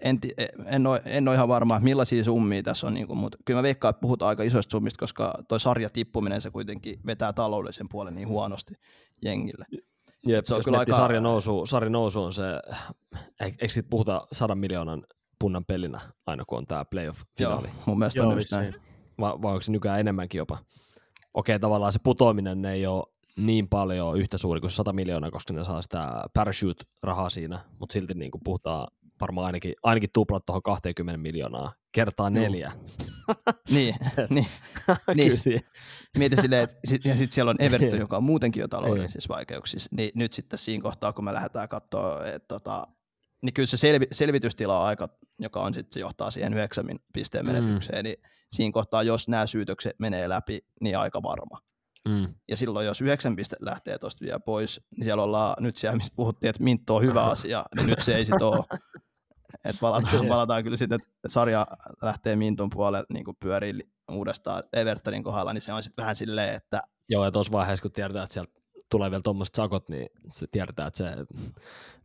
en, 0.00 0.18
en, 0.66 0.86
ole, 0.86 1.00
en 1.04 1.28
ole 1.28 1.36
ihan 1.36 1.48
varma, 1.48 1.80
millaisia 1.80 2.24
summia 2.24 2.62
tässä 2.62 2.86
on, 2.86 2.94
niin 2.94 3.06
kuin, 3.06 3.18
mutta 3.18 3.38
kyllä 3.44 3.58
mä 3.58 3.62
veikkaan, 3.62 3.90
että 3.90 4.00
puhutaan 4.00 4.28
aika 4.28 4.42
isoista 4.42 4.70
summista, 4.70 5.00
koska 5.00 5.34
toi 5.48 5.60
sarja 5.60 5.90
tippuminen 5.90 6.40
se 6.40 6.50
kuitenkin 6.50 7.00
vetää 7.06 7.32
taloudellisen 7.32 7.86
puolen 7.90 8.14
niin 8.14 8.28
huonosti 8.28 8.74
jengille. 9.22 9.66
Jep, 10.26 10.44
se 10.44 10.54
on 10.54 10.64
kyllä 10.64 10.78
aika... 10.78 10.96
sarja, 10.96 11.20
nousu, 11.20 11.66
sarja 11.66 11.90
nousu 11.90 12.22
on 12.22 12.32
se, 12.32 12.44
eikö 13.40 13.68
siitä 13.68 13.88
puhuta 13.90 14.26
sadan 14.32 14.58
miljoonan 14.58 15.06
punnan 15.38 15.64
pelinä 15.64 16.00
aina 16.26 16.44
kun 16.44 16.58
on 16.58 16.66
tämä 16.66 16.84
playoff-finaali? 16.84 17.68
Joo, 17.68 17.82
mun 17.86 17.98
mielestä 17.98 18.20
Joo, 18.20 18.28
on 18.28 18.34
just 18.34 18.52
näin. 18.52 18.74
Vai, 19.20 19.32
vai 19.42 19.52
onko 19.52 19.60
se 19.60 19.72
nykyään 19.72 20.00
enemmänkin 20.00 20.38
jopa? 20.38 20.58
Okei, 21.34 21.58
tavallaan 21.58 21.92
se 21.92 21.98
putoaminen 22.02 22.64
ei 22.64 22.86
ole 22.86 23.04
niin 23.36 23.68
paljon 23.68 24.18
yhtä 24.18 24.38
suuri 24.38 24.60
kuin 24.60 24.70
100 24.70 24.92
miljoonaa, 24.92 25.30
koska 25.30 25.52
ne 25.52 25.64
saa 25.64 25.82
sitä 25.82 26.24
parachute-rahaa 26.34 27.30
siinä, 27.30 27.60
mutta 27.78 27.92
silti 27.92 28.14
niin 28.14 28.30
kuin 28.30 28.42
puhutaan 28.44 28.88
varmaan 29.20 29.46
ainakin, 29.46 29.74
ainakin 29.82 30.10
tuplat 30.12 30.46
tuohon 30.46 30.62
20 30.62 31.18
miljoonaa 31.18 31.72
kertaa 31.92 32.30
neljä. 32.30 32.72
niin, 33.74 33.94
niin, 34.34 34.46
niin. 35.14 35.60
Mieti 36.18 36.36
silleen, 36.36 36.62
että 36.62 36.76
sit, 36.84 37.04
ja 37.04 37.16
sitten 37.16 37.34
siellä 37.34 37.50
on 37.50 37.62
Everton, 37.62 37.98
joka 37.98 38.16
on 38.16 38.24
muutenkin 38.24 38.60
jo 38.60 38.68
taloudellisissa 38.68 39.34
vaikeuksissa, 39.34 39.88
niin 39.96 40.10
nyt 40.14 40.32
sitten 40.32 40.58
siinä 40.58 40.82
kohtaa, 40.82 41.12
kun 41.12 41.24
me 41.24 41.32
lähdetään 41.32 41.68
katsoa, 41.68 42.26
että 42.26 42.48
tota, 42.48 42.86
niin 43.42 43.54
kyllä 43.54 43.66
se 43.66 43.76
selvi, 43.76 44.06
selvitystila 44.12 44.80
on 44.80 44.86
aika, 44.86 45.08
joka 45.38 45.60
on 45.60 45.74
sitten, 45.74 45.92
se 45.92 46.00
johtaa 46.00 46.30
siihen 46.30 46.54
yhdeksän 46.54 46.86
pisteen 47.12 47.46
mm. 47.46 47.52
menetykseen, 47.52 47.98
mm. 47.98 48.04
niin 48.04 48.16
siinä 48.52 48.72
kohtaa, 48.72 49.02
jos 49.02 49.28
nämä 49.28 49.46
syytökset 49.46 50.00
menee 50.00 50.28
läpi, 50.28 50.58
niin 50.80 50.98
aika 50.98 51.22
varma. 51.22 51.60
Mm. 52.08 52.34
Ja 52.48 52.56
silloin, 52.56 52.86
jos 52.86 53.00
yhdeksän 53.00 53.36
pistettä 53.36 53.64
lähtee 53.64 53.98
tuosta 53.98 54.24
vielä 54.24 54.40
pois, 54.40 54.80
niin 54.96 55.04
siellä 55.04 55.22
ollaan 55.22 55.54
nyt 55.60 55.76
siellä, 55.76 55.96
missä 55.96 56.12
puhuttiin, 56.16 56.50
että 56.50 56.64
Mintto 56.64 56.96
on 56.96 57.02
hyvä 57.02 57.24
asia, 57.24 57.64
niin 57.76 57.86
nyt 57.86 58.02
se 58.02 58.16
ei 58.16 58.24
sitten 58.24 58.46
ole. 58.46 58.64
Et 59.64 59.76
palataan, 59.80 60.26
palataan 60.28 60.64
kyllä 60.64 60.76
sitten, 60.76 61.00
että 61.00 61.28
sarja 61.28 61.66
lähtee 62.02 62.36
Mintun 62.36 62.70
puolelle 62.70 63.06
niin 63.12 63.24
pyörii 63.40 63.78
uudestaan 64.12 64.62
Evertonin 64.72 65.22
kohdalla, 65.22 65.52
niin 65.52 65.62
se 65.62 65.72
on 65.72 65.82
sitten 65.82 66.02
vähän 66.02 66.16
silleen, 66.16 66.54
että... 66.54 66.82
Joo, 67.08 67.24
ja 67.24 67.30
tuossa 67.30 67.52
vaiheessa, 67.52 67.82
kun 67.82 67.92
tiedetään, 67.92 68.24
että 68.24 68.34
sieltä 68.34 68.52
tulee 68.90 69.10
vielä 69.10 69.22
tuommoiset 69.22 69.54
sakot, 69.54 69.88
niin 69.88 70.08
se 70.32 70.46
tiedetään, 70.50 70.88
että 70.88 70.98
se 70.98 71.10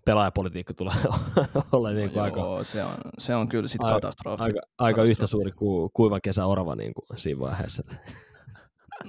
pelaajapolitiikka 0.05 0.73
tulee 0.73 0.93
olla 1.71 1.89
niin 1.91 2.09
kuin 2.09 2.15
Joo, 2.17 2.23
aika, 2.55 2.63
se 2.63 2.83
on, 2.83 2.95
se 3.17 3.35
on 3.35 3.47
kyllä 3.49 3.67
sitten 3.67 3.89
katastrofi. 3.89 4.43
aika, 4.43 4.59
aika 4.77 5.03
yhtä 5.03 5.27
suuri 5.27 5.51
kuin 5.51 5.89
kuivan 5.93 6.21
kesä 6.23 6.45
orava 6.45 6.75
niin 6.75 6.93
kuin 6.93 7.19
siinä 7.19 7.39
vaiheessa. 7.39 7.83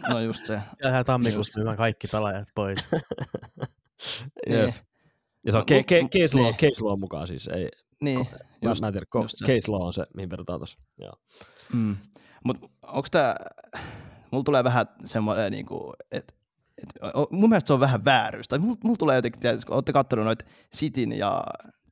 No 0.09 0.21
just 0.21 0.47
se. 0.47 0.61
Siellähän 0.77 1.05
tammikuussa 1.05 1.59
myydään 1.59 1.77
kaikki 1.77 2.09
pelaajat 2.09 2.49
pois. 2.55 2.79
Jep. 4.47 4.65
Niin, 4.67 4.75
Ja 5.47 5.53
se 5.53 5.59
on 5.59 5.65
mut- 5.65 6.11
case, 6.13 6.37
law, 6.37 6.45
niin. 6.45 6.57
case 6.57 6.85
law 6.85 6.99
mukaan 6.99 7.27
siis. 7.27 7.49
Ei, 7.49 7.69
niin 8.03 8.19
mä, 8.65 8.71
just, 8.71 8.81
mä 8.81 8.87
en 8.87 8.93
tiedä, 8.93 9.07
ko- 9.17 9.23
just 9.23 9.39
se. 9.39 9.45
case 9.47 9.71
law 9.71 9.83
on 9.83 9.93
se, 9.93 10.07
mihin 10.15 10.31
verrataan 10.31 10.59
tuossa. 10.61 10.79
Mm. 11.73 11.97
Mutta 12.45 12.69
onko 12.83 13.09
tämä, 13.11 13.37
mulla 14.31 14.45
tulee 14.45 14.65
vähän 14.65 14.87
semmoinen, 15.05 15.53
niinku, 15.53 15.93
että 16.11 16.35
et, 16.83 16.89
mun 17.31 17.49
mielestä 17.49 17.67
se 17.67 17.73
on 17.73 17.81
vähän 17.81 18.05
vääryys. 18.05 18.49
Tai 18.49 18.59
mulla, 18.59 18.77
mulla 18.85 18.97
tulee 18.97 19.17
jotenkin, 19.17 19.41
tiedät, 19.41 19.65
kun 19.65 19.75
olette 19.75 19.93
katsonut 19.93 20.25
noita 20.25 20.45
Cityn 20.77 21.13
ja 21.13 21.45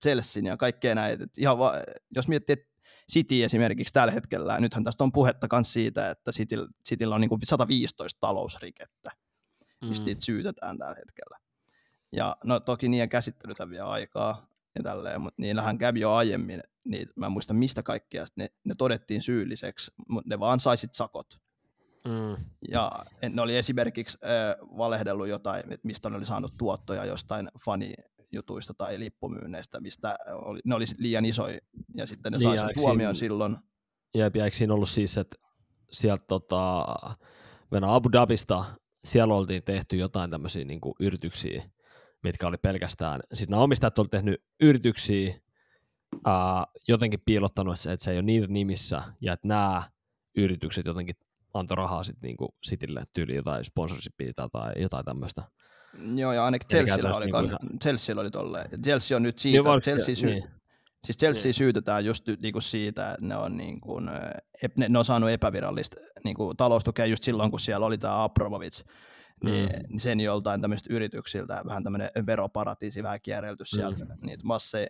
Chelsean 0.03 0.46
ja 0.46 0.57
kaikkea 0.57 0.94
näitä, 0.94 1.25
että 1.25 1.40
ihan 1.40 1.59
va, 1.59 1.73
jos 2.16 2.29
miettii, 2.29 2.53
että 2.53 2.70
City 3.12 3.44
esimerkiksi 3.44 3.92
tällä 3.92 4.12
hetkellä, 4.12 4.61
nythän 4.61 4.85
tästä 4.85 5.05
on 5.05 5.12
puhetta 5.12 5.46
myös 5.53 5.73
siitä, 5.73 6.11
että 6.11 6.33
Cityllä, 6.33 6.68
Cityllä 6.88 7.14
on 7.14 7.20
niinku 7.20 7.38
115 7.44 8.18
talousrikettä, 8.20 9.11
mistä 9.85 10.03
Mm. 10.03 10.07
niitä 10.07 10.25
syytetään 10.25 10.79
tällä 10.79 10.94
hetkellä. 10.94 11.38
Ja 12.12 12.37
no 12.44 12.61
toki 12.61 12.88
niiden 12.88 13.09
käsittelytä 13.09 13.68
vie 13.68 13.81
aikaa 13.81 14.49
ja 14.76 14.83
tälleen, 14.83 15.20
mutta 15.20 15.42
niillähän 15.42 15.78
kävi 15.78 16.00
jo 16.00 16.12
aiemmin, 16.12 16.61
niin 16.85 17.09
mä 17.16 17.26
en 17.26 17.33
muista 17.33 17.54
mistä 17.54 17.83
kaikkia, 17.83 18.26
ne, 18.37 18.48
ne 18.64 18.74
todettiin 18.78 19.22
syylliseksi, 19.22 19.90
mutta 20.09 20.28
ne 20.28 20.38
vaan 20.38 20.61
saisit 20.61 20.94
sakot. 20.94 21.26
Mm. 22.04 22.44
Ja 22.70 22.92
ne 23.28 23.42
oli 23.42 23.56
esimerkiksi 23.56 24.18
äh, 24.24 24.68
valehdellut 24.78 25.28
jotain, 25.28 25.61
että 25.61 25.87
mistä 25.87 26.11
ne 26.11 26.16
oli 26.16 26.26
saanut 26.26 26.52
tuottoja 26.59 27.04
jostain 27.04 27.48
fanijutuista 27.64 28.74
tai 28.74 28.98
lippumyynneistä, 28.98 29.80
mistä 29.80 30.18
oli, 30.33 30.61
ne 30.64 30.74
oli 30.74 30.85
liian 30.98 31.24
isoja, 31.24 31.59
ja 31.94 32.06
sitten 32.06 32.33
ne 32.33 32.38
Niin, 32.38 32.59
sai 32.59 32.74
tuomion 32.74 33.16
silloin. 33.16 33.56
Jep, 34.14 34.37
ja 34.37 34.44
eikö 34.44 34.56
siinä 34.56 34.74
ollut 34.74 34.88
siis, 34.88 35.18
että 35.18 35.37
sieltä 35.90 36.24
tota, 36.28 36.80
Abu 37.83 38.12
Dhabista, 38.12 38.64
siellä 39.04 39.35
oltiin 39.35 39.62
tehty 39.62 39.96
jotain 39.96 40.30
tämmöisiä 40.30 40.64
niin 40.64 40.80
yrityksiä, 41.00 41.62
mitkä 42.22 42.46
oli 42.46 42.56
pelkästään, 42.62 43.20
siis 43.33 43.48
nämä 43.48 43.62
omistajat 43.62 43.98
oli 43.98 44.09
tehnyt 44.09 44.42
yrityksiä, 44.61 45.35
ää, 46.26 46.64
jotenkin 46.88 47.20
piilottanut, 47.24 47.78
se, 47.78 47.92
että 47.92 48.04
se 48.04 48.11
ei 48.11 48.16
ole 48.16 48.22
niiden 48.22 48.52
nimissä, 48.52 49.02
ja 49.20 49.33
että 49.33 49.48
nämä 49.48 49.83
yritykset 50.37 50.87
jotenkin 50.87 51.14
antoi 51.54 51.76
rahaa 51.76 52.04
sitten 52.04 52.28
niinku 52.28 52.54
Citylle 52.68 53.04
tyyli 53.14 53.35
jotain 53.35 53.64
sponsorshipia 53.64 54.33
tai 54.52 54.72
jotain 54.83 55.04
tämmöistä. 55.04 55.42
Joo, 56.14 56.33
ja 56.33 56.44
ainakin 56.44 56.68
Chelsea 56.68 57.16
oli, 57.16 57.26
niin 57.26 57.35
niinku 57.42 57.78
Chelsea 57.83 58.16
oli 58.20 58.30
tolleen. 58.30 58.83
Chelsea 58.83 59.16
on 59.16 59.22
nyt 59.22 59.35
Niin, 59.35 59.40
siitä, 59.42 59.64
voiko 59.64 59.80
Chelsea, 59.80 60.04
se- 60.14 60.20
sy- 60.20 60.26
niin. 60.26 60.44
Siis 61.04 61.16
Chelsea 61.18 61.44
Niin. 61.44 61.54
syytetään 61.54 62.04
just 62.04 62.24
niinku 62.42 62.61
siitä, 62.61 63.11
että 63.11 63.26
ne 63.26 63.37
on, 63.37 63.56
niinku, 63.56 63.98
ne, 64.00 64.88
ne 64.88 64.98
on 64.98 65.04
saanut 65.04 65.30
epävirallista 65.30 65.96
niinku, 66.24 66.54
taloustukea 66.54 67.06
just 67.06 67.24
silloin, 67.24 67.50
kun 67.50 67.61
siellä 67.61 67.87
oli 67.87 67.98
tämä 67.98 68.24
Abramovic, 68.24 68.80
niin, 69.44 69.70
Mm. 69.90 69.98
sen 69.98 70.20
joltain 70.20 70.61
tämmöistä 70.61 70.94
yrityksiltä, 70.94 71.62
vähän 71.66 71.85
tämmöinen 71.85 72.11
veroparatiisi, 72.26 73.03
vähän 73.03 73.20
kierrelty 73.22 73.64
sieltä 73.64 74.05
Mm. 74.05 74.26
niitä 74.26 74.44
masseja. 74.44 74.87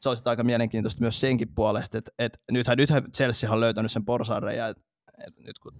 Se 0.00 0.08
olisi 0.08 0.22
aika 0.24 0.44
mielenkiintoista 0.44 1.00
myös 1.00 1.20
senkin 1.20 1.54
puolesta, 1.54 1.98
että, 1.98 2.12
että 2.18 2.38
nythän, 2.50 2.76
nythän 2.78 3.12
Chelsea 3.12 3.52
on 3.52 3.60
löytänyt 3.60 3.92
sen 3.92 4.04
porsaanreiän, 4.04 4.70
että, 4.70 4.82
että 5.26 5.42
nyt 5.42 5.58
kun 5.58 5.72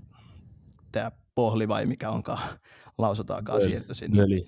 tämä 0.92 1.12
pohli 1.34 1.68
vai 1.68 1.86
mikä 1.86 2.10
onkaan 2.10 2.40
lausutaankaan 2.98 3.58
Möli. 3.58 3.70
siirtyi 3.70 3.94
sinne, 3.94 4.22
Möli. 4.22 4.46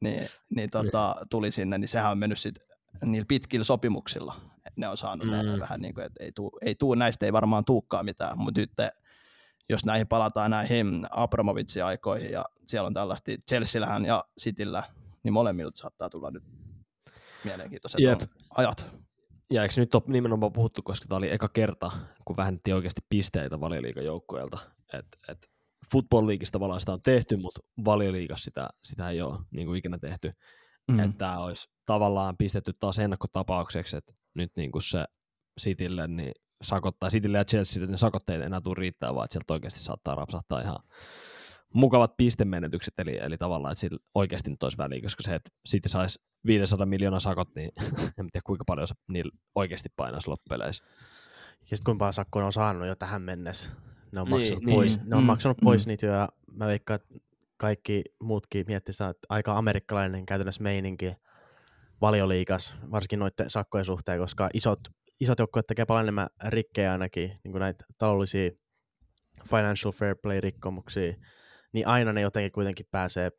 niin, 0.00 0.28
niin 0.56 0.70
tota, 0.70 1.16
tuli 1.30 1.50
sinne, 1.50 1.78
niin 1.78 1.88
sehän 1.88 2.10
on 2.12 2.18
mennyt 2.18 2.38
sitten 2.38 2.66
niillä 3.04 3.26
pitkillä 3.28 3.64
sopimuksilla. 3.64 4.34
Ne 4.76 4.88
on 4.88 4.96
saanut 4.96 5.26
mm. 5.26 5.60
Vähän 5.60 5.80
niin 5.80 5.94
kuin, 5.94 6.06
että 6.06 6.24
ei 6.24 6.32
tuu, 6.32 6.58
ei 6.62 6.74
tuu, 6.74 6.94
näistä 6.94 7.26
ei 7.26 7.32
varmaan 7.32 7.64
tuukkaan 7.64 8.04
mitään, 8.04 8.38
mutta 8.38 8.60
nyt 8.60 8.70
jos 9.70 9.84
näihin 9.84 10.08
palataan 10.08 10.50
näihin 10.50 11.06
Abramovitsin 11.10 11.84
aikoihin 11.84 12.32
ja 12.32 12.44
siellä 12.66 12.86
on 12.86 12.94
tällaista 12.94 13.30
Chelseallähän 13.48 14.04
ja 14.04 14.24
Cityllä, 14.40 14.82
niin 15.22 15.32
molemmilta 15.32 15.78
saattaa 15.78 16.10
tulla 16.10 16.30
nyt 16.30 16.44
mielenkiintoiset 17.44 18.00
Jep. 18.00 18.20
on 18.20 18.28
ajat. 18.56 18.86
Ja 19.50 19.62
eikö 19.62 19.74
nyt 19.76 19.94
ole 19.94 20.02
nimenomaan 20.06 20.52
puhuttu, 20.52 20.82
koska 20.82 21.06
tämä 21.08 21.16
oli 21.16 21.32
eka 21.32 21.48
kerta, 21.48 21.90
kun 22.24 22.36
vähennettiin 22.36 22.74
oikeasti 22.74 23.00
pisteitä 23.08 23.60
valioliigan 23.60 24.04
joukkueelta. 24.04 24.58
Et, 24.92 25.06
et 25.28 25.50
Football 25.92 26.26
Leagueista 26.26 26.52
tavallaan 26.52 26.80
sitä 26.80 26.92
on 26.92 27.02
tehty, 27.02 27.36
mutta 27.36 27.60
valioliigassa 27.84 28.44
sitä, 28.44 28.68
sitä 28.82 29.10
ei 29.10 29.22
ole 29.22 29.38
niin 29.50 29.66
kuin 29.66 29.78
ikinä 29.78 29.98
tehty. 29.98 30.32
Mm. 30.90 30.98
Että 30.98 31.18
tämä 31.18 31.38
olisi 31.38 31.68
tavallaan 31.86 32.36
pistetty 32.36 32.72
taas 32.72 32.98
ennakkotapaukseksi, 32.98 33.96
että 33.96 34.12
nyt 34.34 34.52
niin 34.56 34.72
kuin 34.72 34.82
se 34.82 35.04
Citylle, 35.60 36.08
niin 36.08 36.32
sakottaa, 36.62 37.10
Citylle 37.10 37.38
ja 37.38 37.44
Chelsealle 37.44 37.90
ne 37.90 37.96
sakotteet 37.96 38.42
enää 38.42 38.60
tule 38.60 38.74
riittää, 38.78 39.14
vaan 39.14 39.24
että 39.24 39.32
sieltä 39.32 39.52
oikeasti 39.52 39.80
saattaa 39.80 40.14
rapsahtaa 40.14 40.60
ihan 40.60 40.78
mukavat 41.74 42.16
pistemenetykset, 42.16 42.94
eli, 42.98 43.18
eli 43.22 43.38
tavallaan, 43.38 43.72
että 43.72 43.80
sillä 43.80 43.98
oikeasti 44.14 44.50
nyt 44.50 44.62
olisi 44.62 44.78
väliä, 44.78 45.02
koska 45.02 45.22
se, 45.22 45.34
että 45.34 45.50
City 45.68 45.88
saisi 45.88 46.18
500 46.46 46.86
miljoonaa 46.86 47.20
sakot, 47.20 47.54
niin 47.54 47.70
en 48.18 48.30
tiedä 48.32 48.44
kuinka 48.46 48.64
paljon 48.66 48.88
se 48.88 48.94
niillä 49.08 49.30
oikeasti 49.54 49.88
painaisi 49.96 50.28
loppupeleissä. 50.28 50.84
Ja 51.70 51.76
sitten 51.76 51.84
kuinka 51.98 52.12
paljon 52.30 52.46
on 52.46 52.52
saanut 52.52 52.88
jo 52.88 52.94
tähän 52.94 53.22
mennessä. 53.22 53.70
Ne 54.12 54.20
on 54.20 54.26
Niin, 54.26 54.38
maksanut, 54.38 54.64
niin. 54.64 54.76
pois, 54.76 55.04
ne 55.04 55.16
on 55.16 55.22
Mm, 55.22 55.26
maksanut 55.26 55.58
mm. 55.60 55.64
pois 55.64 55.86
niitä 55.86 56.06
jo, 56.06 56.12
ja 56.12 56.28
mä 56.52 56.66
veikkaan, 56.66 57.00
että 57.00 57.14
kaikki 57.56 58.02
muutkin 58.20 58.64
miettii 58.66 58.92
sitä, 58.92 59.08
että 59.08 59.26
aika 59.28 59.58
amerikkalainen 59.58 60.26
käytännössä 60.26 60.62
meininki 60.62 61.14
valioliikas, 62.00 62.76
varsinkin 62.90 63.18
noiden 63.18 63.50
sakkojen 63.50 63.84
suhteen, 63.84 64.20
koska 64.20 64.48
isot, 64.54 64.80
isot 65.20 65.38
joukkueet 65.38 65.66
tekee 65.66 65.84
paljon 65.84 66.04
enemmän 66.04 66.28
rikkejä 66.48 66.92
ainakin, 66.92 67.28
niin 67.44 67.52
kuin 67.52 67.60
näitä 67.60 67.84
taloudellisia 67.98 68.50
financial 69.50 69.92
fair 69.92 70.16
play 70.22 70.40
rikkomuksia, 70.40 71.14
niin 71.72 71.86
aina 71.86 72.12
ne 72.12 72.20
jotenkin 72.20 72.52
kuitenkin 72.52 72.86
pääsee 72.90 73.30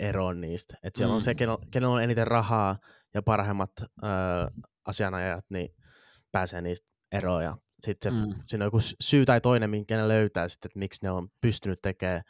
eroon 0.00 0.40
niistä. 0.40 0.76
Et 0.82 0.96
siellä 0.96 1.12
mm. 1.12 1.14
on 1.14 1.22
se, 1.22 1.30
Mm. 1.32 1.36
kenellä, 1.70 1.94
on 1.94 2.02
eniten 2.02 2.26
rahaa 2.26 2.78
ja 3.14 3.22
parhaimmat 3.22 3.70
ö, 3.80 3.84
asianajajat, 4.84 5.44
niin 5.50 5.68
pääsee 6.32 6.60
niistä 6.62 6.86
eroon. 7.12 7.44
Ja 7.44 7.56
sitten 7.80 8.12
se, 8.12 8.18
Mm. 8.18 8.34
siinä 8.46 8.64
on 8.64 8.66
joku 8.66 8.80
sy- 8.80 8.96
syy 9.00 9.24
tai 9.24 9.40
toinen, 9.40 9.70
minkä 9.70 9.96
ne 9.96 10.08
löytää 10.08 10.48
sitten, 10.48 10.68
että 10.68 10.78
miksi 10.78 11.02
ne 11.02 11.10
on 11.10 11.28
pystynyt 11.40 11.78
tekemään 11.82 12.22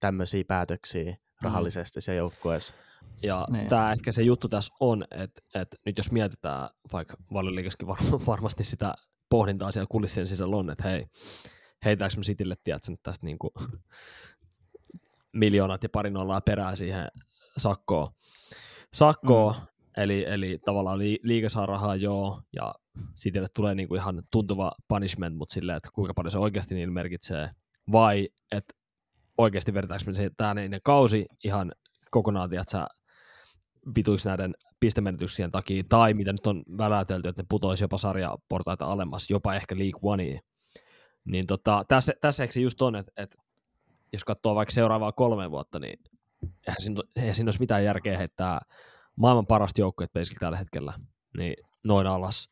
tämmöisiä 0.00 0.44
päätöksiä 0.48 1.16
rahallisesti 1.42 2.00
siellä 2.00 2.18
joukkueessa. 2.18 2.74
Ja 3.22 3.46
Niin. 3.50 3.68
tämä 3.68 3.92
ehkä 3.92 4.12
se 4.12 4.22
juttu 4.22 4.48
tässä 4.48 4.74
on, 4.80 5.04
että, 5.10 5.40
että 5.54 5.76
nyt 5.86 5.98
jos 5.98 6.10
mietitään, 6.10 6.70
vaikka 6.92 7.16
valioliikassakin 7.32 7.88
var, 7.88 7.98
varmasti 8.26 8.64
sitä 8.64 8.94
pohdintaa 9.30 9.72
siellä 9.72 9.86
kulissien 9.90 10.26
sisällä 10.26 10.56
on, 10.56 10.70
että 10.70 10.88
hei, 10.88 11.06
heitäänkö 11.84 12.16
me 12.16 12.22
Citylle, 12.22 12.54
tiedätkö, 12.64 12.90
nyt 12.90 13.02
tästä 13.02 13.26
niinku 13.26 13.52
miljoonat 15.32 15.82
ja 15.82 15.88
pari 15.88 16.10
nollaa 16.10 16.40
perää 16.40 16.76
siihen 16.76 17.08
sakkoon. 17.56 18.08
Sakkoon, 18.92 19.54
mm. 19.54 19.60
eli, 19.96 20.24
eli 20.28 20.58
tavallaan 20.64 20.98
li, 20.98 21.18
liiga 21.22 21.48
saa 21.48 21.66
rahaa 21.66 21.96
joo, 21.96 22.42
ja 22.52 22.74
Citylle 23.16 23.48
tulee 23.54 23.74
niinku 23.74 23.94
ihan 23.94 24.22
tuntuva 24.30 24.72
punishment, 24.88 25.36
mutta 25.36 25.52
silleen, 25.52 25.76
että 25.76 25.90
kuinka 25.92 26.14
paljon 26.14 26.30
se 26.30 26.38
oikeasti 26.38 26.74
niillä 26.74 26.92
merkitsee, 26.92 27.50
vai 27.92 28.28
että 28.52 28.74
oikeasti 29.38 29.74
vedetäänkö 29.74 30.04
me 30.06 30.14
se 30.14 30.30
tämä 30.36 30.54
kausi 30.82 31.26
ihan 31.44 31.72
kokonaan, 32.10 32.50
tiedätkö, 32.50 32.86
vituiksi 33.96 34.28
näiden 34.28 34.54
pistemenetyksien 34.80 35.50
takia, 35.50 35.82
tai 35.88 36.14
mitä 36.14 36.32
nyt 36.32 36.46
on 36.46 36.62
väläytelty, 36.78 37.28
että 37.28 37.42
ne 37.42 37.46
putoisi 37.50 37.84
jopa 37.84 37.98
sarjaportaita 37.98 38.84
alemmas, 38.84 39.30
jopa 39.30 39.54
ehkä 39.54 39.78
League 39.78 40.00
Oneiin. 40.02 40.40
Niin 41.24 41.46
tota, 41.46 41.84
tässä, 41.88 42.12
tässä 42.20 42.44
eikö 42.44 42.52
se 42.52 42.60
just 42.60 42.82
on, 42.82 42.96
että, 42.96 43.12
että 43.16 43.36
jos 44.12 44.24
katsoo 44.24 44.54
vaikka 44.54 44.72
seuraavaa 44.72 45.12
kolme 45.12 45.50
vuotta, 45.50 45.78
niin 45.78 45.98
eihän 46.42 46.80
siinä, 46.80 47.02
eihän 47.16 47.34
siinä 47.34 47.48
olisi 47.48 47.60
mitään 47.60 47.84
järkeä 47.84 48.18
heittää 48.18 48.60
maailman 49.16 49.46
parasta 49.46 49.80
joukkueet 49.80 50.12
basically 50.12 50.38
tällä 50.40 50.58
hetkellä, 50.58 50.92
niin 51.36 51.54
noin 51.84 52.06
alas. 52.06 52.48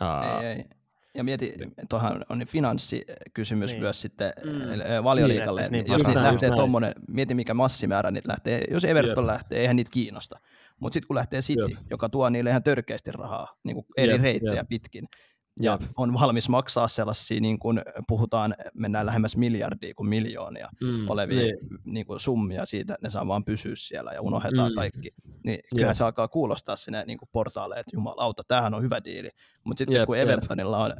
Ää, 0.00 0.40
Ei, 0.40 0.46
ei. 0.46 0.64
Ja 1.14 1.24
mieti, 1.24 1.54
tuohan 1.88 2.24
on 2.28 2.42
finanssikysymys 2.46 3.70
Niin. 3.70 3.74
niin. 3.76 3.82
myös 3.82 4.00
sitten 4.00 4.32
Mm. 4.44 5.04
valioliikalle. 5.04 5.60
Niin, 5.62 5.72
Niin, 5.72 5.86
jos 5.92 6.02
niin 6.02 6.08
niitä 6.08 6.22
lähtee 6.22 6.50
tommonen, 6.50 6.92
mieti 7.08 7.34
mikä 7.34 7.54
massimäärä 7.54 8.10
niitä 8.10 8.28
lähtee. 8.28 8.64
Jos 8.70 8.84
Everton 8.84 9.24
Jep. 9.24 9.26
lähtee, 9.26 9.58
eihän 9.60 9.76
niitä 9.76 9.90
kiinnosta. 9.92 10.40
Mutta 10.80 10.94
sitten 10.94 11.06
kun 11.06 11.16
lähtee 11.16 11.40
City, 11.40 11.62
Jep. 11.62 11.78
joka 11.90 12.08
tuo 12.08 12.28
niille 12.28 12.50
ihan 12.50 12.62
törkeästi 12.62 13.12
rahaa, 13.12 13.56
niin 13.64 13.74
kuin 13.74 13.86
eri 13.96 14.12
Jep, 14.12 14.22
reittejä 14.22 14.54
jep. 14.54 14.68
pitkin, 14.68 15.08
ja 15.60 15.78
Jep. 15.80 15.90
on 15.96 16.14
valmis 16.14 16.48
maksaa 16.48 16.88
sellaisia, 16.88 17.40
niin 17.40 17.58
kuin 17.58 17.80
puhutaan, 18.08 18.54
mennään 18.74 19.06
lähemmäs 19.06 19.36
miljardia 19.36 19.94
kuin 19.94 20.08
miljoonia 20.08 20.68
Mm, 20.82 21.08
olevia 21.10 21.42
niin. 21.42 21.56
niin 21.84 22.06
kuin 22.06 22.20
summia 22.20 22.66
siitä, 22.66 22.94
että 22.94 23.06
ne 23.06 23.10
saa 23.10 23.26
vaan 23.26 23.44
pysyä 23.44 23.72
siellä 23.76 24.12
ja 24.12 24.22
unohdetaan 24.22 24.72
Mm. 24.72 24.76
kaikki. 24.76 25.10
Niin 25.44 25.58
kyllähän 25.74 25.90
Jep. 25.90 25.96
se 25.96 26.04
alkaa 26.04 26.28
kuulostaa 26.28 26.76
sinne 26.76 27.04
niin 27.06 27.18
kuin 27.18 27.28
portaalle, 27.32 27.74
että 27.74 27.90
jumalauta, 27.94 28.42
tämähän 28.48 28.74
on 28.74 28.82
hyvä 28.82 29.04
diili. 29.04 29.30
Mutta 29.64 29.78
sitten 29.78 29.96
Jep, 29.96 30.06
kun. 30.06 30.18
Evertonilla 30.18 30.78
on 30.84 30.92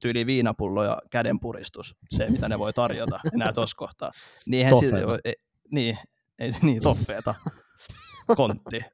tyyli 0.00 0.26
viinapullo 0.26 0.84
ja 0.84 0.98
kädenpuristus, 1.10 1.96
se 2.10 2.30
mitä 2.30 2.48
ne 2.48 2.58
voi 2.58 2.72
tarjota 2.72 3.20
enää 3.34 3.52
tuossa 3.52 3.76
kohtaa, 3.76 4.10
niin 4.46 4.66
ei, 5.24 5.32
niin, 5.72 5.98
ei, 6.38 6.52
niin 6.62 6.82
toffeeta, 6.82 7.34
kontti. 8.36 8.84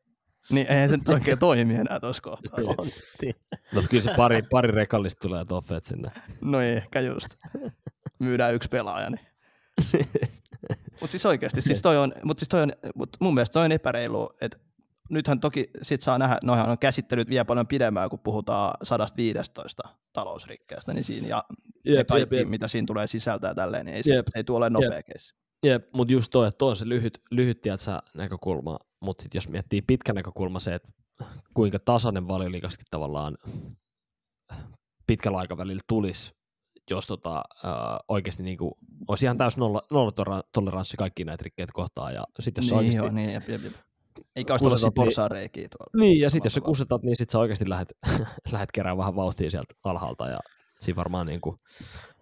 Niin 0.50 0.66
eihän 0.70 0.88
se 0.88 0.96
nyt 0.96 1.08
oikein 1.08 1.38
toimi 1.38 1.74
enää 1.74 2.00
tuossa 2.00 2.22
kohtaa. 2.22 2.60
No 3.72 3.82
kyllä 3.90 4.02
se 4.02 4.14
pari, 4.16 4.42
pari 4.50 4.70
rekallista 4.70 5.28
tulee 5.28 5.44
toffeet 5.44 5.84
sinne. 5.84 6.10
No 6.40 6.60
ei, 6.60 6.76
ehkä 6.76 7.00
just. 7.00 7.26
Myydään 8.18 8.54
yksi 8.54 8.68
pelaaja. 8.68 9.10
Niin. 9.10 9.26
Mutta 11.00 11.10
siis 11.10 11.26
oikeasti, 11.26 11.60
siis 11.60 11.82
toi 11.82 11.98
on, 11.98 12.12
mut 12.24 12.38
siis 12.38 12.48
toi 12.48 12.62
on, 12.62 12.72
mut 12.94 13.10
mun 13.20 13.34
mielestä 13.34 13.52
toi 13.52 13.64
on 13.64 13.72
epäreilu, 13.72 14.30
että 14.40 14.58
nythän 15.10 15.40
toki 15.40 15.70
sit 15.82 16.00
saa 16.00 16.18
nähdä, 16.18 16.38
noihan 16.42 16.70
on 16.70 16.78
käsittelyt 16.78 17.28
vielä 17.28 17.44
paljon 17.44 17.66
pidemmään, 17.66 18.10
kun 18.10 18.18
puhutaan 18.18 18.74
115 18.82 19.82
talousrikkeestä, 20.12 20.94
niin 20.94 21.04
siinä 21.04 21.28
ja 21.28 21.44
Jep, 21.84 21.96
jep, 21.96 22.06
kaikki, 22.06 22.36
jep, 22.36 22.40
jep. 22.40 22.48
mitä 22.48 22.68
siinä 22.68 22.86
tulee 22.86 23.06
sisältää 23.06 23.54
tälleen, 23.54 23.86
niin 23.86 23.96
ei, 23.96 24.02
se, 24.02 24.14
Jep. 24.14 24.26
ei 24.34 24.44
tule 24.44 24.56
ole 24.56 24.70
nopea 24.70 25.02
keissi. 25.02 25.34
Jep, 25.66 25.88
mutta 25.94 26.12
just 26.12 26.30
toi, 26.30 26.48
että 26.48 26.58
toi 26.58 26.70
on 26.70 26.76
se 26.76 26.88
lyhyt, 26.88 27.22
lyhyt 27.30 27.60
tiedätkö, 27.60 27.98
näkökulma, 28.14 28.78
mutta 29.00 29.24
jos 29.34 29.48
miettii 29.48 29.82
pitkä 29.82 30.12
näkökulma 30.12 30.58
se, 30.60 30.74
että 30.74 30.88
kuinka 31.54 31.78
tasainen 31.84 32.28
valioliikaskin 32.28 32.86
tavallaan 32.90 33.36
pitkällä 35.06 35.38
aikavälillä 35.38 35.80
tulisi, 35.88 36.32
jos 36.90 37.06
tota, 37.06 37.36
äh, 37.36 37.72
oikeasti 38.08 38.42
niinku, 38.42 38.78
olisi 39.08 39.26
ihan 39.26 39.38
täys 39.38 39.56
nolla, 39.56 39.82
nollatoleranssi 39.90 40.96
kaikkiin 40.96 41.26
näitä 41.26 41.42
rikkeitä 41.44 41.72
kohtaan, 41.74 42.14
ja 42.14 42.24
sitten 42.40 42.62
jos 42.62 42.70
Niin, 42.70 42.78
oikeasti, 42.78 42.98
joo, 42.98 43.10
niin, 43.10 43.32
jep, 43.32 43.48
jep, 43.48 43.64
jep. 43.64 43.72
Eikä 44.36 44.52
olisi 44.52 44.62
tuollaisia 44.62 44.86
niin- 44.86 44.94
porsaareikiä 44.94 45.68
tuolla. 45.68 46.04
niin, 46.06 46.20
ja 46.20 46.30
sitten 46.30 46.46
jos 46.46 46.54
sä 46.54 46.60
kusetat, 46.60 47.02
niin 47.02 47.16
sitten 47.16 47.32
sä 47.32 47.38
oikeasti 47.38 47.68
lähdet, 47.68 47.92
lähdet 48.52 48.72
kerään 48.74 48.96
vähän 48.96 49.16
vauhtia 49.16 49.50
sieltä 49.50 49.74
alhaalta, 49.84 50.28
ja 50.28 50.38
siinä 50.80 50.96
varmaan 50.96 51.26
niinku 51.26 51.56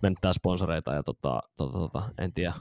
menettää 0.03 0.33
sponsoreita, 0.33 0.95
ja 0.95 1.03
tota, 1.03 1.41
tota, 1.57 1.79
tota, 1.79 2.03
en 2.19 2.33
tiedä, 2.33 2.55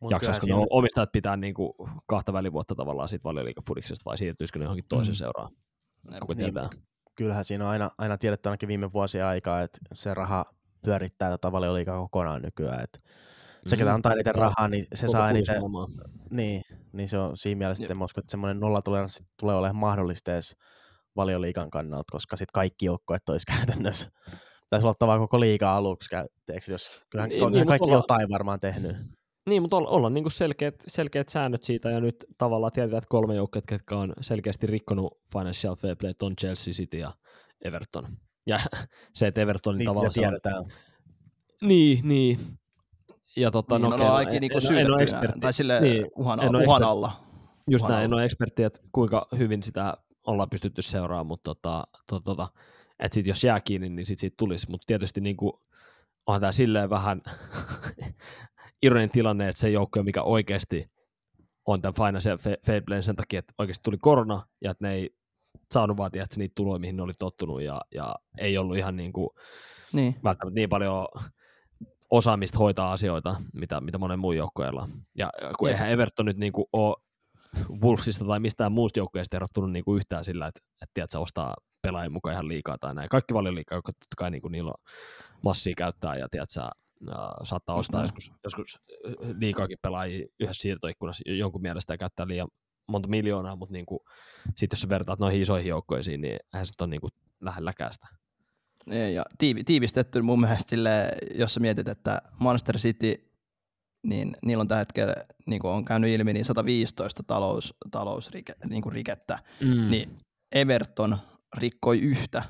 Mut 0.00 0.10
jaksaisiko 0.10 0.44
siinä- 0.46 0.66
omistajat 0.70 1.12
pitää 1.12 1.36
niinku 1.36 1.74
kahta 2.06 2.32
välivuotta 2.32 2.74
tavallaan 2.74 3.08
siitä 3.08 3.24
valioliikafudiksesta 3.24 4.02
vai 4.10 4.18
siirtyisikö 4.18 4.58
ne 4.58 4.64
johonkin 4.64 4.84
toisen 4.88 5.12
Mm. 5.12 5.16
seuraan? 5.16 5.50
Kuka 6.20 6.34
Niin, 6.34 6.36
tietää? 6.54 6.70
kyllähän 7.14 7.44
siinä 7.44 7.64
on 7.64 7.70
aina, 7.70 7.90
aina 7.98 8.18
tiedetty 8.18 8.48
ainakin 8.48 8.68
viime 8.68 8.92
vuosien 8.92 9.24
aikaa, 9.26 9.62
että 9.62 9.78
se 9.94 10.14
raha 10.14 10.44
pyörittää 10.84 11.30
tota 11.30 11.52
valioliikaa 11.52 11.98
kokonaan 11.98 12.42
nykyään. 12.42 12.84
Että 12.84 12.98
se, 13.66 13.76
ketä 13.76 13.90
Mm. 13.90 13.94
antaa 13.94 14.12
eniten 14.12 14.34
rahaa, 14.34 14.68
niin 14.68 14.86
se 14.94 15.06
Koko 15.06 15.12
saa 15.12 15.30
eniten, 15.30 15.62
niin, 16.30 16.62
niin 16.92 17.08
se 17.08 17.18
on 17.18 17.36
siinä 17.36 17.58
mielessä, 17.58 17.84
että 17.84 18.04
uskon, 18.04 18.22
että 18.22 18.30
semmoinen 18.30 18.60
nollatoleranssi 18.60 19.24
tulee 19.40 19.54
olemaan 19.56 19.76
mahdollista 19.76 20.32
edes 20.32 20.56
valioliikan 21.16 21.70
kannalta, 21.70 22.04
koska 22.12 22.36
sitten 22.36 22.52
kaikki 22.54 22.86
joukkueet 22.86 23.28
olisi 23.28 23.46
käytännössä. 23.56 24.10
Taisi 24.70 24.86
olla 24.86 25.18
koko 25.18 25.40
liiga 25.40 25.76
aluksi, 25.76 26.10
käytteeksi, 26.10 26.72
jos 26.72 27.02
kyllähän 27.10 27.28
Niin, 27.28 27.40
niin, 27.40 27.52
niin, 27.52 27.66
kaikki 27.66 27.84
olla- 27.84 27.94
jotain 27.98 28.28
varmaan 28.30 28.60
tehnyt. 28.60 28.96
Niin, 29.48 29.62
mutta 29.62 29.76
olla, 29.76 29.88
olla 29.88 30.10
niinku 30.10 30.30
selkeät, 30.30 30.74
selkeät 30.86 31.28
säännöt 31.28 31.64
siitä 31.64 31.90
ja 31.90 32.00
nyt 32.00 32.24
tavallaan 32.38 32.72
tiedetään, 32.72 32.98
että 32.98 33.08
kolme 33.08 33.34
joukkoa, 33.34 33.62
jotka 33.70 33.98
on 33.98 34.12
selkeästi 34.20 34.66
rikkonut 34.66 35.20
Financial 35.32 35.76
Fair 35.76 35.96
Play, 35.96 36.12
on 36.22 36.36
Chelsea, 36.36 36.74
City 36.74 36.96
ja 36.96 37.12
Everton. 37.64 38.06
Ja 38.46 38.60
se, 39.14 39.26
että 39.26 39.40
Evertonin 39.40 39.78
Niistä 39.78 39.90
tavallaan... 39.90 40.12
se 40.12 40.20
on- 40.20 40.24
tiedetään. 40.26 40.64
Niin, 41.62 42.08
niin. 42.08 42.38
Ja 43.36 43.50
tota, 43.50 43.78
niin, 43.78 43.90
no, 43.90 43.96
no, 43.96 44.12
ainakin 44.12 44.34
en, 44.36 44.40
niinku 44.40 44.58
en, 44.58 44.76
en 44.78 44.86
syytettynä, 44.86 45.32
tai 45.40 45.52
sille 45.52 45.80
Niin, 45.80 46.06
uhan, 46.16 46.40
en 46.40 46.48
uhan 46.48 46.62
ekspertti. 46.62 46.84
alla. 46.84 47.24
Just 47.70 47.82
uhan 47.82 47.92
näin, 47.92 48.04
en 48.04 48.10
alla. 48.10 48.16
ole 48.16 48.24
ekspertti, 48.24 48.62
että 48.62 48.80
kuinka 48.92 49.26
hyvin 49.38 49.62
sitä 49.62 49.94
ollaan 50.26 50.50
pystytty 50.50 50.82
seuraamaan, 50.82 51.26
mutta 51.26 51.54
tota, 51.54 51.84
to, 52.08 52.20
tota, 52.20 52.48
että 52.98 53.14
sit 53.14 53.26
jos 53.26 53.44
jää 53.44 53.60
kiinni, 53.60 53.88
niin 53.88 54.06
sit 54.06 54.18
siitä 54.18 54.34
tulisi. 54.38 54.70
Mutta 54.70 54.84
tietysti 54.86 55.20
niinku, 55.20 55.62
onhan 56.26 56.40
tämä 56.40 56.52
silleen 56.52 56.90
vähän 56.90 57.22
ironinen 58.84 59.10
tilanne, 59.10 59.48
että 59.48 59.60
se 59.60 59.70
joukkue, 59.70 60.02
mikä 60.02 60.22
oikeasti 60.22 60.90
on 61.66 61.82
tämän 61.82 61.94
Financial 61.94 62.36
Fa- 62.36 62.60
Fair 62.66 62.82
Playn 62.86 63.02
sen 63.02 63.16
takia, 63.16 63.38
että 63.38 63.54
oikeasti 63.58 63.82
tuli 63.82 63.98
korona 63.98 64.42
ja 64.60 64.70
että 64.70 64.84
ne 64.88 64.94
ei 64.94 65.10
saanut 65.74 65.96
vaan 65.96 66.10
tiedätkö, 66.10 66.34
niitä 66.38 66.52
tuloja, 66.54 66.78
mihin 66.78 66.96
ne 66.96 67.02
oli 67.02 67.12
tottunut 67.18 67.62
ja, 67.62 67.80
ja 67.94 68.14
ei 68.38 68.58
ollut 68.58 68.76
ihan 68.76 68.96
niinku, 68.96 69.34
Niin. 69.92 70.14
välttämättä 70.24 70.60
niin 70.60 70.68
paljon 70.68 71.08
osaamista 72.10 72.58
hoitaa 72.58 72.92
asioita, 72.92 73.36
mitä, 73.54 73.80
mitä 73.80 73.98
monen 73.98 74.18
muun 74.18 74.36
joukkueella. 74.36 74.82
on. 74.82 74.88
Ja 75.14 75.30
kun 75.58 75.68
Jep. 75.68 75.74
eihän 75.74 75.90
Everton 75.90 76.26
nyt 76.26 76.36
niinku 76.36 76.68
ole 76.72 76.96
Wolvesista 77.82 78.24
tai 78.24 78.40
mistään 78.40 78.72
muusta 78.72 78.98
joukkueesta 78.98 79.36
erottunut 79.36 79.72
niinku 79.72 79.96
yhtään 79.96 80.24
sillä, 80.24 80.46
että, 80.46 80.60
että 80.82 80.90
tiedät, 80.94 81.14
ostaa 81.14 81.54
pelaajien 81.82 82.12
mukaan 82.12 82.32
ihan 82.34 82.48
liikaa 82.48 82.78
tai 82.78 82.94
näin. 82.94 83.08
Kaikki 83.08 83.34
valioliikaa, 83.34 83.76
jotka 83.78 83.92
totta 83.92 84.16
kai 84.16 84.30
niinku 84.30 84.48
niillä 84.48 84.68
on 84.68 84.92
massia 85.42 85.74
käyttää 85.76 86.16
ja 86.16 86.28
tiedät, 86.28 86.50
sä, 86.50 86.70
saattaa 87.42 87.74
ostaa 87.76 88.00
Mm. 88.00 88.04
joskus, 88.04 88.30
joskus 88.44 88.78
liikaakin 89.40 89.78
pelaajia 89.82 90.26
yhdessä 90.40 90.62
siirtoikkunassa 90.62 91.22
jonkun 91.26 91.62
mielestä 91.62 91.92
ja 91.94 91.98
käyttää 91.98 92.28
liian 92.28 92.48
monta 92.88 93.08
miljoonaa, 93.08 93.56
mutta 93.56 93.72
niinku, 93.72 94.04
sit 94.56 94.72
jos 94.72 94.80
sä 94.80 94.88
vertaat 94.88 95.20
noihin 95.20 95.42
isoihin 95.42 95.68
joukkoisiin, 95.70 96.20
niin 96.20 96.36
eihän 96.54 96.66
se 96.66 96.72
ole 96.80 96.88
niinku 96.90 97.08
lähelläkään 97.40 97.92
sitä. 97.92 98.06
Ei, 98.90 99.14
Ja 99.14 99.24
tiivi, 99.38 99.64
tiivistetty 99.64 100.22
mun 100.22 100.40
mielestä 100.40 100.70
sille, 100.70 101.08
jos 101.34 101.54
sä 101.54 101.60
mietit, 101.60 101.88
että 101.88 102.22
Manchester 102.40 102.76
City, 102.78 103.14
niin 104.06 104.36
niillä 104.44 104.60
on 104.60 104.68
tällä 104.68 104.78
hetkellä, 104.78 105.14
niin 105.46 105.60
kuin 105.60 105.70
on 105.70 105.84
käynyt 105.84 106.10
ilmi, 106.10 106.32
niin 106.32 106.44
115 106.44 107.22
talous, 107.22 107.74
talousrike, 107.90 108.54
niin 108.68 108.82
kuin 108.82 108.92
rikettä, 108.92 109.38
Mm. 109.60 109.90
niin 109.90 110.16
Everton 110.54 111.18
rikkoi 111.56 112.00
yhtä 112.00 112.42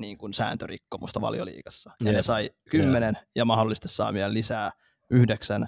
niin 0.00 0.18
kuin 0.18 0.34
sääntörikkomusta 0.34 1.20
valioliigassa. 1.20 1.90
Ja 2.04 2.12
ne 2.12 2.22
sai 2.22 2.50
10 2.70 3.14
ja 3.36 3.44
mahdollisesti 3.44 3.88
saa 3.88 4.14
vielä 4.14 4.32
lisää 4.32 4.70
yhdeksän 5.10 5.66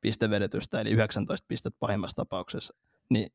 pistevedetystä, 0.00 0.80
eli 0.80 0.90
19 0.90 1.44
pistettä 1.48 1.76
pahimmassa 1.80 2.16
tapauksessa. 2.16 2.74
Niin, 3.10 3.28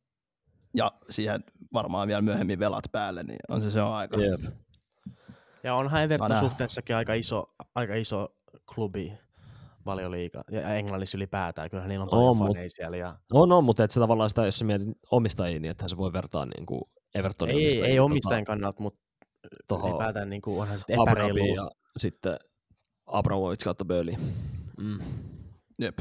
ja 0.73 0.91
siihen 1.09 1.43
varmaan 1.73 2.07
vielä 2.07 2.21
myöhemmin 2.21 2.59
velat 2.59 2.83
päälle, 2.91 3.23
niin 3.23 3.39
on 3.49 3.61
se, 3.61 3.71
se 3.71 3.81
on 3.81 3.93
aika. 3.93 4.17
Jep. 4.17 4.41
Ja 5.63 5.75
onhan 5.75 6.01
Everton 6.01 6.39
suhteessakin 6.39 6.95
aika 6.95 7.13
iso, 7.13 7.53
aika 7.75 7.95
iso 7.95 8.35
klubi 8.75 9.13
valioliiga 9.85 10.43
ja 10.51 10.75
Englannissa 10.75 11.17
ylipäätään. 11.17 11.69
Kyllähän 11.69 11.89
niillä 11.89 12.03
on 12.03 12.09
paljon 12.09 12.29
On, 12.29 12.37
mut- 12.37 12.47
faneja 12.47 12.69
siellä. 12.69 12.97
Ja... 12.97 13.15
On, 13.33 13.51
on, 13.51 13.63
mutta 13.63 13.83
et 13.83 13.91
se 13.91 13.99
tavallaan 13.99 14.29
sitä, 14.29 14.45
jos 14.45 14.59
sä 14.59 14.65
mietit 14.65 14.87
omistajia, 15.11 15.59
niin 15.59 15.71
ethän 15.71 15.89
se 15.89 15.97
voi 15.97 16.13
vertaa 16.13 16.45
niin 16.45 16.65
kuin 16.65 16.81
Evertonin 17.15 17.55
Ei, 17.55 17.61
omistajia, 17.63 17.85
ei 17.85 17.95
tota, 17.95 18.03
omistajan 18.03 18.45
kannalta, 18.45 18.81
mutta 18.81 18.99
tohon 19.67 19.89
ylipäätään 19.89 20.29
niin 20.29 20.41
kuin, 20.41 20.61
onhan 20.61 20.77
sitten 20.77 21.01
epäreilu. 21.01 21.55
ja 21.55 21.71
sitten 21.97 22.37
Abramovic 23.05 23.63
kautta 23.63 23.85
Böli. 23.85 24.17
Mm. 24.77 24.99
Jep. 25.79 25.99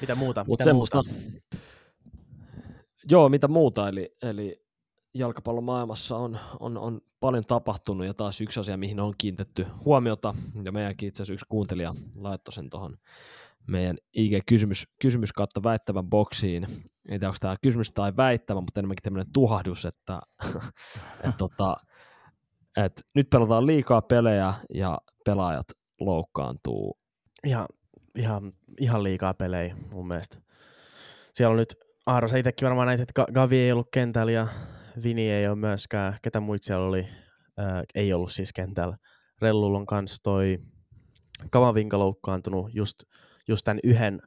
Mitä 0.00 0.14
muuta? 0.14 0.44
Mutta 0.44 0.62
mitä 0.62 0.64
semmoista. 0.64 1.02
muuta? 1.02 1.56
Joo, 3.10 3.28
mitä 3.28 3.48
muuta, 3.48 3.88
eli, 3.88 4.16
eli 4.22 4.64
jalkapallon 5.14 5.64
maailmassa 5.64 6.16
on, 6.16 6.38
on, 6.60 6.78
on 6.78 7.00
paljon 7.20 7.44
tapahtunut 7.46 8.06
ja 8.06 8.14
taas 8.14 8.40
yksi 8.40 8.60
asia, 8.60 8.76
mihin 8.76 9.00
on 9.00 9.14
kiinnitetty 9.18 9.66
huomiota, 9.84 10.34
ja 10.64 10.72
meidänkin 10.72 11.08
itse 11.08 11.22
asiassa 11.22 11.32
yksi 11.32 11.46
kuuntelija 11.48 11.94
laittoi 12.16 12.52
sen 12.52 12.70
tuohon 12.70 12.98
meidän 13.68 13.96
IG-kysymys 14.16 14.84
kysymys 15.02 15.32
kautta 15.32 15.62
väittävän 15.62 16.06
boksiin. 16.06 16.64
En 16.64 17.20
tiedä, 17.20 17.26
onko 17.26 17.36
tämä 17.40 17.56
kysymys 17.62 17.90
tai 17.90 18.12
väittävä, 18.16 18.60
mutta 18.60 18.80
enemmänkin 18.80 19.02
tämmöinen 19.02 19.32
tuhahdus, 19.32 19.84
että, 19.84 20.20
että 21.24 21.38
tota, 21.38 21.76
et 22.76 22.92
nyt 23.14 23.30
pelataan 23.30 23.66
liikaa 23.66 24.02
pelejä 24.02 24.54
ja 24.74 24.98
pelaajat 25.24 25.66
loukkaantuu. 26.00 26.98
Ihan, 27.46 27.66
ihan, 28.18 28.52
ihan 28.80 29.02
liikaa 29.02 29.34
pelejä 29.34 29.76
mun 29.90 30.08
mielestä. 30.08 30.38
Siellä 31.34 31.50
on 31.50 31.56
nyt, 31.58 31.74
Aaro, 32.06 32.28
sä 32.28 32.38
itsekin 32.38 32.66
varmaan 32.66 32.86
näit, 32.86 33.00
että 33.00 33.22
Ga- 33.22 33.32
Gavi 33.32 33.56
ei 33.58 33.72
ollut 33.72 33.88
kentällä 33.92 34.32
ja 34.32 34.48
Vini 35.02 35.30
ei 35.30 35.48
ole 35.48 35.56
myöskään. 35.56 36.16
Ketä 36.22 36.40
muita 36.40 36.64
siellä 36.64 36.86
oli? 36.86 37.06
Ää, 37.56 37.84
ei 37.94 38.12
ollut 38.12 38.32
siis 38.32 38.52
kentällä. 38.52 38.96
Rellulla 39.42 39.78
on 39.78 39.86
toi 40.22 40.58
Kamavinka 41.50 41.98
loukkaantunut 41.98 42.70
just, 42.74 43.02
just 43.50 43.64
tämän 43.64 43.80
yhden 43.84 44.22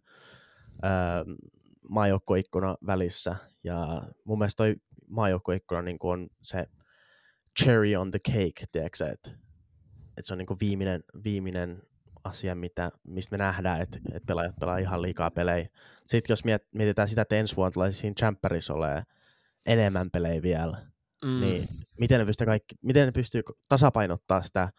ää, 0.81 1.25
maajoukkoikkuna 1.89 2.75
välissä. 2.85 3.35
Ja 3.63 4.01
mun 4.23 4.37
mielestä 4.37 4.57
toi 4.57 4.75
maajoukkoikkuna 5.07 5.81
niin 5.81 5.97
on 6.03 6.27
se 6.41 6.65
cherry 7.63 7.95
on 7.95 8.11
the 8.11 8.19
cake, 8.19 8.65
tiedätkö 8.71 9.05
että, 9.05 9.29
että 10.17 10.23
se 10.23 10.33
on 10.33 10.37
niin 10.37 10.45
kuin 10.45 10.59
viimeinen, 10.59 11.03
viimeinen 11.23 11.81
asia, 12.23 12.55
mitä, 12.55 12.91
mistä 13.03 13.33
me 13.33 13.43
nähdään, 13.43 13.81
että, 13.81 13.99
että 14.13 14.27
pelaajat 14.27 14.55
pelaa 14.59 14.77
ihan 14.77 15.01
liikaa 15.01 15.31
pelejä. 15.31 15.69
Sitten 16.07 16.33
jos 16.33 16.45
miet, 16.45 16.67
mietitään 16.75 17.07
sitä, 17.07 17.21
että 17.21 17.35
ensi 17.35 17.55
vuonna 17.55 17.71
tulee 17.71 17.91
siinä 17.91 18.13
Champerissa 18.19 18.73
olemaan 18.73 19.05
enemmän 19.65 20.11
pelejä 20.11 20.41
vielä, 20.41 20.77
mm. 21.25 21.39
niin 21.39 21.67
miten 21.99 22.19
ne 22.19 22.25
pystyy, 22.25 22.47
kaikki, 22.47 22.75
miten 22.83 23.05
ne 23.05 23.11
pystyy 23.11 23.41
tasapainottaa 23.69 24.41
sitä, 24.41 24.69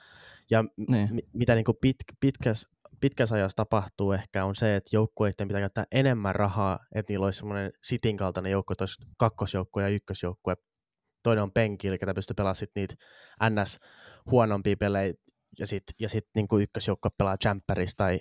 ja 0.50 0.64
Niin. 0.88 1.14
m- 1.14 1.38
mitä 1.38 1.54
niin 1.54 1.64
pit, 1.80 1.96
pitkäs, 2.20 2.68
pitkässä 3.04 3.34
ajassa 3.34 3.56
tapahtuu 3.56 4.12
ehkä 4.12 4.44
on 4.44 4.54
se, 4.54 4.76
että 4.76 4.96
joukkueiden 4.96 5.48
pitää 5.48 5.60
käyttää 5.60 5.84
enemmän 5.92 6.34
rahaa, 6.34 6.78
että 6.94 7.12
niillä 7.12 7.24
olisi 7.24 7.38
semmoinen 7.38 7.72
sitin 7.82 8.16
kaltainen 8.16 8.52
joukko, 8.52 8.72
että 8.72 8.82
olisi 8.82 9.06
kakkosjoukkue 9.18 9.82
ja 9.82 9.88
ykkösjoukkue. 9.88 10.56
Toinen 11.22 11.42
on 11.42 11.52
penkillä, 11.52 11.98
ketä 11.98 12.14
pystyy 12.14 12.34
pelaamaan 12.34 12.56
sit 12.56 12.70
niitä 12.74 12.94
NS 13.50 13.78
huonompia 14.30 14.76
pelejä, 14.76 15.14
ja 15.58 15.66
sitten 15.66 15.94
ja 16.00 16.08
sit 16.08 16.24
niin 16.34 16.46
ykkösjoukkue 16.60 17.10
pelaa 17.18 17.36
Champerissa 17.36 17.96
tai 17.96 18.20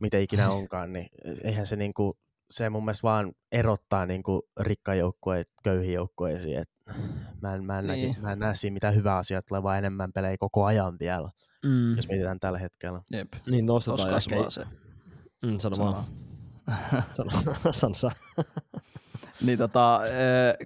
mitä 0.00 0.18
ikinä 0.18 0.50
onkaan, 0.50 0.92
niin 0.92 1.06
eihän 1.44 1.66
se 1.66 1.76
niin 1.76 1.94
kuin, 1.94 2.14
se 2.50 2.70
mun 2.70 2.84
mielestä 2.84 3.02
vaan 3.02 3.32
erottaa 3.52 4.06
niin 4.06 4.22
kuin 4.22 4.42
rikkaan 4.60 4.98
joukkueet 4.98 5.48
köyhiin 5.64 5.94
joukkueisiin. 5.94 6.64
Mä, 7.42 7.54
en, 7.54 7.64
mä, 7.66 7.78
en 7.78 7.86
Niin. 7.86 8.08
näki, 8.08 8.20
mä 8.20 8.32
en 8.32 8.38
näe 8.38 8.54
siinä 8.54 8.74
mitään 8.74 8.94
hyvää 8.94 9.16
asiaa, 9.16 9.42
tulee 9.42 9.62
vaan 9.62 9.78
enemmän 9.78 10.12
pelejä 10.12 10.36
koko 10.38 10.64
ajan 10.64 10.96
vielä, 11.00 11.30
Mm. 11.64 11.96
jos 11.96 12.08
mietitään 12.08 12.40
tällä 12.40 12.58
hetkellä. 12.58 13.02
Jep. 13.12 13.34
Niin 13.46 13.66
nostetaan 13.66 14.00
ehkä... 14.00 14.10
kasvaa 14.14 14.50
se. 14.50 14.64
Mm, 15.42 15.58
sano 15.58 15.76
vaan. 15.78 16.04
Sano, 17.16 17.30
sano 17.70 17.94
sä. 17.94 18.10
Niin 19.42 19.58
tota, 19.58 19.96
äh, 19.96 20.10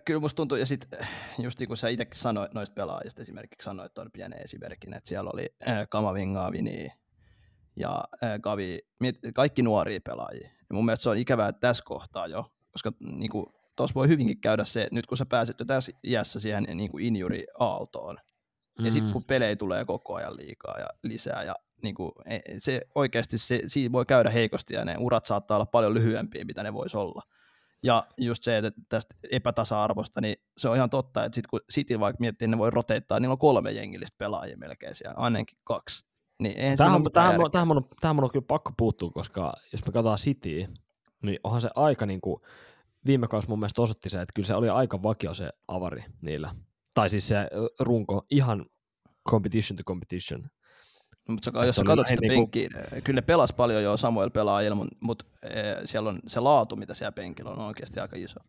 kyllä 0.04 0.20
musta 0.20 0.36
tuntuu, 0.36 0.58
ja 0.58 0.66
sitten 0.66 1.06
just 1.38 1.58
niin 1.58 1.66
kuin 1.66 1.76
sä 1.76 1.88
itsekin 1.88 2.20
sanoit 2.20 2.54
noista 2.54 2.74
pelaajista 2.74 3.22
esimerkiksi 3.22 3.64
sanoit 3.64 3.94
tuon 3.94 4.10
pienen 4.12 4.42
esimerkin, 4.44 4.94
että 4.94 5.08
siellä 5.08 5.30
oli 5.34 5.46
äh, 5.68 5.88
Kamavinga, 5.88 6.52
Vini 6.52 6.88
ja 7.76 8.04
äh, 8.24 8.40
Gavi, 8.40 8.78
miet- 9.04 9.32
kaikki 9.34 9.62
nuoria 9.62 10.00
pelaajia. 10.04 10.48
Ja 10.48 10.74
mun 10.74 10.84
mielestä 10.84 11.02
se 11.02 11.10
on 11.10 11.16
ikävää 11.16 11.52
tässä 11.52 11.84
kohtaa 11.86 12.26
jo, 12.26 12.52
koska 12.72 12.92
niin 13.00 13.30
kuin, 13.30 13.46
tuossa 13.76 13.94
voi 13.94 14.08
hyvinkin 14.08 14.40
käydä 14.40 14.64
se, 14.64 14.82
että 14.82 14.94
nyt 14.94 15.06
kun 15.06 15.18
sä 15.18 15.26
pääset 15.26 15.60
jo 15.60 15.64
tässä 15.64 15.92
iässä 16.04 16.40
siihen 16.40 16.66
niin 16.74 16.90
kuin 16.90 17.04
injury-aaltoon, 17.04 18.18
mm. 18.78 18.86
ja 18.86 18.92
sitten 18.92 19.12
kun 19.12 19.24
pelejä 19.24 19.56
tulee 19.56 19.84
koko 19.84 20.14
ajan 20.14 20.36
liikaa 20.36 20.78
ja 20.78 20.86
lisää, 21.02 21.42
ja 21.42 21.54
niin 21.82 21.94
kuin, 21.94 22.12
e- 22.26 22.40
se 22.58 22.80
oikeasti 22.94 23.38
se, 23.38 23.62
siinä 23.66 23.92
voi 23.92 24.06
käydä 24.06 24.30
heikosti, 24.30 24.74
ja 24.74 24.84
ne 24.84 24.96
urat 24.98 25.26
saattaa 25.26 25.56
olla 25.56 25.66
paljon 25.66 25.94
lyhyempiä, 25.94 26.44
mitä 26.44 26.62
ne 26.62 26.72
voisi 26.72 26.96
olla. 26.96 27.22
Ja 27.82 28.06
just 28.16 28.42
se, 28.42 28.58
että 28.58 28.72
tästä 28.88 29.14
epätasa-arvosta, 29.30 30.20
niin 30.20 30.36
se 30.58 30.68
on 30.68 30.76
ihan 30.76 30.90
totta, 30.90 31.24
että 31.24 31.34
sit 31.34 31.46
kun 31.46 31.60
City 31.72 32.00
vaikka 32.00 32.20
miettii, 32.20 32.46
että 32.46 32.56
ne 32.56 32.58
voi 32.58 32.70
roteittaa, 32.70 33.20
niillä 33.20 33.32
on 33.32 33.38
kolme 33.38 33.72
jengillistä 33.72 34.18
pelaajia 34.18 34.56
melkein 34.56 34.94
siellä, 34.94 35.14
ainakin 35.16 35.58
kaksi. 35.64 36.04
Niin 36.42 36.76
Tähän, 36.76 36.76
tähän, 36.76 37.00
mun- 37.40 37.50
tähän, 37.50 37.70
on, 37.70 37.88
tähän 38.00 38.24
on 38.24 38.30
kyllä 38.30 38.44
pakko 38.48 38.72
puuttua, 38.76 39.10
koska 39.10 39.52
jos 39.72 39.86
me 39.86 39.92
katsotaan 39.92 40.18
Cityä, 40.18 40.68
niin 41.22 41.38
onhan 41.44 41.60
se 41.60 41.70
aika 41.74 42.06
niin 42.06 42.20
kuin, 42.20 42.40
viime 43.06 43.28
kausi 43.28 43.48
mun 43.48 43.58
mielestä 43.58 43.82
osoitti 43.82 44.10
se, 44.10 44.20
että 44.20 44.32
kyllä 44.34 44.46
se 44.46 44.54
oli 44.54 44.68
aika 44.68 45.02
vakio 45.02 45.34
se 45.34 45.50
avari 45.68 46.04
niillä. 46.22 46.54
Tai 46.98 47.10
siis 47.10 47.28
se 47.28 47.36
ö, 47.36 47.48
runko, 47.80 48.26
ihan 48.30 48.66
competition 49.28 49.76
to 49.76 49.82
competition. 49.82 50.50
Mutta 51.28 51.66
jos 51.66 51.76
sä 51.76 51.82
katsot 51.84 52.08
sitä 52.08 52.20
niinku- 52.20 52.34
penkkiä, 52.34 52.68
eh, 52.92 53.02
kyllä 53.02 53.16
ne 53.18 53.22
pelas 53.22 53.52
paljon 53.52 53.82
jo 53.82 53.96
Samuel 53.96 54.30
pelaajilla, 54.30 54.76
mutta 54.76 54.96
mut, 55.00 55.22
eh, 55.42 55.76
siellä 55.84 56.10
on 56.10 56.18
se 56.26 56.40
laatu, 56.40 56.76
mitä 56.76 56.94
siellä 56.94 57.12
penkillä 57.12 57.50
on, 57.50 57.58
on 57.58 57.66
oikeasti 57.66 58.00
aika 58.00 58.16
iso. 58.16 58.40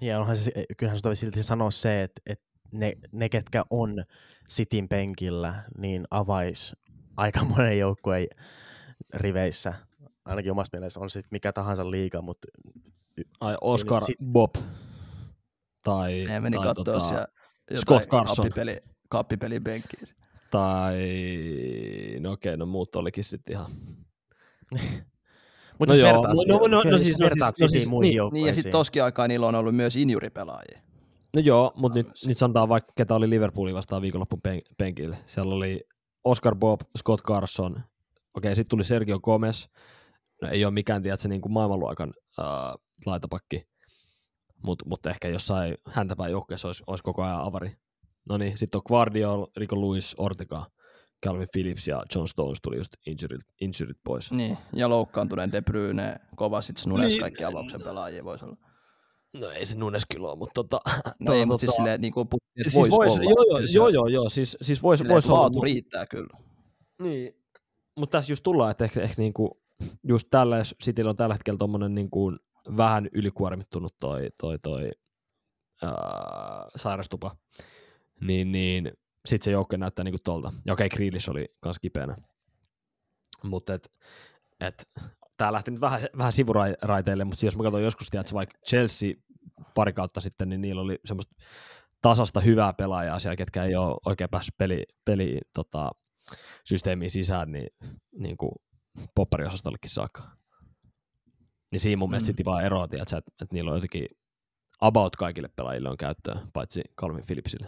Ja 0.00 0.20
onhan 0.20 0.36
se, 0.36 0.52
kyllähän 0.76 0.98
se 0.98 1.14
silti 1.14 1.42
sanoa 1.42 1.70
se, 1.70 2.02
että, 2.02 2.22
että 2.26 2.44
ne, 2.72 2.92
ne, 3.12 3.28
ketkä 3.28 3.64
on 3.70 4.04
Cityn 4.50 4.88
penkillä, 4.88 5.64
niin 5.78 6.04
avais 6.10 6.76
aika 7.16 7.44
monen 7.44 7.78
joukkueen 7.78 8.28
riveissä. 9.14 9.74
Ainakin 10.24 10.52
omassa 10.52 10.70
mielessä 10.76 11.00
on 11.00 11.10
sitten 11.10 11.28
mikä 11.30 11.52
tahansa 11.52 11.90
liiga, 11.90 12.22
mutta 12.22 12.48
Ai 13.40 13.56
Oscar 13.60 14.00
sit- 14.00 14.18
Bob. 14.32 14.54
Tai, 15.84 16.24
Ne 16.28 16.40
meni 16.40 16.56
tai, 16.56 16.66
katsoa 16.66 16.84
tota, 16.84 17.08
siellä 17.08 17.26
Scott 17.74 18.06
Carson. 18.06 18.36
Kappipeli, 18.36 18.76
kappipelin 19.08 19.64
penkkiä. 19.64 20.00
tai 20.50 20.98
no 22.20 22.32
okei, 22.32 22.56
no 22.56 22.66
muut 22.66 22.96
olikin 22.96 23.24
sitten 23.24 23.56
ihan. 23.56 23.70
Mutta 25.78 25.94
No 25.94 25.98
jos 25.98 26.00
joo, 26.00 26.12
vertaa, 26.12 26.32
no- 26.48 26.58
no- 26.58 26.66
no- 26.84 26.90
no 26.90 26.98
siis- 26.98 27.18
no 27.18 27.24
vertaat 27.24 27.56
siis- 27.56 27.70
no 27.70 27.72
siis- 27.72 27.88
muihin 27.88 28.10
niin-. 28.22 28.32
Niin 28.32 28.46
ja 28.46 28.54
sitten 28.54 28.72
toskin 28.72 29.04
aikaa 29.04 29.28
niillä 29.28 29.46
on 29.46 29.54
ollut 29.54 29.76
myös 29.76 29.96
injuripelaajia. 29.96 30.80
No 31.34 31.40
joo, 31.40 31.72
mutta 31.76 31.98
nyt, 31.98 32.08
nyt 32.26 32.38
sanotaan 32.38 32.68
vaikka, 32.68 32.92
ketä 32.96 33.14
oli 33.14 33.30
Liverpoolin 33.30 33.74
vastaan 33.74 34.02
viikonloppun 34.02 34.40
pen, 34.42 34.60
penkillä. 34.78 35.16
Siellä 35.26 35.54
oli 35.54 35.80
Oscar 36.24 36.54
Bob, 36.56 36.80
Scott 36.98 37.22
Carson, 37.24 37.80
okei, 38.34 38.54
sitten 38.56 38.70
tuli 38.70 38.84
Sergio 38.84 39.20
Gomez. 39.20 39.66
No 40.42 40.48
ei 40.48 40.64
ole 40.64 40.74
mikään, 40.74 41.02
tiedätkö, 41.02 41.28
niin 41.28 41.40
kuin 41.40 41.52
maailmanluokan 41.52 42.14
äh, 42.40 42.46
laitapakki, 43.06 43.62
mutta 44.66 44.84
mut 44.88 45.06
ehkä 45.06 45.28
jossain 45.28 45.74
häntäpäin 45.86 46.32
joukkueessa 46.32 46.68
olisi, 46.68 46.82
olisi 46.86 47.04
koko 47.04 47.22
ajan 47.22 47.40
avari. 47.40 47.72
No 48.28 48.36
niin, 48.38 48.58
sitten 48.58 48.78
on 48.78 48.82
Guardiol, 48.86 49.46
Rico 49.56 49.80
Lewis, 49.80 50.14
Ortega, 50.18 50.66
Calvin 51.26 51.48
Phillips 51.52 51.88
ja 51.88 52.02
John 52.14 52.26
Stones 52.28 52.58
tuli 52.62 52.76
just 52.76 52.92
injured, 53.06 53.40
injured 53.60 53.96
pois. 54.04 54.32
Niin, 54.32 54.58
ja 54.72 54.88
loukkaantuneen 54.88 55.52
De 55.52 55.62
Bruyne, 55.62 56.16
Kovacic, 56.36 56.86
Nunes, 56.86 57.06
Niin. 57.12 57.20
kaikki 57.20 57.44
avauksen 57.44 57.80
pelaajia 57.84 58.24
voisi 58.24 58.44
olla. 58.44 58.56
No 59.34 59.50
ei 59.50 59.66
se 59.66 59.76
Nunes 59.76 60.02
kyllä 60.14 60.28
ole, 60.28 60.38
mutta 60.38 60.54
tota, 60.54 60.80
No 61.20 61.32
ei, 61.32 61.46
mutta 61.46 61.54
tota- 61.66 61.66
siis 61.66 61.76
silleen, 61.76 62.00
niin 62.00 62.12
kuin, 62.12 62.28
että 62.60 62.70
siis 62.70 62.74
vois 62.74 62.90
vois, 62.90 63.12
olla. 63.16 63.24
joo, 63.30 63.58
joo, 63.58 63.68
joo, 63.72 63.88
joo, 63.88 64.06
joo, 64.06 64.28
siis, 64.28 64.56
siis 64.62 64.82
voisi 64.82 65.08
vois 65.08 65.30
olla. 65.30 65.40
laatu 65.40 65.60
riittää 65.60 66.06
kyllä. 66.06 66.38
Niin, 67.02 67.32
mutta 67.96 68.18
tässä 68.18 68.32
just 68.32 68.42
tullaan, 68.42 68.70
että 68.70 68.84
ehkä, 68.84 69.00
ehkä 69.02 69.22
niinku, 69.22 69.60
just 70.08 70.26
tällä, 70.30 70.56
jos 70.58 70.74
Cityllä 70.84 71.10
on 71.10 71.16
tällä 71.16 71.34
hetkellä 71.34 71.58
tommonen 71.58 71.94
niinku 71.94 72.32
vähän 72.76 73.08
ylikuormittunut 73.12 73.94
toi, 74.00 74.30
toi, 74.40 74.58
toi 74.58 74.90
ää, 75.82 75.90
sairastupa, 76.76 77.36
niin, 78.20 78.52
niin 78.52 78.92
sit 79.26 79.42
se 79.42 79.50
joukko 79.50 79.76
näyttää 79.76 80.04
niinku 80.04 80.18
tolta. 80.24 80.52
Ja 80.66 80.72
okei, 80.72 80.88
Grealish 80.88 81.30
oli 81.30 81.46
kans 81.60 81.78
kipeänä. 81.78 82.16
Mutta 83.42 83.74
et, 83.74 83.92
et, 84.60 84.90
tää 85.36 85.52
lähti 85.52 85.70
nyt 85.70 85.80
vähän, 85.80 86.00
vähän 86.18 86.32
sivuraiteille, 86.32 87.24
mutta 87.24 87.46
jos 87.46 87.56
mä 87.56 87.62
katson 87.62 87.82
joskus, 87.82 88.10
tiedätkö, 88.10 88.34
vaikka 88.34 88.58
Chelsea 88.66 89.14
pari 89.74 89.92
kautta 89.92 90.20
sitten, 90.20 90.48
niin 90.48 90.60
niillä 90.60 90.82
oli 90.82 90.98
semmoista 91.04 91.36
tasasta 92.02 92.40
hyvää 92.40 92.72
pelaajaa 92.72 93.18
siellä, 93.18 93.36
ketkä 93.36 93.64
ei 93.64 93.76
ole 93.76 93.96
oikein 94.06 94.30
päässyt 94.30 94.58
peli, 94.58 94.84
peli 95.04 95.40
tota, 95.54 95.90
systeemiin 96.64 97.10
sisään, 97.10 97.52
niin, 97.52 97.68
niin 98.18 98.36
kuin 98.36 98.52
poppariosastollekin 99.14 99.90
saakka. 99.90 100.22
Niin 101.72 101.80
siinä 101.80 101.96
mun 101.96 102.10
mielestä 102.10 102.32
Mm. 102.32 102.44
Vaan 102.44 102.64
eroaa, 102.64 102.88
tiedätkö, 102.88 103.16
että, 103.16 103.30
että 103.42 103.54
niillä 103.54 103.70
on 103.70 103.76
jotenkin 103.76 104.08
about 104.80 105.16
kaikille 105.16 105.48
pelaajille 105.48 105.88
on 105.88 105.96
käyttöä, 105.96 106.38
paitsi 106.52 106.82
Calvin 107.00 107.26
Phillipsille. 107.26 107.66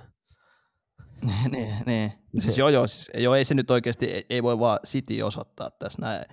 niin, 1.52 1.74
niin. 1.86 2.12
Siis 2.38 2.58
joo, 2.58 2.68
joo, 2.68 2.86
siis, 2.86 3.10
joo, 3.14 3.34
ei 3.34 3.44
se 3.44 3.54
nyt 3.54 3.70
oikeasti, 3.70 4.06
ei, 4.06 4.26
ei 4.30 4.42
voi 4.42 4.58
vaan 4.58 4.78
City 4.86 5.22
osoittaa 5.22 5.70
tässä 5.70 6.02
näin. 6.02 6.24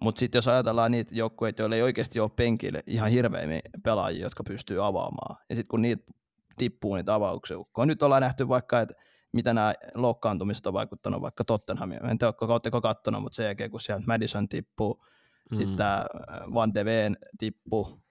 Mutta 0.00 0.18
sitten 0.18 0.38
jos 0.38 0.48
ajatellaan 0.48 0.90
niitä 0.90 1.14
joukkueita, 1.14 1.62
joilla 1.62 1.76
ei 1.76 1.82
oikeasti 1.82 2.20
ole 2.20 2.30
penkille 2.36 2.82
ihan 2.86 3.10
hirveimmin 3.10 3.60
pelaajia, 3.84 4.22
jotka 4.22 4.44
pystyy 4.44 4.86
avaamaan, 4.86 5.36
ja 5.50 5.56
sitten 5.56 5.68
kun 5.68 5.82
niitä 5.82 6.12
tippuu 6.56 6.94
niitä 6.94 7.14
avauksia, 7.14 7.56
kun 7.72 7.88
nyt 7.88 8.02
ollaan 8.02 8.22
nähty 8.22 8.48
vaikka, 8.48 8.80
että 8.80 8.94
mitä 9.32 9.54
nämä 9.54 9.74
loukkaantumiset 9.94 10.66
on 10.66 10.72
vaikuttanut 10.72 11.22
vaikka 11.22 11.44
Tottenhamiin. 11.44 12.06
En 12.06 12.18
tiedä, 12.18 12.32
oletteko 12.40 12.80
katsonut, 12.80 13.22
mutta 13.22 13.36
sen 13.36 13.44
jälkeen 13.44 13.70
kun 13.70 13.80
sieltä 13.80 14.04
Madison 14.06 14.48
tippuu, 14.48 15.04
mm. 15.50 15.56
sitten 15.56 15.76
tämä 15.76 16.06
Van 16.54 16.74
de 16.74 16.84
Ven 16.84 17.16
tippuu, 17.38 18.02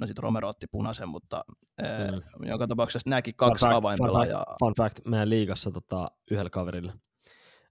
no 0.00 0.06
sitten 0.06 0.22
Romero 0.22 0.48
otti 0.48 0.66
punaisen, 0.66 1.08
mutta 1.08 1.44
mm. 1.48 1.84
eh, 1.84 2.22
joka 2.50 2.66
tapauksessa 2.66 3.10
nämäkin 3.10 3.34
kaksi 3.36 3.60
Fun 3.60 3.68
fact, 3.68 3.78
avainpelaajaa. 3.78 4.56
Fun 4.58 4.74
fact, 4.76 4.98
meidän 5.04 5.30
liigassa 5.30 5.70
tota, 5.70 6.10
yhdellä 6.30 6.50
kaverilla, 6.50 6.92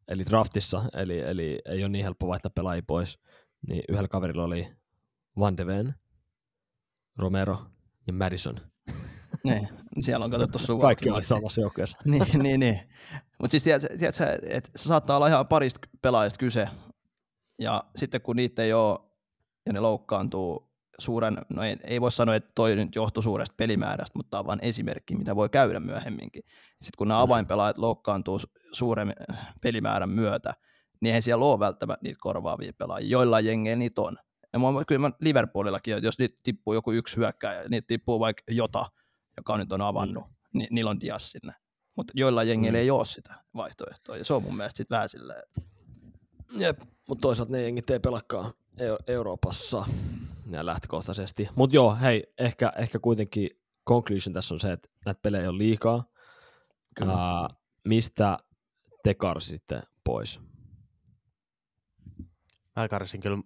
eli 0.07 0.25
draftissa, 0.25 0.83
eli, 0.93 1.19
eli 1.19 1.59
ei 1.65 1.83
ole 1.83 1.89
niin 1.89 2.03
helppo 2.03 2.27
vaihtaa 2.27 2.51
pelaajia 2.55 2.83
pois, 2.87 3.19
niin 3.67 3.83
yhdellä 3.89 4.07
kaverilla 4.07 4.43
oli 4.43 4.67
Van 5.39 5.57
de 5.57 5.65
Ven, 5.65 5.95
Romero 7.17 7.57
ja 8.07 8.13
Madison. 8.13 8.55
niin, 9.43 9.69
siellä 10.01 10.25
on 10.25 10.31
katsottu 10.31 10.59
sun 10.59 10.81
Kaikki 10.81 11.09
oli 11.09 11.23
samassa 11.23 11.61
joukkueessa. 11.61 11.97
niin, 12.05 12.25
niin, 12.43 12.59
niin. 12.59 12.79
Mutta 13.39 13.51
siis 13.51 13.63
tiedät, 13.63 13.83
tiedät 13.99 14.15
että 14.49 14.69
se 14.75 14.83
saattaa 14.83 15.15
olla 15.15 15.27
ihan 15.27 15.47
parista 15.47 15.79
pelaajista 16.01 16.39
kyse, 16.39 16.67
ja 17.61 17.83
sitten 17.95 18.21
kun 18.21 18.35
niitä 18.35 18.63
ei 18.63 18.73
ole, 18.73 18.99
ja 19.65 19.73
ne 19.73 19.79
loukkaantuu 19.79 20.71
suuren, 20.99 21.37
no 21.53 21.63
ei, 21.63 21.77
ei 21.83 22.01
voi 22.01 22.11
sanoa, 22.11 22.35
että 22.35 22.51
toi 22.55 22.75
nyt 22.75 22.95
johtuu 22.95 23.23
suuresta 23.23 23.55
pelimäärästä, 23.57 24.19
mutta 24.19 24.29
tämä 24.29 24.39
on 24.39 24.45
vain 24.45 24.59
esimerkki, 24.61 25.15
mitä 25.15 25.35
voi 25.35 25.49
käydä 25.49 25.79
myöhemminkin. 25.79 26.43
Sitten 26.69 26.97
kun 26.97 27.07
nämä 27.07 27.19
Mm. 27.19 27.23
avainpelaajat 27.23 27.77
loukkaantuu 27.77 28.37
su- 28.37 28.69
suuren 28.71 29.13
pelimäärän 29.63 30.09
myötä, 30.09 30.53
niin 31.01 31.07
eihän 31.07 31.21
siellä 31.21 31.45
ole 31.45 31.59
välttämättä 31.59 32.03
niitä 32.03 32.17
korvaavia 32.21 32.73
pelaajia. 32.77 33.09
Joillain 33.09 33.45
jengeillä 33.45 33.79
niitä 33.79 34.01
on. 34.01 34.17
Ja 34.53 34.59
mä, 34.59 34.65
kyllä 34.87 35.01
mä 35.01 35.11
Liverpoolillakin, 35.19 35.93
että 35.93 36.07
jos 36.07 36.19
niitä 36.19 36.39
tippuu 36.43 36.73
joku 36.73 36.91
yksi 36.91 37.17
hyökkääjä, 37.17 37.63
niitä 37.69 37.87
tippuu 37.87 38.19
vaikka 38.19 38.43
Jota, 38.53 38.85
joka 39.37 39.57
nyt 39.57 39.71
on 39.71 39.81
avannut, 39.81 40.23
mm. 40.25 40.33
niin 40.53 40.67
niillä 40.71 40.91
on 40.91 40.99
Dias 40.99 41.31
sinne. 41.31 41.53
Mutta 41.97 42.13
joillain 42.15 42.47
jengeillä 42.49 42.77
Mm. 42.77 42.81
ei 42.81 42.91
ole 42.91 43.05
sitä 43.05 43.33
vaihtoehtoa, 43.55 44.17
ja 44.17 44.25
se 44.25 44.33
on 44.33 44.43
mun 44.43 44.57
mielestä 44.57 44.77
sitten 44.77 44.95
vähän 44.95 45.09
silleen, 45.09 45.43
Jep, 46.57 46.81
mutta 47.11 47.21
toisaalta 47.21 47.51
ne 47.51 47.61
jengit 47.63 47.89
ei 47.89 47.99
pelakaan 47.99 48.53
Eu- 48.77 49.03
Euroopassa 49.07 49.85
ja 50.51 50.65
lähtökohtaisesti. 50.65 51.49
Mutta 51.55 51.75
joo, 51.75 51.95
hei, 51.95 52.33
ehkä, 52.37 52.73
ehkä 52.77 52.99
kuitenkin 52.99 53.49
conclusion 53.89 54.33
tässä 54.33 54.55
on 54.55 54.59
se, 54.59 54.71
että 54.71 54.89
näitä 55.05 55.19
pelejä 55.21 55.49
on 55.49 55.57
liikaa, 55.57 56.03
Kyllä. 56.95 57.13
Ää, 57.13 57.49
mistä 57.87 58.39
te 59.03 59.13
karsitte 59.13 59.81
pois? 60.03 60.39
Mä 62.75 62.87
karsin 62.87 63.21
kyllä 63.21 63.37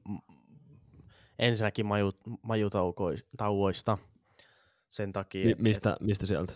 ensinnäkin 1.40 1.86
maju, 1.86 2.12
majutauoista 2.42 3.98
sen 4.90 5.14
takia. 5.14 5.46
Mi- 5.46 5.52
et- 5.52 5.60
mistä, 5.60 5.98
mistä 6.00 6.26
sieltä? 6.26 6.54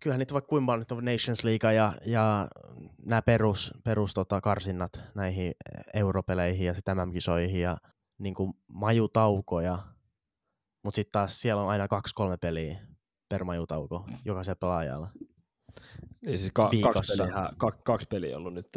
Kyllähän 0.00 0.18
niitä 0.18 0.34
vaikka 0.34 0.48
kuinka 0.48 0.66
paljon 0.66 0.78
nyt 0.80 0.92
on 0.92 1.04
Nations 1.04 1.44
League 1.44 1.74
ja, 1.74 1.92
ja 2.06 2.48
nämä 3.06 3.22
perus, 3.22 3.74
perus 3.84 4.14
tota, 4.14 4.40
karsinnat 4.40 5.02
näihin 5.14 5.52
europeleihin 5.94 6.66
ja 6.66 6.74
sitten 6.74 6.96
MM-kisoihin 6.96 7.60
ja 7.60 7.76
niin 8.18 8.34
kuin 8.34 8.52
majutaukoja, 8.68 9.78
mutta 10.84 10.96
sitten 10.96 11.12
taas 11.12 11.40
siellä 11.40 11.62
on 11.62 11.68
aina 11.68 11.88
kaksi-kolme 11.88 12.36
peliä 12.36 12.78
per 13.28 13.44
majutauko 13.44 14.06
jokaisella 14.24 14.56
pelaajalla. 14.60 15.08
Niin 16.26 16.38
siis 16.38 16.50
ka- 16.54 16.70
kaksi, 16.92 17.12
peliä, 17.22 17.34
ka- 17.58 17.72
kaksi 17.84 18.06
peliä 18.10 18.36
on 18.36 18.40
ollut 18.40 18.54
nyt, 18.54 18.68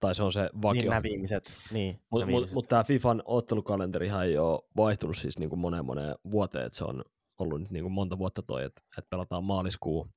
tai 0.00 0.14
se 0.14 0.22
on 0.22 0.32
se 0.32 0.40
Niin 0.52 0.62
vakio. 0.62 0.90
nämä 0.90 1.02
viimeiset. 1.02 1.52
Niin, 1.72 2.00
Mutta 2.10 2.26
mut, 2.26 2.32
viimeiset. 2.32 2.54
mut 2.54 2.68
tämä 2.68 2.84
FIFAn 2.84 3.22
ottelukalenterihan 3.24 4.24
ei 4.26 4.38
ole 4.38 4.60
vaihtunut 4.76 5.16
siis 5.16 5.38
niinku 5.38 5.56
moneen 5.56 5.84
moneen 5.84 6.14
vuoteen, 6.30 6.66
että 6.66 6.78
se 6.78 6.84
on 6.84 7.04
ollut 7.38 7.60
nyt 7.60 7.70
niinku 7.70 7.90
monta 7.90 8.18
vuotta 8.18 8.42
toi, 8.42 8.64
että 8.64 8.82
et 8.98 9.10
pelataan 9.10 9.44
maaliskuu, 9.44 10.08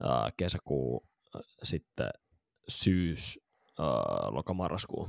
ää, 0.00 0.30
kesäkuu, 0.36 1.06
ää, 1.34 1.42
sitten 1.62 2.10
syys, 2.68 3.38
ää, 3.78 3.86
lokamarraskuu, 4.30 5.08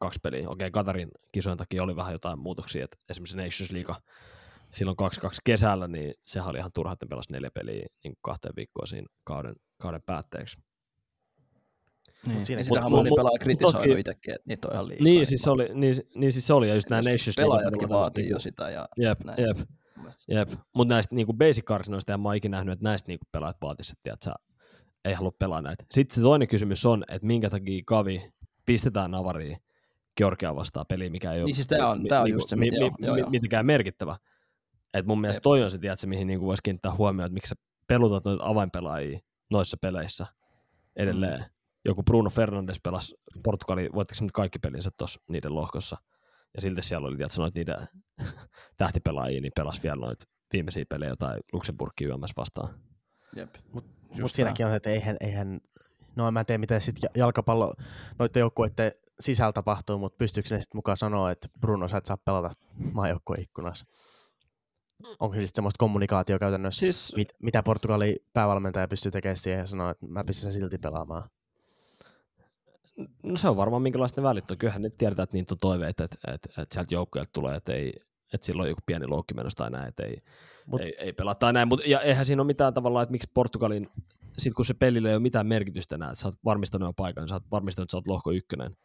kaksi 0.00 0.20
peliä. 0.22 0.48
Okei, 0.48 0.70
Katarin 0.70 1.10
kisojen 1.32 1.58
takia 1.58 1.82
oli 1.82 1.96
vähän 1.96 2.12
jotain 2.12 2.38
muutoksia, 2.38 2.84
että 2.84 2.96
esimerkiksi 3.08 3.36
Nations 3.36 3.72
League 3.72 3.94
silloin 4.70 4.96
2-2 5.26 5.28
kesällä, 5.44 5.88
niin 5.88 6.14
sehän 6.26 6.50
oli 6.50 6.58
ihan 6.58 6.72
turha, 6.74 6.92
että 6.92 7.06
pelasi 7.06 7.32
neljä 7.32 7.50
peliä 7.50 7.86
niin 8.04 8.14
kahteen 8.22 8.56
viikkoon 8.56 8.86
siinä 8.86 9.06
kauden, 9.24 9.54
kauden 9.80 10.02
päätteeksi. 10.06 10.56
Niin, 12.26 12.36
Mut 12.36 12.44
siinä- 12.46 12.58
niin 12.58 12.66
sitähän 12.66 12.90
moni 12.90 13.10
mut 13.10 13.18
kritisoinut 13.40 13.98
itsekin, 13.98 14.34
että 14.34 14.42
niitä 14.48 14.68
on 14.68 14.74
ihan 14.74 14.88
liikaa. 14.88 15.04
Niin, 15.04 15.26
siis 15.26 15.42
se 15.42 15.50
oli, 15.50 15.68
niin, 15.74 15.94
niin 16.14 16.32
siis 16.32 16.46
se 16.46 16.52
oli, 16.54 16.68
ja 16.68 16.74
just 16.74 16.90
nämä 16.90 17.02
Nations 17.02 17.26
League 17.38 17.44
Pelaajatkin 17.44 17.78
pelataan 17.80 18.00
vaatii 18.00 18.22
niinku- 18.24 18.36
jo 18.36 18.40
sitä. 18.40 18.70
Ja 18.70 18.88
Jep, 18.96 19.20
näin. 19.24 19.42
jep. 19.46 19.56
Jep, 20.28 20.50
mutta 20.74 20.94
näistä 20.94 21.14
niinku 21.14 21.32
basic 21.32 21.64
karsinoista 21.64 22.12
en 22.14 22.20
mä 22.20 22.28
oon 22.28 22.36
ikinä 22.36 22.56
nähnyt, 22.56 22.72
että 22.72 22.84
näistä 22.88 23.08
niinku 23.08 23.26
pelaajat 23.32 23.56
vaatisivat, 23.62 23.98
että 24.06 24.24
sä 24.24 24.34
ei 25.04 25.14
halua 25.14 25.32
pelaa 25.38 25.62
näitä. 25.62 25.84
Sitten 25.90 26.14
se 26.14 26.20
toinen 26.20 26.48
kysymys 26.48 26.86
on, 26.86 27.04
että 27.08 27.26
minkä 27.26 27.50
takia 27.50 27.82
Kavi 27.86 28.32
pistetään 28.66 29.10
Navariin 29.10 29.56
Georgia 30.16 30.56
vastaan 30.56 30.86
peliin, 30.88 31.12
mikä 31.12 31.32
ei 31.32 31.38
ole 31.38 31.44
Niin 31.44 31.54
siis 31.54 31.66
tää 31.66 31.88
on- 31.88 32.04
tää 32.08 32.22
on 32.22 32.30
just 32.30 32.48
se, 32.48 32.56
mi, 32.56 32.70
mi- 32.70 32.70
mi, 32.70 32.78
joo, 32.80 32.90
joo, 32.98 33.14
mi, 33.14 33.20
joo. 33.20 33.30
mitenkään 33.30 33.66
merkittävä. 33.66 34.16
Et 34.94 35.06
mun 35.06 35.20
mielestä 35.20 35.38
Jep. 35.38 35.42
toi 35.42 35.62
on 35.62 35.70
se, 35.70 35.78
tiedätkö, 35.78 36.06
mihin 36.06 36.26
niinku 36.26 36.46
voisi 36.46 36.62
kiinnittää 36.62 36.94
huomioon, 36.94 37.26
että 37.26 37.34
miksi 37.34 37.48
sä 37.48 37.54
pelutat 37.86 38.24
noita 38.24 38.44
avainpelaajia 38.46 39.18
noissa 39.50 39.76
peleissä 39.80 40.26
edelleen. 40.96 41.40
Mm. 41.40 41.46
Joku 41.84 42.02
Bruno 42.02 42.30
Fernandes 42.30 42.80
pelasi 42.82 43.14
Portugali, 43.44 43.88
voitteko 43.94 44.24
nyt 44.24 44.32
kaikki 44.32 44.58
pelinsä 44.58 44.90
tuossa 44.98 45.20
niiden 45.28 45.54
lohkossa. 45.54 45.96
Ja 46.54 46.60
silti 46.60 46.82
siellä 46.82 47.08
oli, 47.08 47.16
tiedätkö, 47.16 47.40
noita 47.40 47.58
niiden 47.60 47.88
tähtipelaajia, 48.76 49.40
niin 49.40 49.52
pelasi 49.56 49.82
vielä 49.82 49.96
noita 49.96 50.24
viimeisiä 50.52 50.84
pelejä 50.88 51.10
jotain 51.10 51.40
Luxemburgia 51.52 52.08
YMS 52.08 52.36
vastaan. 52.36 52.68
Jep. 53.36 53.54
Mutta 53.72 53.90
Just 54.14 54.34
siinäkin 54.34 54.66
on, 54.66 54.74
että 54.74 54.90
eihän, 54.90 55.16
eihän 55.20 55.60
no 56.16 56.30
mä 56.30 56.40
en 56.40 56.46
tiedä 56.46 56.58
miten 56.58 56.80
sitten 56.80 57.10
jalkapallo 57.14 57.74
noiden 58.18 58.40
joukkueiden 58.40 58.92
sisällä 59.20 59.52
tapahtuu, 59.52 59.98
mutta 59.98 60.16
pystyykö 60.18 60.54
ne 60.54 60.60
sitten 60.60 60.78
mukaan 60.78 60.96
sanoa, 60.96 61.30
että 61.30 61.48
Bruno 61.60 61.88
sä 61.88 61.96
et 61.96 62.06
saa 62.06 62.16
pelata 62.16 62.50
maajoukkueen 62.92 63.42
ikkunassa? 63.42 63.86
Onko 65.20 65.34
sitten 65.34 65.48
semmoista 65.54 65.78
kommunikaatio 65.78 66.38
käytännössä, 66.38 66.80
Siis 66.80 67.12
mit, 67.16 67.28
mitä 67.42 67.62
Portugali 67.62 68.16
päävalmentaja 68.32 68.88
pystyy 68.88 69.10
tekemään 69.12 69.36
siihen 69.36 69.60
ja 69.60 69.66
sanoa, 69.66 69.90
että 69.90 70.06
mä 70.08 70.24
pistän 70.24 70.52
sen 70.52 70.60
silti 70.60 70.78
pelaamaan? 70.78 71.30
No 73.22 73.36
se 73.36 73.48
on 73.48 73.56
varmaan 73.56 73.82
minkälaista 73.82 74.20
ne 74.20 74.22
välit 74.28 74.50
on. 74.50 74.58
Kyllähän 74.58 74.82
ne 74.82 74.90
tiedetään, 74.90 75.24
että 75.24 75.36
niitä 75.36 75.54
on 75.54 75.58
toiveita, 75.58 76.04
että, 76.04 76.18
että, 76.34 76.62
että 76.62 76.74
sieltä 76.74 76.94
joukkueelta 76.94 77.30
tulee, 77.32 77.56
että, 77.56 77.72
ei, 77.72 77.92
että 78.32 78.46
silloin 78.46 78.66
on 78.66 78.70
joku 78.70 78.80
pieni 78.86 79.06
loukki 79.06 79.34
menossa 79.34 79.56
tai 79.56 79.70
näin, 79.70 79.88
että 79.88 80.02
ei, 80.02 80.16
Mut- 80.66 80.80
ei, 80.80 80.94
ei 80.98 81.12
pelata 81.12 81.38
tai 81.38 81.52
näin. 81.52 81.68
Mut, 81.68 81.86
ja 81.86 82.00
eihän 82.00 82.24
siinä 82.24 82.42
ole 82.42 82.46
mitään 82.46 82.74
tavalla, 82.74 83.02
että 83.02 83.10
miksi 83.10 83.30
Portugalin, 83.34 83.88
sit 84.38 84.54
kun 84.54 84.64
se 84.64 84.74
pelille 84.74 85.08
ei 85.08 85.14
ole 85.14 85.22
mitään 85.22 85.46
merkitystä 85.46 85.94
enää, 85.94 86.10
että 86.10 86.20
sä 86.20 86.28
oot 86.28 86.34
varmistanut 86.44 86.88
jo 86.88 86.92
paikan, 86.92 87.28
sä 87.28 87.34
oot 87.34 87.50
varmistanut, 87.50 87.86
että 87.86 87.90
sä 87.90 87.96
oot 87.96 88.06
lohko 88.06 88.32
ykkönen, 88.32 88.76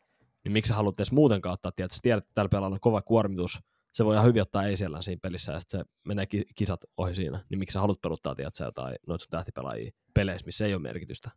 niin 0.43 0.51
miksi 0.51 0.69
sä 0.69 0.75
haluat 0.75 0.99
edes 0.99 1.11
muutenkaan 1.11 1.53
ottaa, 1.53 1.71
tiedät, 1.71 1.91
sä 1.91 1.99
tiedät, 2.01 2.23
että 2.23 2.31
tällä 2.35 2.49
pelalla 2.49 2.73
on 2.73 2.79
kova 2.79 3.01
kuormitus, 3.01 3.59
se 3.91 4.05
voi 4.05 4.15
ihan 4.15 4.27
hyvin 4.27 4.41
ottaa 4.41 4.63
ei 4.63 4.77
siellä 4.77 5.01
siinä 5.01 5.19
pelissä 5.21 5.51
ja 5.51 5.59
sitten 5.59 5.79
se 5.79 5.85
menee 6.07 6.25
ki- 6.25 6.45
kisat 6.55 6.79
ohi 6.97 7.15
siinä, 7.15 7.39
niin 7.49 7.59
miksi 7.59 7.73
sä 7.73 7.79
haluat 7.79 8.01
peluttaa, 8.01 8.35
tiedät, 8.35 8.55
sä 8.55 8.65
jotain 8.65 8.95
noita 9.07 9.21
sun 9.21 9.29
tähtipelaajia 9.29 9.91
peleissä, 10.13 10.45
missä 10.45 10.65
ei 10.65 10.73
ole 10.73 10.81
merkitystä. 10.81 11.29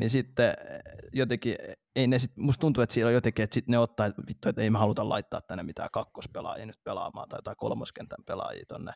Niin 0.00 0.10
sitten 0.10 0.48
eh, 0.48 0.80
jotenkin, 1.12 1.56
eh, 1.60 1.76
ei 1.96 2.06
ne 2.06 2.18
sit, 2.18 2.36
musta 2.36 2.60
tuntuu, 2.60 2.82
että 2.82 2.94
siellä 2.94 3.08
on 3.08 3.14
jotenkin, 3.14 3.42
että 3.42 3.54
sit 3.54 3.68
ne 3.68 3.78
ottaa, 3.78 4.06
että 4.06 4.22
vittu, 4.28 4.48
että 4.48 4.62
ei 4.62 4.70
me 4.70 4.78
haluta 4.78 5.08
laittaa 5.08 5.40
tänne 5.40 5.62
mitään 5.62 5.88
kakkospelaajia 5.92 6.66
nyt 6.66 6.84
pelaamaan 6.84 7.28
tai 7.28 7.38
jotain 7.38 7.56
kolmoskentän 7.56 8.24
pelaajia 8.26 8.64
tonne. 8.68 8.92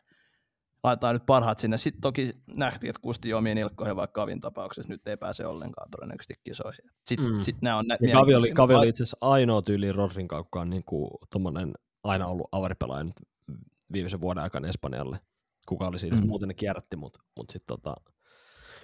Laitetaan 0.83 1.15
nyt 1.15 1.25
parhaat 1.25 1.59
sinne. 1.59 1.77
Sitten 1.77 2.01
toki 2.01 2.31
nähtiin, 2.57 2.89
että 2.89 3.01
Kusti 3.01 3.33
omiin 3.33 3.55
nilkkoihin 3.55 3.95
vaikka 3.95 4.21
Kavin 4.21 4.39
tapauksessa 4.39 4.93
nyt 4.93 5.07
ei 5.07 5.17
pääse 5.17 5.47
ollenkaan 5.47 5.91
todennäköisesti 5.91 6.33
kisoihin. 6.43 6.91
Sitten 7.05 7.31
Mm. 7.33 7.41
sit 7.41 7.61
nämä 7.61 7.77
on 7.77 7.85
nä- 7.87 7.97
Kavi 8.13 8.35
oli, 8.35 8.51
Kavi 8.51 8.73
oli 8.73 8.89
itse 8.89 9.03
asiassa 9.03 9.17
ainoa 9.21 9.61
tyyli 9.61 9.91
Rodrin 9.91 10.27
on 10.55 10.69
niin 10.69 10.83
kuin, 10.85 11.09
aina 12.03 12.27
ollut 12.27 12.47
avaripelaaja 12.51 13.03
nyt 13.03 13.13
viimeisen 13.93 14.21
vuoden 14.21 14.43
aikana 14.43 14.67
Espanjalle. 14.67 15.17
Kuka 15.67 15.87
oli 15.87 15.99
siitä, 15.99 16.15
Mm. 16.15 16.27
muuten 16.27 16.47
ne 16.47 16.53
kierrätti, 16.53 16.95
mutta 16.95 17.19
mut 17.37 17.49
sitten 17.49 17.67
tota, 17.77 17.95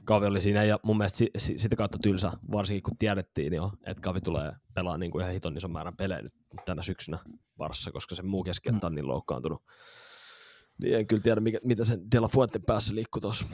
Kavi 0.06 0.26
oli 0.26 0.42
siinä 0.42 0.64
ja 0.64 0.80
mun 0.84 0.98
mielestä 0.98 1.18
si, 1.18 1.32
si, 1.38 1.54
sitä 1.60 1.76
kautta 1.76 1.98
tylsä, 2.04 2.32
varsinkin 2.52 2.84
kun 2.84 2.98
tiedettiin 2.98 3.54
jo, 3.54 3.72
että 3.86 4.02
Kavi 4.02 4.22
tulee 4.22 4.52
pelaa 4.74 4.98
niin 4.98 5.12
kuin 5.12 5.22
ihan 5.22 5.34
hiton 5.34 5.58
ison 5.58 5.72
määrän 5.72 5.96
pelejä 5.98 6.22
nyt 6.22 6.34
tänä 6.66 6.82
syksynä 6.82 7.18
varassa, 7.60 7.92
koska 7.92 8.16
se 8.16 8.22
muu 8.24 8.44
keskenttä 8.44 8.88
on 8.88 8.96
niin 8.96 9.08
loukkaantunut. 9.08 9.64
Niin 10.84 10.96
en 10.96 11.08
kyllä 11.08 11.22
tiedä, 11.22 11.42
mikä, 11.42 11.60
mitä 11.64 11.86
sen 11.86 12.12
De 12.12 12.20
La 12.20 12.28
Fuenten 12.28 12.62
päässä 12.64 12.96
liikkuu 12.96 13.22
tuossa. 13.22 13.46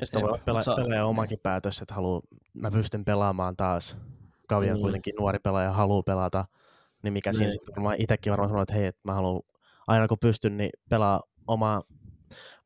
Ja 0.00 0.06
sitten 0.06 0.22
voi 0.22 0.38
pela- 0.38 0.62
sa- 0.64 0.74
pelaaja 0.76 1.06
omakin 1.06 1.38
päätös, 1.42 1.78
että 1.82 1.94
haluu, 1.94 2.22
mä 2.54 2.70
pystyn 2.70 3.04
pelaamaan 3.04 3.56
taas. 3.56 3.96
Kavi 4.48 4.70
on 4.70 4.76
Mm. 4.76 4.80
kuitenkin 4.80 5.14
nuori 5.18 5.38
pelaaja, 5.38 5.72
haluaa 5.72 6.02
pelata. 6.02 6.44
Niin 7.02 7.12
mikä 7.12 7.32
siinä 7.32 7.44
Niin. 7.46 7.52
sitten 7.52 7.74
varmaan 7.74 7.96
itsekin 7.98 8.30
varmaan 8.30 8.48
sanoo, 8.50 8.62
että 8.62 8.74
hei, 8.74 8.86
että 8.86 9.00
mä 9.04 9.14
haluan 9.14 9.42
aina 9.86 10.08
kun 10.08 10.18
pystyn, 10.20 10.56
niin 10.56 10.70
pelaa 10.90 11.22
omaa 11.46 11.82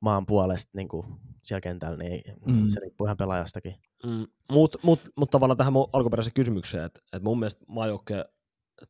maan 0.01 0.27
puolesta 0.27 0.71
niin 0.77 0.89
kuin 0.89 1.07
siellä 1.49 1.61
kentällä, 1.61 1.97
niin 1.97 2.23
Mm. 2.47 2.69
se 2.69 2.81
riippuu 2.81 3.07
ihan 3.07 3.17
pelaajastakin. 3.17 3.75
Mm, 4.07 4.27
Mutta 4.51 4.79
mut, 4.83 5.01
mut 5.17 5.31
tavallaan 5.31 5.57
tähän 5.59 5.73
mun 5.73 5.89
alkuperäiseen 5.93 6.35
kysymykseen, 6.35 6.85
että 6.85 7.01
et 7.13 7.23
mun 7.23 7.39
mielestä 7.39 7.65
maajoukkue 7.69 8.25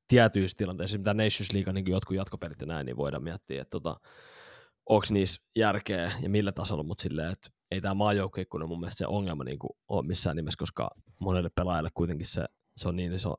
tietyissä 0.09 0.57
tilanteissa, 0.57 0.99
mitä 0.99 1.15
Nations 1.15 1.53
League, 1.53 1.73
niin 1.73 1.87
jotkut 1.91 2.17
jatkopelit 2.17 2.61
ja 2.61 2.67
näin, 2.67 2.87
niin 2.87 2.97
voidaan 2.97 3.23
miettiä, 3.23 3.63
että 3.63 3.71
tota, 3.71 3.97
onko 4.89 5.07
niissä 5.11 5.43
järkeä 5.57 6.13
ja 6.23 6.29
millä 6.31 6.53
tasolla, 6.53 6.83
mutta 6.83 7.03
silleen, 7.03 7.33
että 7.33 7.49
ei 7.71 7.81
tämä 7.81 7.95
maajoukkeikkuna 7.95 8.67
mun 8.67 8.81
mielestä 8.81 8.99
se 8.99 9.07
ongelma 9.07 9.45
niin 9.45 9.59
kuin 9.59 9.71
ole 9.89 10.07
missään 10.07 10.37
nimessä, 10.37 10.59
koska 10.59 10.91
monelle 11.21 11.51
pelaajalle 11.55 11.91
kuitenkin 11.95 12.27
se, 12.27 12.45
se 12.77 12.89
on 12.89 12.97
niin 12.97 13.13
iso 13.13 13.35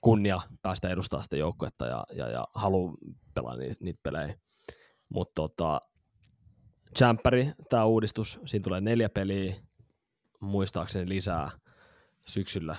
kunnia 0.00 0.40
päästä 0.62 0.88
edustaa 0.88 1.22
sitä 1.22 1.36
joukkuetta 1.36 1.86
ja, 1.86 2.04
ja, 2.14 2.28
ja 2.30 2.46
haluaa 2.54 2.94
pelaa 3.34 3.56
niitä, 3.56 3.74
niitä 3.80 4.00
pelejä. 4.02 4.34
Mutta 5.08 5.32
tota, 5.34 5.80
Champperi, 6.98 7.52
tämä 7.68 7.84
uudistus, 7.84 8.40
siinä 8.44 8.62
tulee 8.62 8.80
neljä 8.80 9.08
peliä, 9.08 9.54
muistaakseni 10.40 11.08
lisää 11.08 11.50
syksyllä 12.26 12.76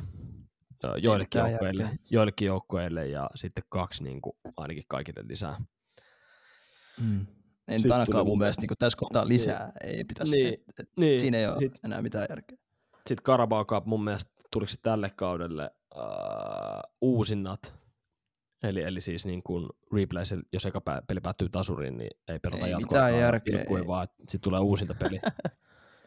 joillekin 0.98 1.42
joukkueille, 1.42 1.90
joillekin 2.10 2.46
joukkueille 2.46 3.08
ja 3.08 3.30
sitten 3.36 3.64
kaksi 3.70 4.04
niin 4.04 4.22
kuin, 4.22 4.34
ainakin 4.58 4.84
kaikille 4.88 5.28
lisää. 5.28 5.56
Mm. 7.02 7.28
Ei 7.68 7.78
nyt 7.80 7.92
ainakaan 7.92 8.26
mun 8.26 8.38
mielestä 8.38 8.62
niin 8.62 8.78
tässä 8.80 8.98
kohtaa 8.98 9.28
lisää 9.28 9.72
ei 9.84 10.04
pitäisi. 10.04 10.32
Niin, 10.32 10.54
et, 10.54 10.80
et, 10.80 10.90
niin, 10.98 11.20
siinä 11.20 11.38
ei 11.38 11.48
ole 11.48 11.58
sit- 11.58 11.80
enää 11.86 12.02
mitään 12.02 12.26
järkeä. 12.30 12.58
Sitten 13.08 13.24
Carabao 13.24 13.66
Cup 13.66 13.86
mun 13.86 14.04
mielestä 14.04 14.32
tuliko 14.52 14.70
se 14.70 14.78
tälle 14.82 15.10
kaudelle 15.10 15.64
äh, 15.64 16.92
uusinnat, 17.02 17.81
eli, 18.64 18.82
eli 18.84 19.02
siis 19.02 19.26
niin 19.26 19.44
kuin 19.44 19.70
replays, 19.94 20.34
jos 20.54 20.66
eka 20.66 20.82
peli 21.08 21.20
päättyy 21.22 21.50
tasuriin, 21.50 21.98
niin 21.98 22.10
ei 22.28 22.40
pelata 22.40 22.66
Ei 22.66 22.72
jatkoa. 22.72 22.88
mitään 22.98 23.18
järkeä, 23.20 23.66
Kuin 23.66 23.82
ei. 23.82 23.88
vaan, 23.88 24.08
sitten 24.18 24.42
tulee 24.42 24.60
uusinta 24.60 24.94
peli. 24.94 25.20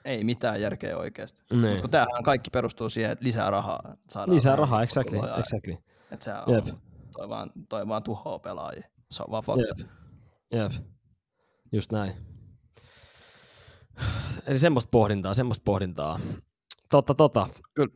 Ei 0.05 0.25
mitään 0.25 0.61
järkeä 0.61 0.97
oikeasti. 0.99 1.43
niin. 1.53 1.81
Kun 1.81 1.91
tämähän 1.91 2.23
kaikki 2.25 2.51
perustuu 2.51 2.91
siihen, 2.91 3.13
että 3.13 3.25
lisää 3.25 3.51
rahaa 3.51 3.95
saadaan. 4.11 4.37
Lisää 4.37 4.57
rahaa, 4.57 4.83
exactly, 4.83 5.19
tuloja. 5.19 5.37
exactly. 5.37 5.77
Että 6.11 6.25
se 6.25 6.31
Jep. 6.53 6.67
on, 6.67 6.81
toi 7.17 7.29
vaan, 7.29 7.51
toi 7.69 7.89
vaan 7.89 8.03
tuhoaa 8.03 8.39
pelaajia. 8.39 8.89
Se 9.11 9.23
on 9.23 9.31
vaan 9.31 9.43
fakta. 9.45 9.63
Jep. 9.79 9.89
Jep. 10.53 10.73
Just 11.73 11.93
näin. 11.93 12.13
Eli 14.47 14.59
semmoista 14.59 14.89
pohdintaa, 14.91 15.35
semmoista 15.35 15.63
pohdintaa. 15.65 16.21
Totta, 16.91 17.15
tota. 17.15 17.49
Kyllä. 17.75 17.95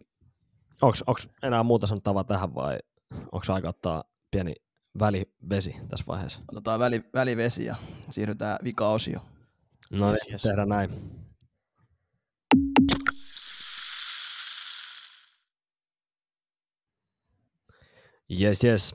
Onks, 0.83 1.05
onks 1.07 1.29
enää 1.43 1.63
muuta 1.63 1.87
sanottavaa 1.87 2.25
tähän 2.25 2.55
vai 2.55 2.79
onko 3.33 3.53
aika 3.53 3.69
ottaa 3.69 4.05
pieni 4.31 4.55
välivesi 4.99 5.76
tässä 5.89 6.05
vaiheessa. 6.09 6.41
Otetaan 6.53 6.81
väli, 6.81 7.05
välivesi 7.14 7.64
ja 7.64 7.76
siirrytään 8.11 8.59
vikaosio. 8.64 9.20
No 9.91 10.12
niin, 10.12 10.33
yes. 10.33 10.43
tehdään 10.43 10.68
näin. 10.68 10.91
Jes, 18.29 18.64
jes. 18.64 18.95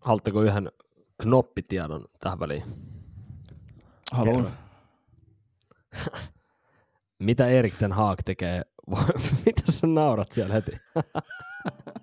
Haluatteko 0.00 0.42
yhden 0.42 0.72
knoppitiedon 1.22 2.04
tähän 2.20 2.40
väliin? 2.40 2.64
Haluan. 4.12 4.58
Mitä 7.18 7.46
Erik 7.46 7.74
Ten 7.74 7.92
Haag 7.92 8.18
tekee? 8.24 8.62
Mitä 9.46 9.72
sä 9.72 9.86
naurat 9.86 10.32
siellä 10.32 10.54
heti? 10.54 10.72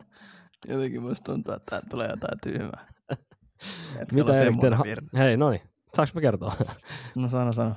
Jotenkin 0.68 1.02
musta 1.02 1.32
tuntuu, 1.32 1.54
että 1.54 1.70
tää 1.70 1.90
tulee 1.90 2.10
jotain 2.10 2.40
tyhmää. 2.44 2.88
Mitä 4.12 4.42
Erik 4.42 4.60
Ten 4.60 4.78
virta. 4.84 5.18
Hei, 5.18 5.38
no 5.38 5.50
niin. 5.50 5.62
Saanko 5.96 6.12
mä 6.14 6.22
kertoa? 6.22 6.56
No 7.16 7.30
sano, 7.30 7.52
sano. 7.52 7.76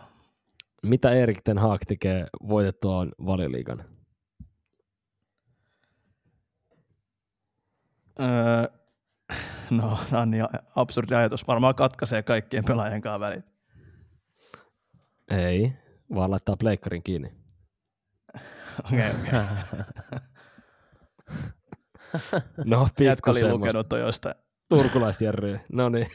Mitä 0.83 1.11
Erik 1.11 1.43
Ten 1.45 1.59
Haag 1.59 1.81
tekee 1.89 2.27
voitettuaan 2.49 3.13
valioliigan? 3.27 3.85
Öö, 8.21 8.67
no, 9.81 9.99
tämä 10.11 10.23
on 10.23 10.31
niin 10.31 10.45
absurdi 10.77 11.15
ajatus. 11.15 11.47
Varmaan 11.47 11.75
katkaisee 11.75 12.23
kaikkien 12.23 12.65
pelaajien 12.65 13.01
kanssa 13.01 13.21
välit. 13.21 13.45
Ei, 15.31 15.73
vaan 16.15 16.31
laittaa 16.31 16.57
pleikkarin 16.57 17.03
kiinni. 17.03 17.29
Okei, 18.85 19.11
okei. 19.11 19.41
No, 22.65 22.89
Jätkä 23.01 23.31
oli 23.31 23.41
semmoista. 23.41 23.67
lukenut 23.67 23.89
toi 23.89 24.01
jostain. 24.01 24.35
Turkulaiset 24.69 25.23
järryy. 25.23 25.61
No 25.73 25.89
niin. 25.89 26.07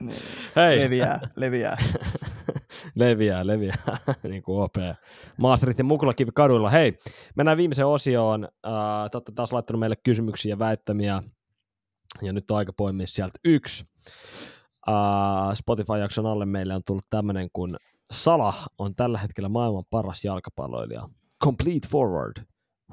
Niin. 0.00 0.16
Hei. 0.56 0.78
Leviää, 0.78 1.20
leviää. 1.36 1.76
leviää, 2.94 3.46
leviää, 3.46 3.76
niin 4.22 4.42
kuin 4.42 4.62
OP. 4.62 4.74
Maasterit 5.38 5.78
ja 5.78 5.84
Mukulakivi 5.84 6.30
kaduilla. 6.34 6.70
Hei, 6.70 6.98
mennään 7.36 7.58
viimeiseen 7.58 7.86
osioon. 7.86 8.48
Te 9.10 9.16
olette 9.16 9.32
taas 9.34 9.52
laittanut 9.52 9.80
meille 9.80 9.96
kysymyksiä 9.96 10.52
ja 10.52 10.58
väittämiä, 10.58 11.22
ja 12.22 12.32
nyt 12.32 12.50
on 12.50 12.56
aika 12.56 12.72
poimia 12.72 13.06
sieltä 13.06 13.38
yksi. 13.44 13.84
Uh, 14.88 15.54
Spotify-jakson 15.54 16.26
alle 16.26 16.46
meille 16.46 16.74
on 16.74 16.82
tullut 16.86 17.04
tämmöinen, 17.10 17.48
kun 17.52 17.76
Salah 18.12 18.66
on 18.78 18.94
tällä 18.94 19.18
hetkellä 19.18 19.48
maailman 19.48 19.84
paras 19.90 20.24
jalkapalloilija. 20.24 21.08
Complete 21.44 21.88
forward, 21.88 22.36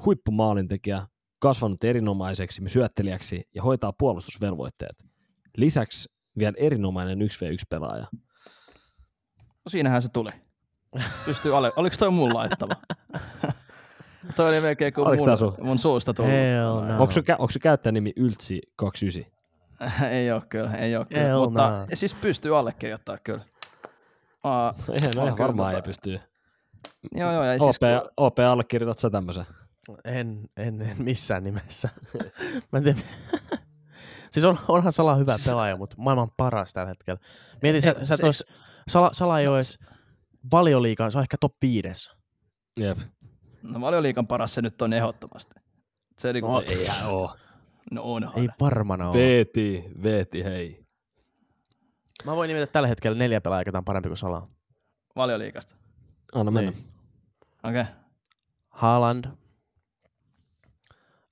huippumaalintekijä, 0.04 1.06
kasvanut 1.38 1.84
erinomaiseksi 1.84 2.62
syöttelijäksi 2.66 3.44
ja 3.54 3.62
hoitaa 3.62 3.92
puolustusvelvoitteet. 3.92 5.04
Lisäksi 5.56 6.08
vielä 6.38 6.54
erinomainen 6.58 7.18
1v1-pelaaja. 7.18 8.04
No 9.38 9.68
siinähän 9.68 10.02
se 10.02 10.08
tuli. 10.08 10.30
Pystyy 11.24 11.56
alle. 11.56 11.72
Oliko 11.76 11.96
toi 11.98 12.10
mun 12.10 12.34
laittama? 12.34 12.74
toi 14.36 14.48
oli 14.48 14.60
melkein 14.60 14.92
kuin 14.92 15.06
Oliko 15.06 15.26
mun, 15.26 15.38
sun? 15.38 15.54
mun 15.60 15.78
suusta 15.78 16.14
tullut. 16.14 16.32
Hell 16.32 16.74
no. 16.74 17.02
Onko 17.02 17.14
onko 17.38 17.50
se 17.50 17.58
käyttäjänimi 17.58 18.12
Yltsi29? 18.20 19.26
ei 20.10 20.32
ole 20.32 20.42
kyllä, 20.48 20.74
ei 20.74 20.96
ole 20.96 21.06
kyllä. 21.06 21.22
Hell 21.22 21.40
Mutta 21.40 21.70
no. 21.70 21.86
siis 21.94 22.14
pystyy 22.14 22.58
allekirjoittamaan 22.58 23.18
kyllä. 23.24 23.44
Uh, 24.44 24.94
Eihän, 24.94 25.10
no 25.16 25.26
ihan 25.26 25.38
varmaan 25.38 25.72
tota- 25.72 25.76
ei 25.76 25.82
pystyy. 25.82 26.20
joo, 27.12 27.32
joo. 27.32 27.44
Ja 27.44 27.52
OP, 27.54 27.60
siis, 27.60 27.78
kun- 27.78 28.10
OP 28.16 28.38
allekirjoitat 28.38 28.98
sä 28.98 29.10
tämmöisen? 29.10 29.44
En, 30.04 30.48
en, 30.56 30.82
en 30.82 31.02
missään 31.02 31.44
nimessä. 31.44 31.88
Mä 32.72 32.78
en 32.78 32.82
tiedä. 32.84 32.98
siis 34.32 34.44
on, 34.44 34.58
onhan 34.68 34.92
Sala 34.92 35.16
hyvä 35.16 35.36
pelaaja, 35.46 35.76
mutta 35.76 35.96
maailman 35.98 36.30
paras 36.36 36.72
tällä 36.72 36.88
hetkellä. 36.88 37.20
Mietin, 37.62 37.82
sä, 37.82 37.90
Ei, 37.98 38.04
sä 38.04 38.16
se- 38.16 38.20
tois, 38.22 38.44
Sala, 38.88 39.10
Sala 39.12 39.40
ei 39.40 39.46
ole 39.46 39.56
edes 39.58 39.78
valioliikaan, 40.52 41.12
se 41.12 41.18
on 41.18 41.22
ehkä 41.22 41.36
top 41.40 41.52
viides. 41.62 42.10
Jep. 42.76 42.98
no 43.62 43.80
valioliikan 43.80 44.26
paras 44.26 44.54
se 44.54 44.62
nyt 44.62 44.82
on 44.82 44.92
ehdottomasti. 44.92 45.54
Se 46.18 46.32
niinku, 46.32 46.52
No, 46.52 46.60
Eihän 46.66 47.06
oo. 47.06 47.36
no 47.92 48.02
onhan. 48.02 48.38
Ei 48.38 48.48
varmana 48.60 49.08
ole. 49.08 49.18
Veeti, 49.18 49.84
veeti, 50.02 50.44
hei. 50.44 50.86
Mä 52.24 52.36
voin 52.36 52.48
nimetä 52.48 52.66
tällä 52.72 52.88
hetkellä 52.88 53.18
neljä 53.18 53.40
pelaajaa, 53.40 53.64
ketä 53.64 53.78
on 53.78 53.84
parempi 53.84 54.08
kuin 54.08 54.16
Sala. 54.16 54.48
Valioliikasta. 55.16 55.76
Anna 56.34 56.52
mennä. 56.52 56.70
Niin. 56.70 56.84
Okei. 57.64 57.80
Okay. 57.80 57.94
Haaland. 58.68 59.24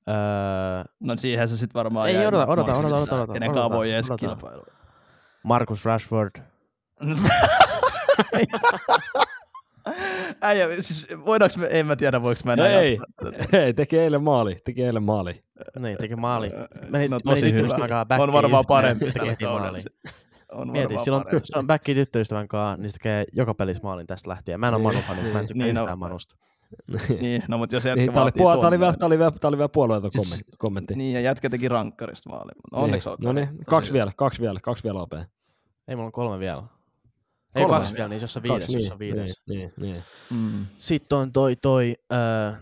Öö, 0.09 0.85
No 1.01 1.17
siihen 1.17 1.49
se 1.49 1.57
sitten 1.57 1.79
varmaan 1.79 2.09
Ei, 2.09 2.15
jäi 2.15 2.27
odota, 2.27 2.47
odota, 2.47 2.75
odota, 2.77 2.97
odota, 3.15 3.33
Kenen 3.33 3.51
odota, 3.51 3.61
kanssa 3.61 3.77
voi 3.77 3.93
edes 3.93 4.11
odota. 4.11 4.27
kilpailu. 4.27 4.63
Marcus 5.43 5.85
Rashford. 5.85 6.31
Äijä, 10.41 10.67
siis 10.81 11.07
voidaanko 11.27 11.55
me, 11.59 11.69
en 11.71 11.87
mä 11.87 11.97
tiedä 11.97 12.23
voiko 12.23 12.41
mä 12.45 12.53
enää 12.53 12.67
Ei, 12.69 12.99
jatkaa. 13.23 13.49
hei, 13.53 13.75
teki 13.75 13.99
eilen 13.99 14.23
maali, 14.23 14.57
teki 14.65 14.85
eilen 14.85 15.03
maali. 15.03 15.45
Niin, 15.79 15.99
teki 15.99 16.17
maali. 16.17 16.51
Meni, 16.89 17.09
No 17.09 17.17
meni 17.17 17.21
tosi 17.25 17.43
tyttöystävän 17.53 17.91
hyvä. 17.91 18.23
On 18.23 18.33
varmaan 18.33 18.65
parempi 18.69 19.05
teki 19.05 19.19
tällä 19.19 19.31
heti 19.33 19.45
kaudella. 19.45 19.79
On 20.53 20.71
Mieti, 20.71 20.85
varmaan 20.85 21.05
silloin 21.05 21.25
se 21.45 21.59
on 21.59 21.67
backi 21.67 21.95
tyttöystävän 21.95 22.49
kanssa, 22.49 22.83
niin 22.83 22.91
se 22.91 22.93
tekee 22.99 23.25
joka 23.33 23.55
pelissä 23.55 23.83
maalin 23.83 24.07
tästä 24.07 24.31
lähtien. 24.31 24.61
Mä 24.61 24.69
en 24.69 24.75
ole 24.75 24.83
Manu 24.83 24.99
fani, 25.09 25.31
mä 25.33 25.41
en 25.41 25.47
tykkää 25.47 25.65
Niin, 25.65 25.75
no- 25.75 25.81
yhtään 25.83 25.99
Manusta. 25.99 26.35
Niin, 27.21 27.43
no 27.49 27.59
mutta 27.59 27.77
jos 27.77 27.85
jätkä 27.85 28.01
Niin, 28.01 28.13
tää, 28.13 28.23
oli 28.23 28.25
vaatii 28.31 28.43
puol- 28.43 28.61
tää, 28.61 28.69
oli 28.69 28.79
vielä, 28.81 28.93
tuon 28.93 28.99
tää, 28.99 29.07
oli 29.07 29.19
vielä, 29.19 29.31
tää 29.31 29.49
oli 29.49 29.57
vielä 29.59 29.69
puolueeton 29.69 30.11
Siis- 30.11 30.29
kommentti. 30.29 30.57
kommentti. 30.59 30.95
Niin, 30.95 31.15
ja 31.15 31.21
jätkä 31.21 31.51
teki 31.51 31.69
rankkarista. 31.69 32.31
Mutta 32.31 32.53
onneksi 32.73 33.09
niin. 33.09 33.13
olkoon. 33.13 33.35
No 33.37 33.41
niin, 33.41 33.59
kaksi 33.67 33.93
vielä, 33.93 34.13
kaksi 34.17 34.43
vielä, 34.43 34.61
kaksi 34.63 34.85
vielä 34.85 34.99
OP. 35.01 35.13
Ei, 35.89 35.97
mulla 35.97 36.07
on 36.07 36.13
kolme 36.13 36.39
vielä. 36.39 36.63
Ei 37.55 37.63
Kolme? 37.65 37.79
kaksi 37.79 37.95
vielä, 37.95 38.09
niin 38.09 38.21
jos 38.21 38.37
on 38.37 38.43
viides, 38.43 38.59
Kaksi, 38.67 38.77
jos 38.79 38.93
on 38.93 38.99
viides. 38.99 39.43
Niin, 39.49 39.73
niin, 39.77 39.93
niin. 39.93 40.03
Mm. 40.31 40.67
Sitten 40.79 41.19
on 41.19 41.33
toi, 41.33 41.57
toi 41.57 41.95
öö, 42.13 42.53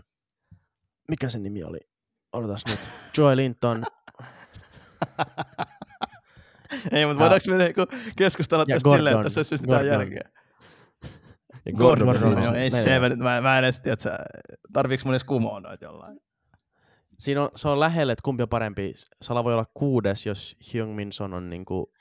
mikä 1.09 1.29
sen 1.29 1.43
nimi 1.43 1.63
oli? 1.63 1.79
Odotas 2.33 2.63
nyt. 2.67 2.79
Joel 3.17 3.37
Linton 3.37 3.83
Ei, 6.91 7.05
mutta 7.05 7.19
voidaanko 7.19 7.45
me 7.51 7.57
niinku 7.57 7.85
keskustella 8.17 8.65
tästä 8.65 8.89
silleen, 8.95 9.15
että 9.15 9.23
tässä 9.23 9.39
olisi 9.39 9.55
mitään 9.55 9.85
Gordon. 9.85 9.99
järkeä? 10.01 10.29
Ja 11.65 11.73
Gordon, 11.73 12.07
Gordon, 12.07 12.21
joo, 12.31 12.33
Gordon. 12.41 12.55
ei 12.55 12.71
se, 12.71 12.99
mä, 12.99 13.09
mä, 13.09 13.41
mä 13.41 13.57
en 13.57 13.63
edes 13.63 13.81
tiedä, 13.81 13.97
tarviiks 14.73 15.05
mun 15.05 15.13
edes 15.13 15.23
kumoa 15.23 15.59
noita 15.59 15.85
jollain. 15.85 16.19
Siinä 17.19 17.41
on, 17.41 17.49
se 17.55 17.67
on 17.69 17.79
lähellä, 17.79 18.13
että 18.13 18.23
kumpi 18.23 18.43
on 18.43 18.49
parempi. 18.49 18.93
Sala 19.21 19.43
voi 19.43 19.53
olla 19.53 19.65
kuudes, 19.73 20.25
jos 20.25 20.57
Hyung 20.73 20.95
Min 20.95 21.11
Son 21.11 21.33
on 21.33 21.49
niinku 21.49 21.91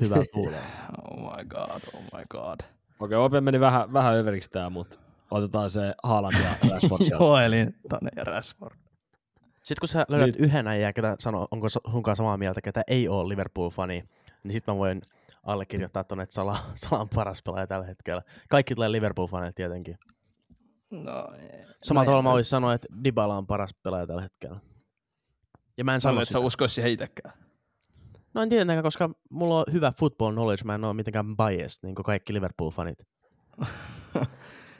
hyvä 0.00 0.16
tuulee. 0.32 0.62
Oh 1.10 1.36
my 1.36 1.44
god, 1.44 1.80
oh 1.94 2.00
my 2.02 2.24
god. 2.30 2.60
Okei, 3.00 3.16
OP 3.18 3.32
meni 3.40 3.60
vähän, 3.60 3.92
vähän 3.92 4.14
överiksi 4.14 4.50
tää, 4.50 4.70
mutta 4.70 4.98
otetaan 5.30 5.70
se 5.70 5.94
Haaland 6.02 6.34
ja 6.44 6.50
Rashford 6.70 7.04
sieltä. 7.04 7.24
Joelin 7.24 7.74
tonne 7.88 8.10
ja 8.16 8.24
Rashford. 8.24 8.74
Sitten 9.62 9.80
kun 9.80 9.88
sä 9.88 10.04
löydät 10.08 10.26
Nyt. 10.26 10.46
yhden 10.46 10.68
äijän, 10.68 10.94
ketä 10.94 11.16
sanoo, 11.18 11.48
onko 11.50 11.68
sunkaan 11.68 12.16
samaa 12.16 12.36
mieltä, 12.36 12.60
ketä 12.60 12.82
ei 12.86 13.08
ole 13.08 13.28
Liverpool-fani, 13.28 14.02
niin 14.44 14.52
sit 14.52 14.66
mä 14.66 14.76
voin 14.76 15.02
allekirjoittaa 15.42 16.04
tonne, 16.04 16.22
että 16.24 16.34
Sala, 16.34 16.58
Sala 16.74 17.00
on 17.02 17.08
paras 17.08 17.42
pelaaja 17.42 17.66
tällä 17.66 17.86
hetkellä. 17.86 18.22
Kaikki 18.48 18.74
tulee 18.74 18.88
Liverpool-faneilta 18.92 19.54
tietenkin. 19.54 19.98
No. 20.90 21.28
Samalla 21.82 22.04
No, 22.04 22.04
tavalla 22.04 22.22
mä 22.22 22.30
voisin 22.30 22.50
sanoa, 22.50 22.74
että 22.74 22.88
Dybala 23.04 23.36
on 23.36 23.46
paras 23.46 23.70
pelaaja 23.82 24.06
tällä 24.06 24.22
hetkellä. 24.22 24.60
Ja 25.78 25.84
mä 25.84 25.94
en 25.94 26.00
Sano, 26.00 26.14
että 26.14 26.24
sitä. 26.24 26.32
sä 26.32 26.38
uskois 26.38 26.74
siihen 26.74 26.90
itekään. 26.92 27.34
No 28.34 28.42
en 28.42 28.48
tietenkään, 28.48 28.82
koska 28.82 29.10
mulla 29.30 29.58
on 29.58 29.64
hyvä 29.72 29.92
football 29.98 30.32
knowledge, 30.32 30.64
mä 30.64 30.74
en 30.74 30.84
ole 30.84 30.94
mitenkään 30.94 31.36
biased, 31.36 31.78
niin 31.82 31.94
kuin 31.94 32.04
kaikki 32.04 32.32
Liverpool-fanit. 32.34 33.06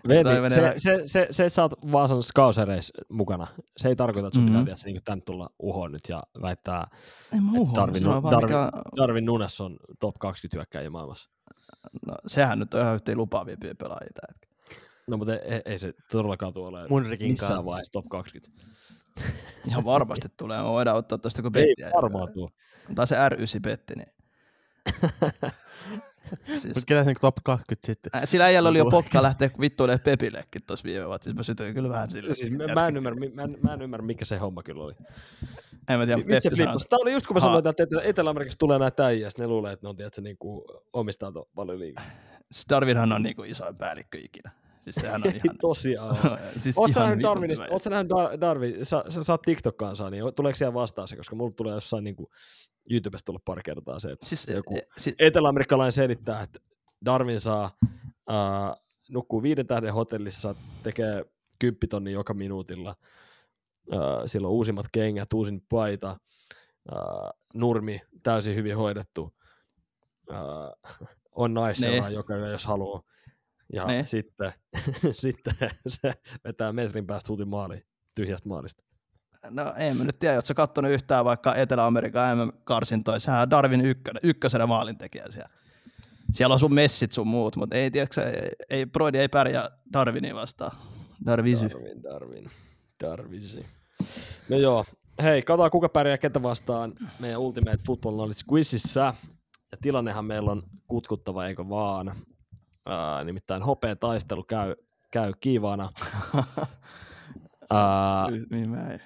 Veeti, 0.08 0.24
Tai 0.24 0.34
menee 0.40 0.50
se, 0.50 0.60
vä- 0.60 0.74
se, 0.76 1.02
se, 1.06 1.26
se, 1.30 1.44
että 1.44 1.54
sä 1.54 1.62
oot 1.62 1.72
Vaasan 1.92 2.22
skausereissa 2.22 2.92
mukana, 3.08 3.46
se 3.76 3.88
ei 3.88 3.96
tarkoita, 3.96 4.26
että 4.28 4.34
sun 4.34 4.50
Mhm. 4.50 4.58
pitää 4.58 4.74
niin 4.84 5.00
tän 5.04 5.22
tulla 5.22 5.50
uhoon 5.58 5.92
nyt 5.92 6.00
ja 6.08 6.22
väittää, 6.42 6.86
uho, 7.56 7.74
Darwin, 7.74 8.02
se 8.02 8.08
Darwin, 8.08 8.44
mikä, 8.48 8.70
Darwin 8.96 9.24
Nunes 9.24 9.60
on 9.60 9.76
top 10.00 10.14
20 10.18 10.56
hyökkäjä 10.58 10.90
maailmassa. 10.90 11.30
no, 12.06 12.14
sehän 12.26 12.58
nyt 12.58 12.74
on 12.74 12.80
ihan 12.80 12.94
yhteen 12.94 13.18
lupaavimpia 13.18 13.74
pelaajia. 13.74 14.10
No 15.08 15.16
mutta 15.16 15.36
ei, 15.36 15.62
ei 15.64 15.78
se 15.78 15.94
todellakaan 16.12 16.52
tule 16.52 16.68
olemaan 16.68 16.86
Munrikin 16.90 17.28
missään 17.28 17.64
vaiheessa 17.64 17.92
top 17.92 18.06
20. 18.08 18.62
Ihan 19.68 19.84
varmasti 19.84 20.28
tulee. 20.36 20.58
Me 20.58 20.64
voidaan 20.64 20.96
ottaa 20.96 21.18
tosta 21.18 21.42
kun 21.42 21.56
Ei 21.56 21.66
bettiä. 21.66 21.90
varmaan 22.02 22.32
tuu. 22.32 22.50
Tai 22.94 23.06
se 23.06 23.14
R9 23.28 23.60
betti, 23.62 23.94
niin. 23.96 24.12
siis, 26.46 26.64
Mutta 26.64 26.80
ketä 26.86 27.04
sen 27.04 27.14
top 27.20 27.36
20 27.44 27.86
sitten? 27.86 28.12
Sillä 28.24 28.44
äijällä 28.44 28.68
oli 28.68 28.78
jo 28.78 28.84
pokka 28.84 29.22
lähteä 29.22 29.50
vittuilemaan 29.60 30.00
Pepillekin 30.04 30.62
tuossa 30.66 30.84
viime 30.84 31.06
vuonna. 31.06 31.22
Siis 31.22 31.36
mä 31.36 31.42
sytyin 31.42 31.74
kyllä 31.74 31.88
vähän 31.88 32.10
sille. 32.10 32.34
Siis 32.34 32.50
mä, 32.50 32.66
mä, 32.74 32.86
en 32.88 32.96
ymmärrä, 32.96 33.20
mä, 33.34 33.42
en, 33.42 33.50
mä 33.62 33.74
en 33.74 33.82
ymmärrä, 33.82 34.06
mikä 34.06 34.24
se 34.24 34.36
homma 34.36 34.62
kyllä 34.62 34.84
oli. 34.84 34.94
En 35.88 35.98
mä 35.98 36.06
tiedä, 36.06 36.16
Mi- 36.16 36.24
Mistä 36.24 36.40
se 36.40 36.48
Peppi 36.50 36.56
sanoi, 36.56 36.72
flippas? 36.72 36.86
Tämä 36.86 36.98
oli 37.02 37.12
just 37.12 37.26
kun 37.26 37.34
mä 37.36 37.40
sanoin, 37.40 37.66
että 37.66 37.82
Etelä- 37.82 38.02
Etelä-Amerikassa 38.02 38.58
tulee 38.58 38.78
näitä 38.78 39.06
äijä, 39.06 39.28
ne 39.38 39.46
luulee, 39.46 39.72
että 39.72 39.86
ne 39.86 39.88
on 39.88 39.96
tiedätkö, 39.96 40.20
niin 40.20 40.38
kuin 40.38 40.64
omistaa 40.92 41.32
to, 41.32 41.48
paljon 41.54 41.78
liikaa. 41.78 42.04
Siis 42.52 42.66
Darwinhan 42.70 43.12
on 43.12 43.22
niinku 43.22 43.42
isoin 43.42 43.76
päällikkö 43.76 44.18
ikinä. 44.18 44.50
Siis 44.80 44.96
sehän 44.96 45.22
on 45.26 45.32
ihan... 45.44 45.58
tosiaan 45.60 46.16
siis 46.62 46.78
Oletko 46.78 47.00
nähnyt 47.00 47.22
Darwinista, 47.22 47.78
sä 47.78 47.90
nähnyt 47.90 48.12
Dar- 48.12 48.40
Darwin, 48.40 48.86
sä, 48.86 49.04
sä, 49.08 49.22
sä 49.22 49.32
oot 49.32 49.42
TikTok-kansaa, 49.42 50.10
niin 50.10 50.24
tuleeko 50.36 50.56
siellä 50.56 50.74
vastaan 50.74 51.08
se, 51.08 51.16
koska 51.16 51.36
mulla 51.36 51.52
tulee 51.56 51.74
jossain 51.74 52.04
niin 52.04 52.16
kuin 52.16 52.26
YouTubesta 52.90 53.26
tulla 53.26 53.40
pari 53.44 53.62
kertaa 53.62 53.98
se, 53.98 54.10
että 54.10 54.26
Siis, 54.26 54.42
se 54.42 54.54
joku 54.54 54.76
e- 54.76 54.86
si- 54.98 55.14
eteläamerikkalainen 55.18 55.92
selittää, 55.92 56.42
että 56.42 56.58
Darwin 57.04 57.40
saa 57.40 57.70
ää, 58.28 58.76
nukkuu 59.10 59.42
viiden 59.42 59.66
tähden 59.66 59.94
hotellissa, 59.94 60.54
tekee 60.82 61.24
kymppitonnin 61.58 62.14
joka 62.14 62.34
minuutilla, 62.34 62.94
ää, 63.92 64.26
sillä 64.26 64.48
on 64.48 64.54
uusimmat 64.54 64.86
kengät, 64.92 65.32
uusin 65.32 65.62
paita, 65.68 66.16
nurmi 67.54 68.00
täysin 68.22 68.54
hyvin 68.54 68.76
hoidettu. 68.76 69.34
Uh, 70.30 71.08
on 71.36 71.54
naisseuraa 71.54 72.08
Ne. 72.08 72.14
joka 72.14 72.36
yö, 72.36 72.48
jos 72.48 72.66
haluaa. 72.66 73.02
Ja 73.72 73.86
Ne. 73.86 74.06
sitten, 74.06 74.52
sitten 75.12 75.54
se 75.86 76.12
vetää 76.44 76.72
metrin 76.72 77.06
päästä 77.06 77.32
hutin 77.32 77.48
maali 77.48 77.82
tyhjästä 78.16 78.48
maalista. 78.48 78.84
No 79.50 79.72
en 79.76 79.96
mä 79.96 80.04
nyt 80.04 80.18
tiedä, 80.18 80.34
ootko 80.34 80.46
sä 80.46 80.54
kattonut 80.54 80.90
yhtään 80.92 81.24
vaikka 81.24 81.54
Etelä-Amerikan 81.54 82.38
MM-karsintoja, 82.38 83.18
sehän 83.18 83.42
on 83.42 83.50
Darwin 83.50 83.86
ykkönen, 83.86 84.20
ykkösenä 84.22 84.66
maalintekijä 84.66 85.24
siellä. 85.30 85.50
Siellä 86.32 86.52
on 86.52 86.60
sun 86.60 86.74
messit 86.74 87.12
sun 87.12 87.26
muut, 87.28 87.56
mutta 87.56 87.76
ei, 87.76 87.90
tiedätkö, 87.90 88.14
sä, 88.14 88.32
ei, 88.70 88.86
Broidi 88.86 89.18
ei 89.18 89.28
pärjää 89.28 89.70
Darwinia 89.92 90.34
vastaan. 90.34 90.76
Darvisy. 91.26 91.68
Darwin, 91.70 92.02
Darwin, 92.02 92.50
Darvisi. 93.04 93.66
No 94.48 94.56
joo, 94.56 94.84
hei, 95.22 95.42
katsotaan 95.42 95.70
kuka 95.70 95.88
pärjää 95.88 96.18
ketä 96.18 96.42
vastaan 96.42 96.94
meidän 97.18 97.40
Ultimate 97.40 97.78
Football 97.86 98.14
Knowledge 98.14 98.40
Quizissä. 98.52 99.14
Ja 99.72 99.78
tilannehan 99.82 100.24
meillä 100.24 100.50
on 100.50 100.62
kutkuttava, 100.86 101.46
eikö 101.46 101.68
vaan. 101.68 102.16
Ää, 102.86 103.24
nimittäin 103.24 103.62
hopea 103.62 103.96
taistelu 103.96 104.42
käy, 104.42 104.74
käy 105.10 105.32
mä 108.68 108.92
ei. 108.92 108.98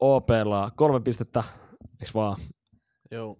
OPlla 0.00 0.70
kolme 0.76 1.00
pistettä, 1.00 1.44
eikö 2.00 2.10
vaan? 2.14 2.36
Joo. 3.10 3.38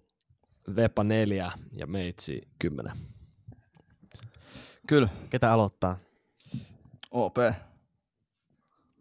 Vepa 0.75 1.03
neljä 1.03 1.51
ja 1.71 1.87
Meitsi 1.87 2.41
kymmenen. 2.59 2.97
Kyllä, 4.87 5.09
Ketä 5.29 5.53
aloittaa? 5.53 5.97
OP. 7.11 7.37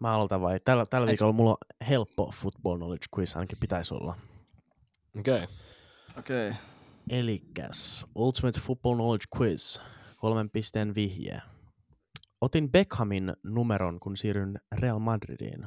Mä 0.01 0.13
aloitan 0.13 0.41
vai? 0.41 0.61
Tällä, 0.61 0.87
tällä 0.87 1.07
viikolla 1.07 1.33
mulla 1.33 1.51
on 1.51 1.87
helppo 1.89 2.31
football 2.35 2.77
knowledge 2.77 3.07
quiz, 3.17 3.37
ainakin 3.37 3.59
pitäisi 3.59 3.95
olla. 3.95 4.17
Okei. 5.19 5.35
Okay. 5.35 5.47
Okei. 6.19 6.49
Okay. 6.49 6.61
Elikäs, 7.11 8.07
Ultimate 8.15 8.61
Football 8.61 8.95
Knowledge 8.95 9.25
Quiz, 9.39 9.81
kolmen 10.21 10.51
pisteen 10.51 10.95
vihje. 10.95 11.43
Otin 12.41 12.73
Beckhamin 12.73 13.33
numeron, 13.43 14.01
kun 14.01 14.17
siirryn 14.17 14.61
Real 14.73 14.99
Madridiin. 14.99 15.67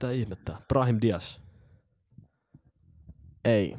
Tää 0.00 0.10
ihmettää. 0.10 0.60
Brahim 0.68 0.98
Diaz. 1.00 1.38
Ei. 3.44 3.76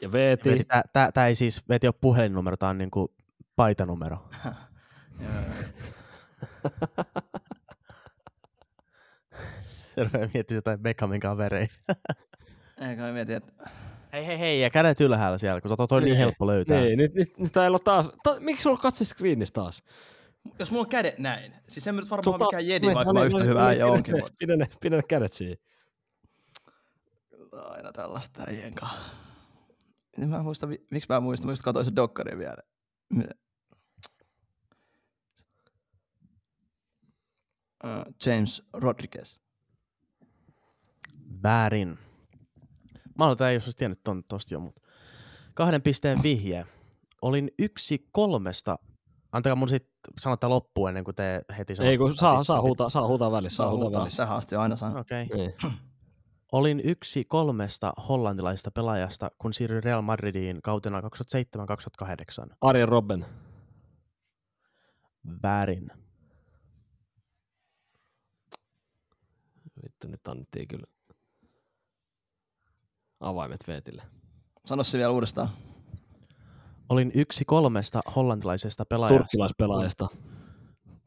Ja 0.00 0.12
Veeti. 0.12 0.50
Tää 1.14 1.26
ei 1.26 1.34
siis 1.34 1.68
veti 1.68 1.86
ole 1.86 1.94
puhelinnumero, 2.00 2.56
tää 2.56 2.68
on 2.68 2.78
niinku 2.78 3.14
paitanumero. 3.56 4.28
Terve 9.98 10.30
miettii 10.34 10.54
jotain 10.56 10.80
Beckhamin 10.80 11.20
kavereita. 11.20 11.74
Eikä 12.88 13.02
mä 13.02 13.12
mietin, 13.12 13.36
että 13.36 13.70
Hei 14.12 14.26
hei 14.26 14.38
hei, 14.38 14.60
ja 14.60 14.70
kädet 14.70 15.00
ylhäällä 15.00 15.38
siellä, 15.38 15.60
kun 15.60 15.76
toi 15.76 15.86
on 15.90 16.02
niin 16.02 16.04
Niin. 16.04 16.16
helppo 16.18 16.46
löytää. 16.46 16.80
Niin, 16.80 16.98
nyt, 16.98 17.14
nyt, 17.14 17.38
nyt 17.38 17.52
täällä 17.52 17.74
on 17.74 17.80
taas. 17.84 18.12
Ta, 18.22 18.40
miksi 18.40 18.62
sulla 18.62 18.74
on 18.76 18.80
katse 18.80 19.04
screenissä 19.04 19.52
taas? 19.54 19.82
jos 20.58 20.70
mulla 20.70 20.84
on 20.84 20.88
kädet 20.90 21.18
näin, 21.18 21.52
siis 21.68 21.86
en 21.86 21.94
mä 21.94 22.00
nyt 22.00 22.10
varmaan 22.10 22.24
Sulla 22.24 22.36
ole 22.36 22.38
ta- 22.38 22.44
mikään 22.46 22.66
jedi, 22.68 22.86
no 22.86 22.88
niin, 22.88 22.94
vaikka 22.96 23.12
no 23.12 23.20
mä 23.20 23.24
niin, 23.26 23.34
yhtä 23.36 23.44
hyvä 23.44 23.66
äijä 23.66 23.84
pidä 23.84 23.92
onkin, 23.92 24.14
ne- 24.14 24.22
Pidä 24.38 24.56
ne, 24.56 24.68
pidä 24.80 24.96
ne 24.96 25.02
kädet 25.02 25.32
siihen. 25.32 25.56
aina 27.52 27.92
tällaista 27.92 28.44
äijän 28.46 28.74
kanssa. 28.74 28.98
Niin 30.16 30.28
mä 30.28 30.42
muista, 30.42 30.66
mi- 30.66 30.86
miksi 30.90 31.06
mä 31.08 31.16
en 31.16 31.22
muista, 31.22 31.46
mä 31.46 31.52
just 31.52 31.62
katsoin 31.62 31.84
sen 31.84 31.96
dokkarin 31.96 32.38
vielä. 32.38 32.62
Uh, 37.84 38.14
James 38.26 38.62
Rodriguez. 38.72 39.40
Väärin. 41.42 41.98
Mä 43.18 43.24
aloitan, 43.24 43.54
jos 43.54 43.64
olisi 43.64 43.78
tiennyt 43.78 44.00
ton, 44.04 44.24
tosta 44.24 44.54
jo, 44.54 44.60
mutta 44.60 44.82
kahden 45.54 45.82
pisteen 45.82 46.22
vihje. 46.22 46.66
Olin 47.22 47.50
yksi 47.58 48.08
kolmesta. 48.12 48.78
Antakaa 49.32 49.56
mun 49.56 49.68
sit 49.68 49.88
sanoa 50.20 50.36
loppuun 50.42 50.88
ennen 50.88 51.04
kuin 51.04 51.14
te 51.14 51.42
heti 51.58 51.74
sanotte. 51.74 51.90
Ei 51.90 51.98
kun 51.98 52.14
saa, 52.14 52.44
saa, 52.44 52.62
huutaa, 52.62 52.88
saa 52.88 53.06
huutaa 53.06 53.32
välissä. 53.32 53.56
Saa, 53.56 53.66
Saa 53.66 53.70
huutaa, 53.70 53.84
huutaa, 53.84 54.00
välissä. 54.00 54.22
tähän 54.22 54.38
asti 54.38 54.56
aina 54.56 54.76
saa. 54.76 54.98
Okei. 55.00 55.24
Okay. 55.24 55.36
Niin. 55.36 55.54
Olin 56.52 56.80
yksi 56.84 57.24
kolmesta 57.24 57.92
hollantilaisesta 58.08 58.70
pelaajasta, 58.70 59.30
kun 59.38 59.52
siirryin 59.52 59.84
Real 59.84 60.02
Madridiin 60.02 60.62
kautena 60.62 61.00
2007-2008. 61.00 62.54
Arjen 62.60 62.88
Robben. 62.88 63.26
Väärin. 65.42 65.90
Vittu, 69.82 70.08
nyt 70.08 70.28
annettiin 70.28 70.68
kyllä 70.68 70.86
avaimet 73.20 73.64
Veetille. 73.68 74.02
Sano 74.64 74.84
se 74.84 74.98
vielä 74.98 75.10
uudestaan. 75.12 75.48
Olin 76.88 77.10
yksi 77.14 77.44
kolmesta 77.44 78.00
hollantilaisesta 78.16 78.84
pelaajasta. 78.84 79.18
Turkkilaispelaajasta. 79.18 80.08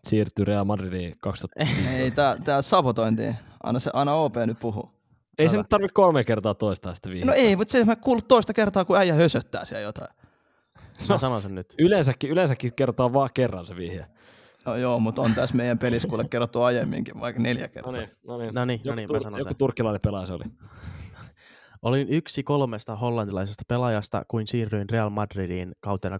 Siirtyi 0.03 0.45
Real 0.45 0.65
Madridiin 0.65 1.15
2000. 1.19 1.65
Ei, 1.95 2.11
tää, 2.11 2.37
tää 2.43 2.61
sabotointi. 2.61 3.35
Anna, 3.63 3.79
se, 3.79 3.89
anna 3.93 4.13
OP 4.13 4.35
nyt 4.45 4.59
puhu. 4.59 4.89
Ei 5.37 5.49
se 5.49 5.51
Hyvä. 5.53 5.61
nyt 5.61 5.69
tarvitse 5.69 5.93
kolme 5.93 6.23
kertaa 6.23 6.53
toistaa 6.53 6.95
sitä 6.95 7.09
No 7.09 7.13
vihjettä. 7.13 7.33
ei, 7.33 7.55
mutta 7.55 7.71
se 7.71 7.85
mä 7.85 7.95
kuullut 7.95 8.27
toista 8.27 8.53
kertaa, 8.53 8.85
kun 8.85 8.97
äijä 8.97 9.13
hösöttää 9.13 9.65
siellä 9.65 9.81
jotain. 9.81 10.07
Mä 11.09 11.17
sanon 11.17 11.41
sen 11.41 11.55
nyt. 11.55 11.75
Yleensäkin, 11.79 12.29
yleensäkin 12.29 12.73
kertaa 12.73 13.13
vaan 13.13 13.29
kerran 13.33 13.65
se 13.65 13.75
vihje. 13.75 14.05
No 14.65 14.75
joo, 14.75 14.99
mutta 14.99 15.21
on 15.21 15.35
tässä 15.35 15.55
meidän 15.55 15.79
pelissä 15.79 16.07
kuule 16.07 16.27
kerrottu 16.29 16.61
aiemminkin, 16.61 17.19
vaikka 17.19 17.41
neljä 17.41 17.65
No 17.65 17.69
kertaa. 17.73 17.91
niin, 17.91 18.09
no 18.27 18.37
niin. 18.37 18.53
No 18.53 18.65
niin, 18.65 18.79
no 18.85 18.89
Joku, 18.91 18.95
niin, 18.95 19.09
mä 19.11 19.19
sanon 19.19 19.39
joku 19.39 19.49
sen. 19.49 19.57
turkkilainen 19.57 20.01
pelaaja 20.01 20.25
se 20.25 20.33
oli. 20.33 20.43
Olin 21.81 22.07
yksi 22.09 22.43
kolmesta 22.43 22.95
hollantilaisesta 22.95 23.63
pelaajasta, 23.67 24.25
kuin 24.27 24.47
siirryin 24.47 24.89
Real 24.89 25.09
Madridiin 25.09 25.71
kautena 25.79 26.17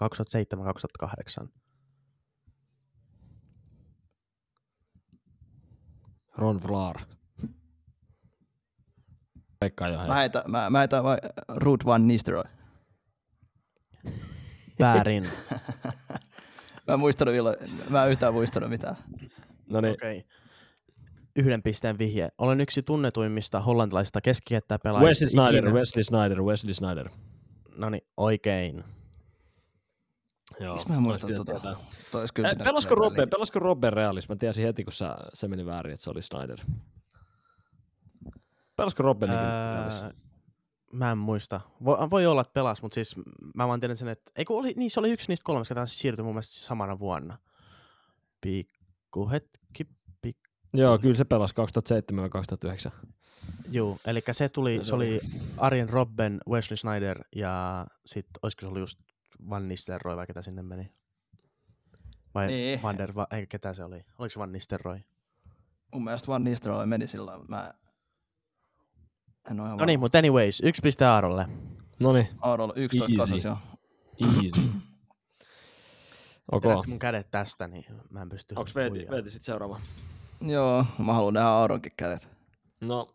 2007-2008. 1.43 1.47
Ron 6.37 6.59
Vlaar. 6.67 6.95
Pekka 9.59 9.87
jo 9.87 10.07
Mä 10.07 10.15
heitän, 10.15 10.43
mä, 10.47 10.69
mä 10.69 10.79
heitän 10.79 11.03
vai 11.03 11.17
Ruud 11.47 11.81
van 11.85 12.07
Nistelrooy. 12.07 12.49
Väärin. 14.79 15.27
Mä 16.87 16.93
en 16.93 16.99
muistanut, 16.99 17.33
milloin, 17.33 17.55
mä 17.89 18.05
en 18.05 18.11
yhtään 18.11 18.33
muistanut 18.33 18.69
mitään. 18.69 18.95
No 19.69 19.81
niin, 19.81 19.93
Okei. 19.93 20.17
Okay. 20.17 20.29
Yhden 21.35 21.63
pisteen 21.63 21.97
vihje. 21.97 22.29
Olen 22.37 22.61
yksi 22.61 22.83
tunnetuimmista 22.83 23.61
hollantilaisista 23.61 24.21
keskikenttäpelaajista. 24.21 25.07
Wesley 25.07 25.29
Snyder, 25.29 25.63
ikinä. 25.63 25.79
Wesley 25.79 26.03
Snyder, 26.03 26.41
Wesley 26.41 26.73
Snyder. 26.73 27.09
No 27.75 27.89
niin, 27.89 28.03
oikein. 28.17 28.83
Joo, 30.59 30.73
Miksi 30.73 30.89
mä 30.89 30.95
en 30.95 31.01
muista 31.01 31.27
olisi 31.27 31.43
tota? 31.45 31.77
kyllä 32.33 32.49
Eh, 32.49 32.57
Pelasko 32.63 32.95
Robben, 32.95 33.29
pelasko 33.29 33.59
Robben 33.59 33.93
Realis? 33.93 34.29
Mä 34.29 34.35
tiesin 34.35 34.65
heti, 34.65 34.83
kun 34.83 34.93
sä, 34.93 35.17
se 35.33 35.47
meni 35.47 35.65
väärin, 35.65 35.93
että 35.93 36.03
se 36.03 36.09
oli 36.09 36.21
Snyder. 36.21 36.59
Pelasko 38.75 39.03
Robben 39.03 39.29
öö... 39.29 39.35
Realis? 39.75 40.03
Mä 40.93 41.11
en 41.11 41.17
muista. 41.17 41.61
Voi, 41.85 41.97
voi 42.09 42.25
olla, 42.25 42.41
että 42.41 42.53
pelas, 42.53 42.81
mutta 42.81 42.95
siis 42.95 43.15
mä 43.55 43.67
vaan 43.67 43.79
tiedän 43.79 43.97
sen, 43.97 44.07
että... 44.07 44.31
Ei 44.35 44.45
kun 44.45 44.59
oli, 44.59 44.73
niin 44.77 44.91
se 44.91 44.99
oli 44.99 45.11
yksi 45.11 45.27
niistä 45.27 45.43
kolmesta, 45.43 45.75
ketä 45.75 45.85
siirtyi 45.85 46.23
mun 46.23 46.33
mielestä 46.33 46.55
samana 46.55 46.99
vuonna. 46.99 47.37
Pikku 48.41 49.29
hetki. 49.29 49.87
Joo, 50.73 50.97
kyllä 50.99 51.15
se 51.15 51.25
pelasi 51.25 51.55
2007 51.55 52.23
ja 52.23 52.29
2009. 52.29 52.91
Juu, 53.71 53.99
eli 54.05 54.23
se 54.31 54.49
tuli, 54.49 54.79
Se 54.83 54.95
oli 54.95 55.21
Arjen 55.57 55.89
Robben, 55.89 56.41
Wesley 56.49 56.77
Snyder 56.77 57.23
ja 57.35 57.85
sitten 58.05 58.39
olisiko 58.43 58.61
se 58.61 58.67
ollut 58.67 58.79
just 58.79 58.99
Van 59.49 59.67
Nistelrooy 59.67 60.17
vai 60.17 60.27
ketä 60.27 60.41
sinne 60.41 60.61
meni? 60.61 60.91
Vai 62.35 62.47
Niin. 62.47 62.81
Van 62.81 62.97
der, 62.97 63.15
Va- 63.15 63.27
ei 63.31 63.47
ketä 63.47 63.73
se 63.73 63.83
oli? 63.83 64.05
Oliko 64.17 64.29
se 64.29 64.39
Van 64.39 64.51
Nistelrooy? 64.51 64.99
Mun 65.93 66.03
mielestä 66.03 66.27
Van 66.27 66.43
Nistelrooy 66.43 66.85
meni 66.85 67.07
sillä 67.07 67.25
lailla. 67.25 67.45
Mä 67.47 67.73
en 69.51 69.59
ole 69.59 69.69
No 69.69 69.85
niin, 69.85 69.99
mutta 69.99 70.17
anyways, 70.17 70.61
yksi 70.65 70.81
piste 70.81 71.05
Aarolle. 71.05 71.45
No 71.99 72.13
niin, 72.13 72.27
Aarolla 72.41 72.73
11 72.75 73.13
Easy. 73.13 73.31
kasas 73.33 73.43
jo. 73.43 73.57
easy. 74.43 74.61
Okay. 76.51 76.73
Ok, 76.73 76.87
mun 76.87 76.99
kädet 76.99 77.31
tästä, 77.31 77.67
niin 77.67 77.85
mä 78.09 78.21
en 78.21 78.29
pysty 78.29 78.55
onks 78.57 78.75
Veeti. 78.75 79.07
Veeti 79.11 79.29
sit 79.29 79.43
seuraava? 79.43 79.81
Joo, 80.41 80.85
mä 81.05 81.13
haluan 81.13 81.33
nähdä 81.33 81.47
Aaronkin 81.49 81.91
kädet. 81.97 82.29
No, 82.81 83.07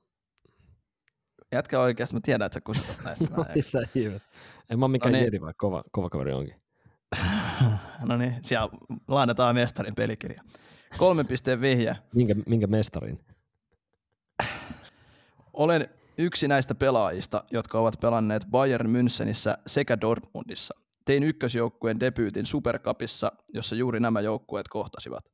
Jätkä 1.52 1.80
oikeasti, 1.80 2.16
mä 2.16 2.20
tiedän, 2.24 2.46
että 2.46 2.56
sä 2.56 2.60
kusitat 2.60 2.96
näistä. 3.04 3.24
no 3.36 3.44
mitä 3.54 3.88
ihmettä. 3.94 4.28
En 4.70 4.78
mä 4.78 4.84
ole 4.84 4.92
mikään 4.92 5.12
No 5.12 5.18
niin. 5.18 5.24
jedi, 5.24 5.40
vaikka 5.40 5.66
kova, 5.66 5.82
kova 5.92 6.10
kaveri 6.10 6.32
onkin. 6.32 6.54
no 8.08 8.16
niin, 8.16 8.34
siellä 8.42 8.68
lainataan 9.08 9.54
mestarin 9.54 9.94
pelikirja. 9.94 10.38
Kolmen 10.98 11.26
pisteen 11.26 11.60
vihje. 11.60 11.96
Minkä, 12.14 12.34
minkä 12.46 12.66
mestarin? 12.66 13.20
Olen 15.52 15.88
yksi 16.18 16.48
näistä 16.48 16.74
pelaajista, 16.74 17.44
jotka 17.50 17.78
ovat 17.78 18.00
pelanneet 18.00 18.46
Bayern 18.50 18.90
Münchenissä 18.90 19.58
sekä 19.66 20.00
Dortmundissa. 20.00 20.74
Tein 21.04 21.22
ykkösjoukkueen 21.22 22.00
debyytin 22.00 22.46
Supercupissa, 22.46 23.32
jossa 23.52 23.74
juuri 23.74 24.00
nämä 24.00 24.20
joukkueet 24.20 24.68
kohtasivat. 24.68 25.24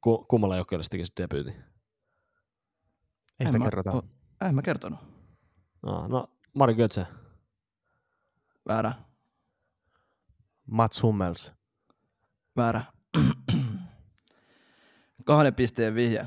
Ku, 0.00 0.24
kummalla 0.28 0.56
joukkueella 0.56 0.82
se 0.82 0.88
teki 0.88 1.06
se 1.06 1.12
debyytin? 1.16 1.52
Ei 1.54 1.60
En 3.40 3.46
sitä 3.46 3.58
mä- 3.58 3.64
kerrota. 3.64 3.90
o- 3.92 4.04
En 4.48 4.54
mä 4.54 4.62
kertonut. 4.62 4.98
No, 5.82 6.08
no 6.08 6.30
Mari 6.54 6.74
Götze. 6.74 7.06
Väärä. 8.68 8.92
Mats 10.66 11.02
Hummels. 11.02 11.52
Väärä. 12.56 12.82
Kahden 15.24 15.54
pisteen 15.54 15.94
vihje. 15.94 16.26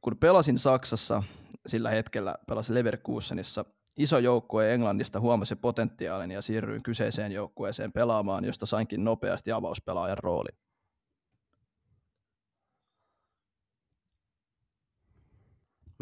Kun 0.00 0.16
pelasin 0.16 0.58
Saksassa, 0.58 1.22
sillä 1.66 1.90
hetkellä 1.90 2.34
pelasin 2.48 2.74
Leverkusenissa, 2.74 3.64
iso 3.96 4.18
joukkue 4.18 4.74
Englannista 4.74 5.20
huomasi 5.20 5.56
potentiaalin 5.56 6.30
ja 6.30 6.42
siirryin 6.42 6.82
kyseiseen 6.82 7.32
joukkueeseen 7.32 7.92
pelaamaan, 7.92 8.44
josta 8.44 8.66
sainkin 8.66 9.04
nopeasti 9.04 9.52
avauspelaajan 9.52 10.18
roolin. 10.18 10.58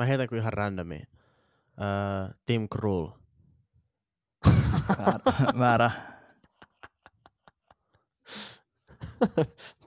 Mä 0.00 0.06
heitän 0.06 0.28
kuin 0.28 0.38
ihan 0.38 0.52
randomiin. 0.52 1.08
Öö, 1.80 2.34
Tim 2.46 2.68
Krul. 2.68 3.08
Väärä. 4.98 5.20
Väärä. 5.58 5.90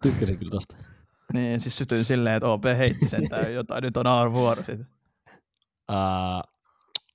Tykkäsin 0.02 0.38
kyllä 0.38 0.52
tosta. 0.52 0.78
Niin, 1.34 1.62
siis 1.62 1.78
sytyin 1.78 2.06
silleen, 2.06 2.36
että 2.36 2.50
OP 2.50 2.64
heitti 2.78 3.10
sen 3.10 3.30
tai 3.30 3.54
jotain, 3.54 3.82
nyt 3.82 3.98
on 3.98 4.08
Aar 4.08 4.34
vuoro 4.34 4.64
sitten. 4.64 4.88
Ää, 5.90 6.42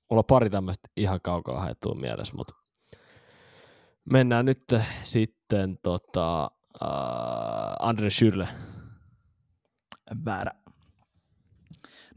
mulla 0.09 0.19
on 0.19 0.25
pari 0.25 0.49
tämmöistä 0.49 0.89
ihan 0.97 1.19
kaukaa 1.21 1.59
haettua 1.59 1.95
mielessä, 1.95 2.33
mutta 2.35 2.53
mennään 4.11 4.45
nyt 4.45 4.63
sitten 5.03 5.77
tota, 5.83 6.51
ää, 6.81 7.75
Andre 7.79 8.07
Schürrle. 8.09 8.47
Väärä. 10.25 10.51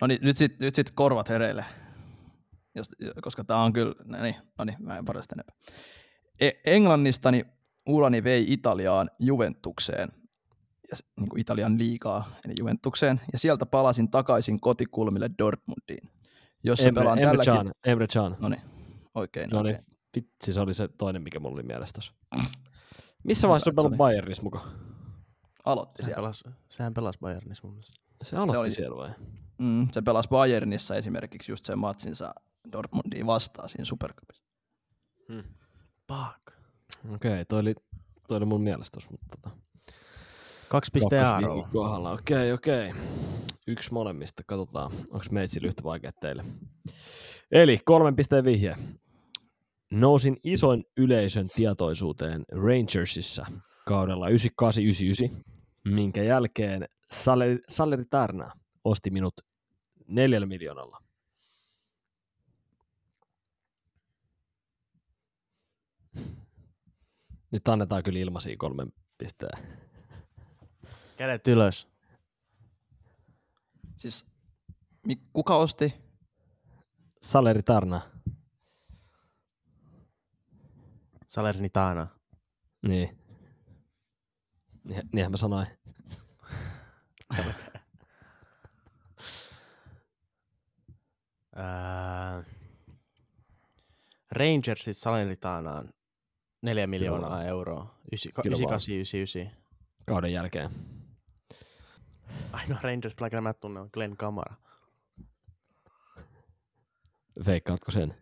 No 0.02 0.06
niin, 0.06 0.18
nyt 0.22 0.36
sitten 0.36 0.64
nyt 0.64 0.74
sit 0.74 0.90
korvat 0.90 1.28
hereille. 1.28 1.64
Jos, 2.74 2.90
koska 3.22 3.44
tää 3.44 3.56
on 3.56 3.72
kyllä, 3.72 3.94
no 4.04 4.22
niin, 4.22 4.34
no 4.58 4.64
niin 4.64 4.76
mä 4.80 4.98
en 4.98 5.04
parasta 5.04 5.34
enempää. 5.34 5.56
E- 6.40 6.74
Englannistani 6.74 7.44
urani 7.88 8.24
vei 8.24 8.46
Italiaan 8.48 9.10
Juventukseen, 9.18 10.08
ja, 10.90 10.96
niin 11.20 11.28
kuin 11.28 11.40
Italian 11.40 11.78
liigaa, 11.78 12.30
eli 12.44 12.54
Juventukseen, 12.58 13.20
ja 13.32 13.38
sieltä 13.38 13.66
palasin 13.66 14.10
takaisin 14.10 14.60
kotikulmille 14.60 15.30
Dortmundiin, 15.38 16.10
jossa 16.64 16.88
Emre, 16.88 17.00
pelaan 17.00 17.18
Emre 17.18 17.30
tälläkin... 17.30 17.54
Can. 17.54 17.72
Emre 17.86 18.06
Can. 18.06 18.36
No 18.40 18.48
niin, 18.48 18.62
oikein. 19.14 19.50
No 19.50 19.62
niin, 19.62 19.78
vitsi, 20.16 20.52
se 20.52 20.60
oli 20.60 20.74
se 20.74 20.88
toinen, 20.88 21.22
mikä 21.22 21.40
mulla 21.40 21.54
oli 21.54 21.62
mielessä 21.62 21.92
tossa. 21.94 22.12
Missä 23.24 23.48
vaiheessa 23.48 23.70
on 23.70 23.72
se 23.72 23.76
pelannut 23.76 23.98
Bayernissa 23.98 24.42
mukaan? 24.42 24.68
Aloitti 25.64 25.96
Sehän 25.96 26.08
siellä. 26.08 26.16
pelasi, 26.16 26.44
sehän 26.68 26.94
pelasi 26.94 27.18
Bayernissa 27.18 27.66
mun 27.66 27.74
mielestä. 27.74 28.00
Se 28.22 28.36
aloitti 28.36 28.56
oli- 28.56 28.72
siellä 28.72 28.96
vai? 28.96 29.10
Mm, 29.58 29.88
se 29.92 30.02
pelasi 30.02 30.28
Bayernissa 30.28 30.96
esimerkiksi 30.96 31.52
just 31.52 31.66
sen 31.66 31.78
matsinsa 31.78 32.34
Dortmundiin 32.72 33.26
vastaan 33.26 33.68
siinä 33.68 33.84
Supercupissa. 33.84 34.42
Hmm. 35.28 35.42
Fuck. 36.08 36.58
Okei, 37.14 37.32
okay, 37.32 37.44
toi 37.44 37.60
oli, 37.60 37.74
toi 38.28 38.36
oli 38.36 38.44
mun 38.46 38.62
mielestä 38.62 39.00
mutta 39.10 39.26
tota, 39.36 39.56
Kaksi 40.68 40.90
pisteen 40.94 41.26
aaroa. 41.26 41.68
kohdalla. 41.72 42.12
Okei, 42.12 42.52
okei. 42.52 42.92
Yksi 43.66 43.92
molemmista, 43.92 44.42
katsotaan, 44.46 44.92
onko 44.92 45.26
meitsillä 45.30 45.68
yhtä 45.68 45.82
vaikea 45.82 46.12
teille. 46.20 46.44
Eli 47.52 47.78
kolmen 47.84 48.16
pisteen 48.16 48.44
vihje. 48.44 48.76
Nousin 49.90 50.36
isoin 50.44 50.84
yleisön 50.96 51.48
tietoisuuteen 51.54 52.44
Rangersissa 52.52 53.46
kaudella 53.86 54.26
98-99, 54.28 54.32
minkä 55.84 56.22
jälkeen 56.22 56.88
Saleri, 57.10 57.58
Saleri 57.68 58.04
Tärnä 58.10 58.50
osti 58.84 59.10
minut 59.10 59.34
neljällä 60.06 60.46
miljoonalla. 60.46 61.02
Nyt 67.50 67.68
annetaan 67.68 68.02
kyllä 68.02 68.18
ilmaisia 68.18 68.56
kolmen 68.58 68.92
pisteen. 69.18 69.82
Kädet 71.16 71.48
ylös. 71.48 71.88
Siis 73.96 74.26
kuka 75.32 75.56
osti? 75.56 75.94
Saleri 77.22 77.62
Tarna. 77.62 78.00
Salernitana. 81.26 82.06
Niin, 82.82 83.18
niinhän 85.12 85.30
mä 85.30 85.36
sanoin. 85.36 85.66
Ää, 91.56 92.44
Rangersit 94.30 94.96
Salernitaanaan 94.96 95.88
4 96.62 96.86
miljoonaa 96.86 97.44
euroa. 97.44 97.80
Kyllä 97.82 97.86
vaan. 97.86 97.98
98, 98.12 98.94
99. 98.94 99.50
Kauden 100.06 100.32
jälkeen. 100.32 100.70
Ainoa 102.52 102.78
Rangers 102.82 103.14
pelaaja, 103.14 103.40
mä 103.40 103.52
tunnen, 103.52 103.82
on 103.82 103.90
Glenn 103.92 104.16
Kamara. 104.16 104.54
Veikkaatko 107.46 107.90
sen? 107.90 108.14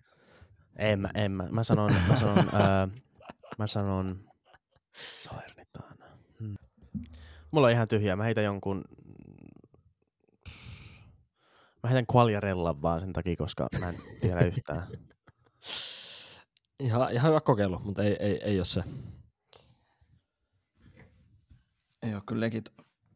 En 0.76 1.00
mä, 1.00 1.10
en 1.14 1.32
mä. 1.32 1.48
Mä 1.50 1.64
sanon, 1.64 1.94
mä 2.08 2.16
sanon, 2.16 2.48
ää, 2.52 2.88
mä 3.58 3.66
sanon 3.66 4.30
Salernitana. 5.18 6.06
Hmm. 6.40 6.56
Mulla 7.50 7.66
on 7.66 7.72
ihan 7.72 7.88
tyhjää. 7.88 8.16
Mä 8.16 8.24
heitän 8.24 8.44
jonkun... 8.44 8.84
Mä 11.82 11.90
heitän 11.90 12.16
Quagliarella 12.16 12.82
vaan 12.82 13.00
sen 13.00 13.12
takia, 13.12 13.36
koska 13.36 13.66
mä 13.80 13.88
en 13.88 13.94
tiedä 14.20 14.40
yhtään. 14.40 14.86
Ihan, 16.80 17.12
ihan 17.12 17.28
hyvä 17.28 17.40
kokeilu, 17.40 17.78
mutta 17.78 18.02
ei, 18.02 18.16
ei, 18.20 18.40
ei 18.42 18.58
ole 18.58 18.64
se. 18.64 18.84
Ei 22.02 22.14
ole 22.14 22.22
kyllä 22.26 22.40
legit. 22.40 22.72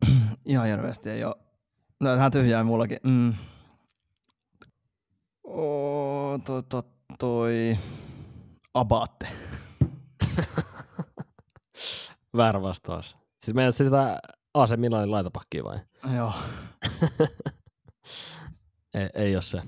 Ihan 0.46 0.66
hirveästi 0.66 1.10
ei 1.10 1.24
ole. 1.24 1.36
No 2.00 2.10
vähän 2.10 2.32
tyhjää 2.32 2.64
mullakin. 2.64 2.98
Mm. 3.02 3.34
Oo, 5.44 6.38
toi, 6.44 6.62
toi, 6.62 6.82
toi. 7.18 7.78
Abate. 8.74 9.28
Väärä 12.36 12.62
vastaus. 12.62 13.16
Siis 13.38 13.54
meidät 13.54 13.76
sitä 13.76 14.20
AC 14.54 14.76
Milanin 14.76 15.10
laitapakkia 15.10 15.64
vai? 15.64 15.78
Joo. 16.16 16.32
Ei, 18.94 19.08
ei 19.14 19.36
ole 19.36 19.42
se. 19.42 19.60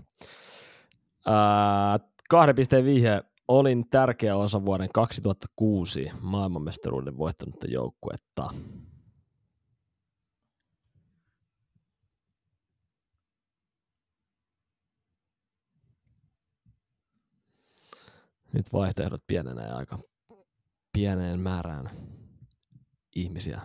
Ää, 1.27 1.99
kahden 2.29 2.55
pisteen 2.55 2.85
vihje. 2.85 3.23
Olin 3.49 3.89
tärkeä 3.91 4.37
osa 4.37 4.65
vuoden 4.65 4.89
2006 4.95 6.11
maailmanmestaruuden 6.21 7.19
voittanutta 7.19 7.67
joukkuetta. 7.67 8.51
Nyt 18.53 18.73
vaihtoehdot 18.73 19.27
pienenee 19.27 19.71
aika 19.73 19.99
pieneen 20.93 21.41
määrään 21.41 21.91
ihmisiä, 23.15 23.61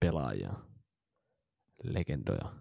pelaajia, 0.00 0.52
legendoja. 1.84 2.59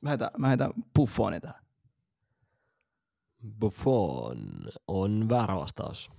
Mä 0.00 0.08
heitän, 0.08 0.30
mä 0.38 0.48
heitän 0.48 0.72
Buffoni 0.94 1.40
tähän. 1.40 1.64
Buffon 3.60 4.68
on 4.88 5.28
väärä 5.28 5.56
vastaus. 5.56 6.10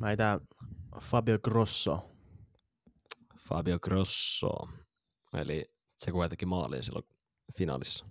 Mä 0.00 0.06
heitän 0.06 0.40
Fabio 1.00 1.38
Grosso. 1.38 2.10
Fabio 3.38 3.78
Grosso. 3.78 4.68
Eli 5.34 5.72
se 5.96 6.12
kun 6.12 6.28
teki 6.28 6.46
maaliin 6.46 6.82
silloin 6.82 7.04
finaalissa. 7.56 8.06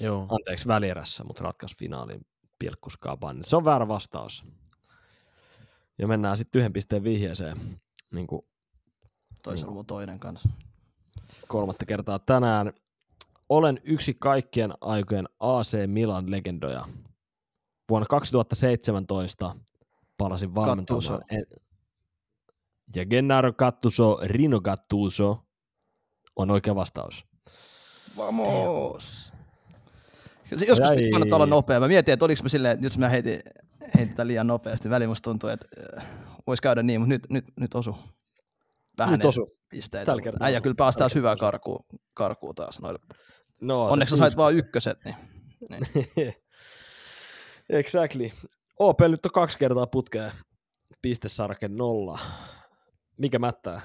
Joo. 0.00 0.26
Anteeksi 0.28 0.66
välierässä, 0.68 1.24
mutta 1.24 1.44
ratkaisi 1.44 1.76
finaalin 1.78 2.26
pilkkuskaapan. 2.58 3.38
Se 3.44 3.56
on 3.56 3.64
väärä 3.64 3.88
vastaus. 3.88 4.44
Ja 5.98 6.06
mennään 6.06 6.38
sitten 6.38 6.60
yhden 6.60 6.72
pisteen 6.72 7.04
vihjeeseen 7.04 7.80
niin 8.12 8.26
kuin 8.26 8.42
Toisella 9.42 9.70
Niin. 9.70 9.74
mun 9.76 9.86
toinen 9.86 10.20
kanssa. 10.20 10.48
Kolmatta 11.48 11.86
kertaa 11.86 12.18
tänään. 12.18 12.72
Olen 13.48 13.80
yksi 13.84 14.14
kaikkien 14.14 14.72
aikojen 14.80 15.28
AC 15.40 15.76
Milan 15.86 16.30
legendoja. 16.30 16.84
Vuonna 17.90 18.06
2017 18.06 19.56
palasin 20.18 20.54
valmentamaan. 20.54 21.20
En- 21.30 21.46
Ja 22.96 23.06
Gennaro 23.06 23.52
Gattuso, 23.52 24.18
Rino 24.22 24.60
Gattuso 24.60 25.38
on 26.36 26.50
oikea 26.50 26.74
vastaus. 26.74 27.26
Vamos! 28.16 29.32
Se 30.56 30.64
Joskus 30.68 30.90
Ai. 30.90 31.10
kannattaa 31.10 31.36
olla 31.36 31.46
nopea. 31.46 31.80
Mä 31.80 31.88
mietin, 31.88 32.12
että 32.12 32.24
oliko 32.24 32.42
mä 32.42 32.48
silleen, 32.48 32.74
että 32.74 32.86
jos 32.86 32.98
mä 32.98 33.08
heitin, 33.08 33.40
heitetään 33.98 34.28
liian 34.28 34.46
nopeasti. 34.46 34.90
Väliin 34.90 35.10
musta 35.10 35.30
tuntuu, 35.30 35.50
että 35.50 35.66
äh, 35.98 36.06
voisi 36.46 36.62
käydä 36.62 36.82
niin, 36.82 37.00
mutta 37.00 37.08
nyt, 37.08 37.22
nyt, 37.30 37.44
nyt 37.60 37.74
osu. 37.74 37.96
Vähän 38.98 39.12
Nyt 39.18 39.24
osu. 39.24 39.56
Pisteitä. 39.76 40.06
Tällä 40.06 40.22
kertaa 40.22 40.46
Äijä 40.46 40.60
kyllä 40.60 40.74
pääsi 40.74 40.98
taas 40.98 41.14
hyvää 41.14 41.36
karkuun, 41.36 41.84
karkuun 42.14 42.54
taas. 42.54 42.80
Noille. 42.80 42.98
No, 43.60 43.84
Onneksi 43.84 44.16
sä 44.16 44.18
sait 44.18 44.36
vaan 44.36 44.54
ykköset, 44.54 44.98
niin 45.04 45.16
exactly. 47.68 48.30
OP 48.78 49.00
nyt 49.00 49.26
on 49.26 49.32
kaksi 49.32 49.58
kertaa 49.58 49.86
putkeen. 49.86 50.32
Pistesarke 51.02 51.68
nolla. 51.68 52.18
Mikä 53.16 53.38
mättää? 53.38 53.80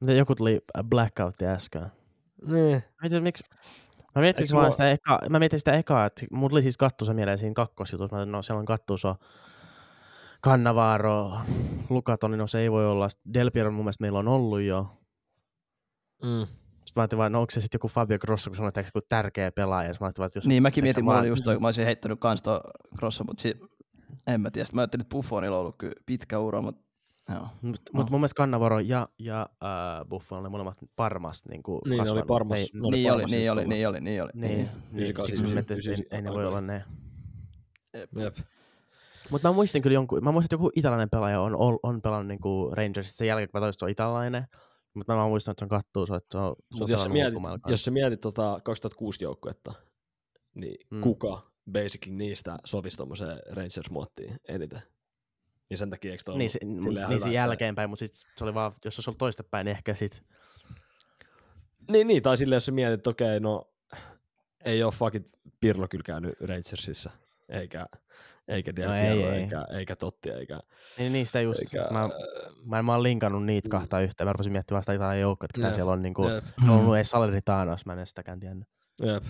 Miten 0.00 0.16
joku 0.16 0.34
tuli 0.34 0.60
blackoutti 0.88 1.46
äsken? 1.46 1.86
Niin. 2.46 2.82
Mietin, 3.02 3.22
miksi? 3.22 3.44
Mä 4.14 4.22
mietin, 4.22 4.46
vaan 4.52 4.62
mulla- 4.62 4.70
sitä 4.70 4.90
eka, 4.90 5.18
mä 5.30 5.38
mietin 5.38 5.58
sitä 5.58 5.72
ekaa, 5.72 6.06
että 6.06 6.26
mulla 6.30 6.48
tuli 6.48 6.62
siis 6.62 6.76
kattuusa 6.76 7.14
mieleen 7.14 7.38
siinä 7.38 7.54
kakkosjutussa. 7.54 8.16
Mä 8.16 8.26
no 8.26 8.42
siellä 8.42 8.58
on 8.60 8.64
kattuusa 8.66 9.14
Cannavaro, 10.44 11.32
Lukatoni, 11.90 12.36
no 12.36 12.46
se 12.46 12.58
ei 12.60 12.70
voi 12.72 12.86
olla. 12.86 13.08
Del 13.34 13.50
Piero 13.50 13.70
mun 13.70 13.84
mielestä 13.84 14.02
meillä 14.02 14.18
on 14.18 14.28
ollut 14.28 14.60
jo. 14.60 14.98
Mm. 16.22 16.46
Sitten 16.46 16.92
mä 16.96 17.02
ajattelin 17.02 17.18
vaan, 17.18 17.32
no 17.32 17.40
onko 17.40 17.50
se 17.50 17.60
sitten 17.60 17.76
joku 17.78 17.88
Fabio 17.88 18.18
Grosso, 18.18 18.50
kun 18.50 18.56
sanoin, 18.56 18.68
että 18.68 18.80
joku 18.80 19.06
tärkeä 19.08 19.52
pelaaja. 19.52 19.94
Mä 20.00 20.08
että 20.08 20.22
jos, 20.34 20.46
Niin, 20.46 20.62
mäkin 20.62 20.84
mietin, 20.84 21.04
mulla 21.04 21.14
vaan- 21.14 21.22
oli 21.22 21.28
just 21.28 21.44
toi, 21.44 21.54
kun 21.54 21.62
mä 21.62 21.68
olisin 21.68 21.84
heittänyt 21.84 22.20
kans 22.20 22.42
tuo 22.42 22.60
Grosso, 22.98 23.24
mutta 23.24 23.42
si- 23.42 23.60
en 24.26 24.40
mä 24.40 24.50
tiedä. 24.50 24.64
Sitten 24.66 24.76
Mä 24.76 24.82
ajattelin, 24.82 25.00
että 25.02 25.10
Buffonilla 25.14 25.56
on 25.56 25.60
ollut 25.60 25.76
kyllä 25.78 25.94
pitkä 26.06 26.38
ura, 26.38 26.62
mutta 26.62 26.82
joo. 27.34 27.46
Mutta 27.62 27.92
No. 27.94 28.00
mut 28.00 28.10
mun 28.10 28.20
mielestä 28.20 28.36
Cannavaro 28.38 28.78
ja, 28.78 29.08
ja 29.18 29.40
äh, 29.64 30.08
Buffon 30.08 30.40
oli 30.40 30.48
molemmat 30.48 30.78
Parmasta 30.96 31.48
niin 31.50 31.62
kuin 31.62 31.80
Niin, 31.88 32.04
ne 32.04 32.10
oli 32.10 32.22
Parmas. 32.22 32.58
Ei, 32.60 32.68
Ne 32.74 32.80
oli 32.86 32.96
Niin 32.96 33.12
oli, 33.12 33.20
Parmassa 33.22 33.36
niin 33.36 33.52
oli, 33.52 33.60
istulla. 33.60 33.74
niin 33.76 33.88
oli, 33.88 34.00
niin 34.00 34.22
oli. 34.22 34.30
niin, 34.34 34.50
niin, 34.58 34.68
Ysi, 34.92 34.92
niin 34.92 35.14
kasi, 35.14 35.26
siksi 35.28 35.42
mä 35.42 35.46
ysi, 35.46 35.54
mietin, 35.54 35.74
että 35.78 35.90
ysi, 35.90 36.02
ei, 36.10 36.16
ei 36.16 36.22
ne 36.22 36.28
ysi, 36.28 36.34
voi 36.34 36.42
ysi. 36.42 36.48
olla 36.48 36.60
ne. 36.60 36.84
Jep. 38.16 38.38
Mutta 39.30 39.48
mä 39.48 39.52
muistin 39.54 39.82
kyllä 39.82 39.94
jonkun, 39.94 40.24
mä 40.24 40.32
muistin, 40.32 40.46
että 40.46 40.54
joku 40.54 40.70
italainen 40.76 41.10
pelaaja 41.10 41.40
on, 41.40 41.56
on, 41.56 41.78
on 41.82 42.02
pelannut 42.02 42.26
niinku 42.28 42.70
Rangersista 42.72 43.18
sen 43.18 43.28
jälkeen, 43.28 43.48
kun 43.50 43.60
mä 43.60 43.64
toistin, 43.66 43.76
että 43.76 43.80
se 43.80 43.84
on 43.84 43.90
italainen. 43.90 44.44
Mutta 44.94 45.16
mä 45.16 45.26
muistan, 45.28 45.52
että 45.52 45.60
se 45.60 45.64
on 45.64 45.68
kattuu, 45.68 46.06
se, 46.06 46.12
on, 46.12 46.20
se 46.32 46.38
on 46.38 46.56
Mut 46.78 46.90
jos 46.90 47.02
sä 47.02 47.08
pelannut 47.08 47.42
mietit, 47.42 47.60
jos 47.70 47.84
sä 47.84 47.90
mietit 47.90 48.20
tota 48.20 48.58
2006 48.64 49.24
joukkuetta, 49.24 49.72
niin 50.54 50.76
Mm. 50.90 51.00
kuka 51.00 51.42
basically 51.72 52.16
niistä 52.16 52.58
sovisi 52.64 52.96
tommoseen 52.96 53.38
Rangers-muottiin 53.50 54.36
eniten? 54.48 54.82
Niin 55.70 55.78
sen 55.78 55.90
takia 55.90 56.10
eikö 56.10 56.22
toi 56.24 56.38
Niin, 56.38 56.42
ollut 56.42 56.52
se, 56.52 56.58
niin 56.64 56.84
hyvä, 56.84 56.94
siinä 56.94 57.14
että 57.14 57.24
se- 57.28 57.32
jälkeenpäin, 57.34 57.90
mutta 57.90 58.06
sit 58.06 58.14
se 58.36 58.44
oli 58.44 58.54
vaan, 58.54 58.72
jos 58.84 58.94
se 58.94 58.98
olisi 58.98 59.10
ollut 59.10 59.18
toistepäin, 59.18 59.64
niin 59.64 59.76
ehkä 59.76 59.94
sit. 59.94 60.22
Niin, 61.90 62.06
niin, 62.06 62.22
tai 62.22 62.36
silleen, 62.36 62.56
jos 62.56 62.64
sä 62.66 62.72
mietit, 62.72 62.94
että 63.00 63.10
okei, 63.10 63.40
no 63.40 63.70
ei 64.64 64.82
ole 64.82 64.92
fucking 64.92 65.24
Pirlo 65.60 65.88
kyllä 65.88 66.02
käynyt 66.06 66.40
Rangersissa, 66.40 67.10
eikä, 67.48 67.86
eikä 68.48 68.76
Del 68.76 68.88
No 68.88 68.94
ei, 68.94 69.02
ei. 69.22 69.24
eikä, 69.24 69.66
eikä 69.70 69.96
Totti, 69.96 70.30
eikä, 70.30 70.60
Niin 70.98 71.12
niistä 71.12 71.40
just, 71.40 71.60
eikä 71.60 71.88
mä, 71.90 72.08
mä, 72.64 72.78
en, 72.78 72.84
mä 72.84 72.92
oon 72.92 73.02
linkannut 73.02 73.44
niitä 73.44 73.68
Mm. 73.68 73.70
kahta 73.70 74.00
yhteen, 74.00 74.28
mä 74.28 74.32
rupesin 74.32 74.52
miettimään 74.52 74.82
sitä 74.82 74.92
italian 74.92 75.20
joukkoa, 75.20 75.44
että 75.46 75.54
ketä 75.54 75.66
Jep, 75.68 75.74
siellä 75.74 75.92
on 75.92 76.02
niinku, 76.02 76.28
jep, 76.28 76.44
on 76.62 76.70
ollut 76.70 76.96
edes 76.96 77.10
Salernitanos, 77.10 77.86
mä 77.86 77.92
en 77.94 78.06
sitäkään 78.06 78.40
tiennyt. 78.40 78.68
jep. 79.02 79.24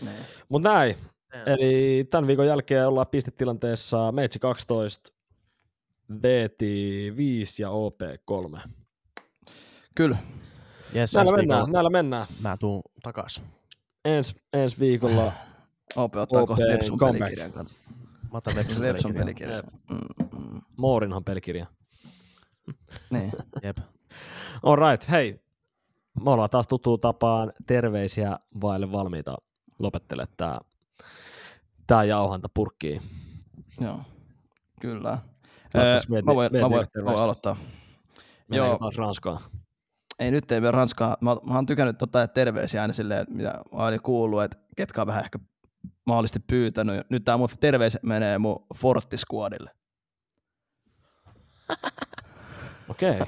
Niin. 0.00 0.16
Mut 0.48 0.62
näin, 0.62 0.96
eli 1.46 2.04
tämän 2.10 2.26
viikon 2.26 2.46
jälkeen 2.46 2.88
ollaan 2.88 3.06
pistetilanteessa 3.06 4.12
Meitsi 4.12 4.38
12, 4.38 5.12
VT 6.22 6.60
5 7.16 7.62
ja 7.62 7.70
OP 7.70 8.00
3. 8.24 8.58
Kyllä. 9.94 10.16
Yes, 10.96 11.14
Näillä 11.14 11.32
mennään, 11.32 11.58
viikolla 11.58 11.72
näillä 11.72 11.90
mennään. 11.90 12.26
Mä 12.40 12.56
tuun 12.56 12.82
takas. 13.02 13.42
Ens, 14.04 14.34
ensi 14.52 14.80
viikolla 14.80 15.32
OP 15.96 16.16
ottaa 16.16 16.42
OP 16.42 16.48
kohta 16.48 16.64
Lepsun 16.68 16.98
comeback. 16.98 17.18
pelikirjan 17.20 17.52
kanssa. 17.52 17.78
Mä 18.34 18.38
otan 18.38 18.56
Lepsun 18.56 18.82
Lepsun 18.82 19.14
pelikirjan. 19.14 19.62
pelikirjan. 19.64 20.08
Mm, 20.32 20.52
mm, 20.52 20.60
Moorinhan 20.76 21.24
pelikirja. 21.24 21.66
Niin. 23.10 23.32
Jep. 23.62 23.78
All 24.62 24.76
right, 24.76 25.10
hei. 25.10 25.44
Me 26.24 26.30
ollaan 26.30 26.50
taas 26.50 26.68
tuttuun 26.68 27.00
tapaan 27.00 27.52
terveisiä 27.66 28.38
vaille 28.60 28.92
valmiita 28.92 29.36
lopettele 29.78 30.24
tää, 30.36 30.58
tää 31.86 32.04
jauhanta 32.04 32.48
purkkiin. 32.54 33.02
Joo. 33.80 34.00
Kyllä. 34.80 35.18
Mä 35.74 36.34
voin, 36.34 36.52
mä 36.52 36.70
voin, 36.70 36.86
mä 36.96 37.04
voin 37.04 37.18
aloittaa. 37.18 37.56
Mennäänkö 38.48 38.70
Joo. 38.70 38.78
taas 38.78 38.96
Ranskaan? 38.96 39.40
Ei 40.18 40.30
nyt 40.30 40.52
ei 40.52 40.60
mene 40.60 40.70
Ranskaa. 40.70 41.16
Mä, 41.20 41.36
mä 41.46 41.54
oon 41.54 41.66
tykännyt 41.66 42.02
ottaa 42.02 42.28
terveisiä 42.28 42.82
aina 42.82 42.94
silleen, 42.94 43.20
että 43.20 43.34
mitä 43.34 43.50
mä 43.72 43.86
olin 43.86 44.02
kuullut, 44.02 44.42
että 44.42 44.58
ketkä 44.76 45.00
on 45.00 45.06
vähän 45.06 45.24
ehkä 45.24 45.38
mahdollisesti 46.06 46.40
pyytänyt. 46.46 47.10
Nyt 47.10 47.24
tää 47.24 47.36
mun 47.36 47.48
terveis 47.60 47.98
menee 48.02 48.38
mun 48.38 48.66
Fortti-skuadille. 48.74 49.70
Okei. 52.88 53.20
Okay. 53.20 53.26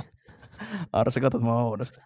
Arsi, 0.93 1.21
katsot 1.21 1.43
mä 1.43 1.59
oudosti. 1.59 1.99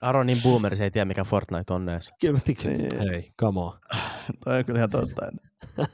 Aronin 0.00 0.42
boomer, 0.42 0.76
se 0.76 0.84
ei 0.84 0.90
tiedä 0.90 1.04
mikä 1.04 1.24
Fortnite 1.24 1.74
on 1.74 1.88
edes. 1.88 2.12
Kyllä. 2.20 2.40
Niin. 2.64 2.98
Hei, 2.98 3.32
come 3.40 3.60
on. 3.60 3.72
Toi 4.44 4.58
on 4.58 4.64
kyllä 4.64 4.78
ihan 4.78 4.90
totta. 4.90 5.26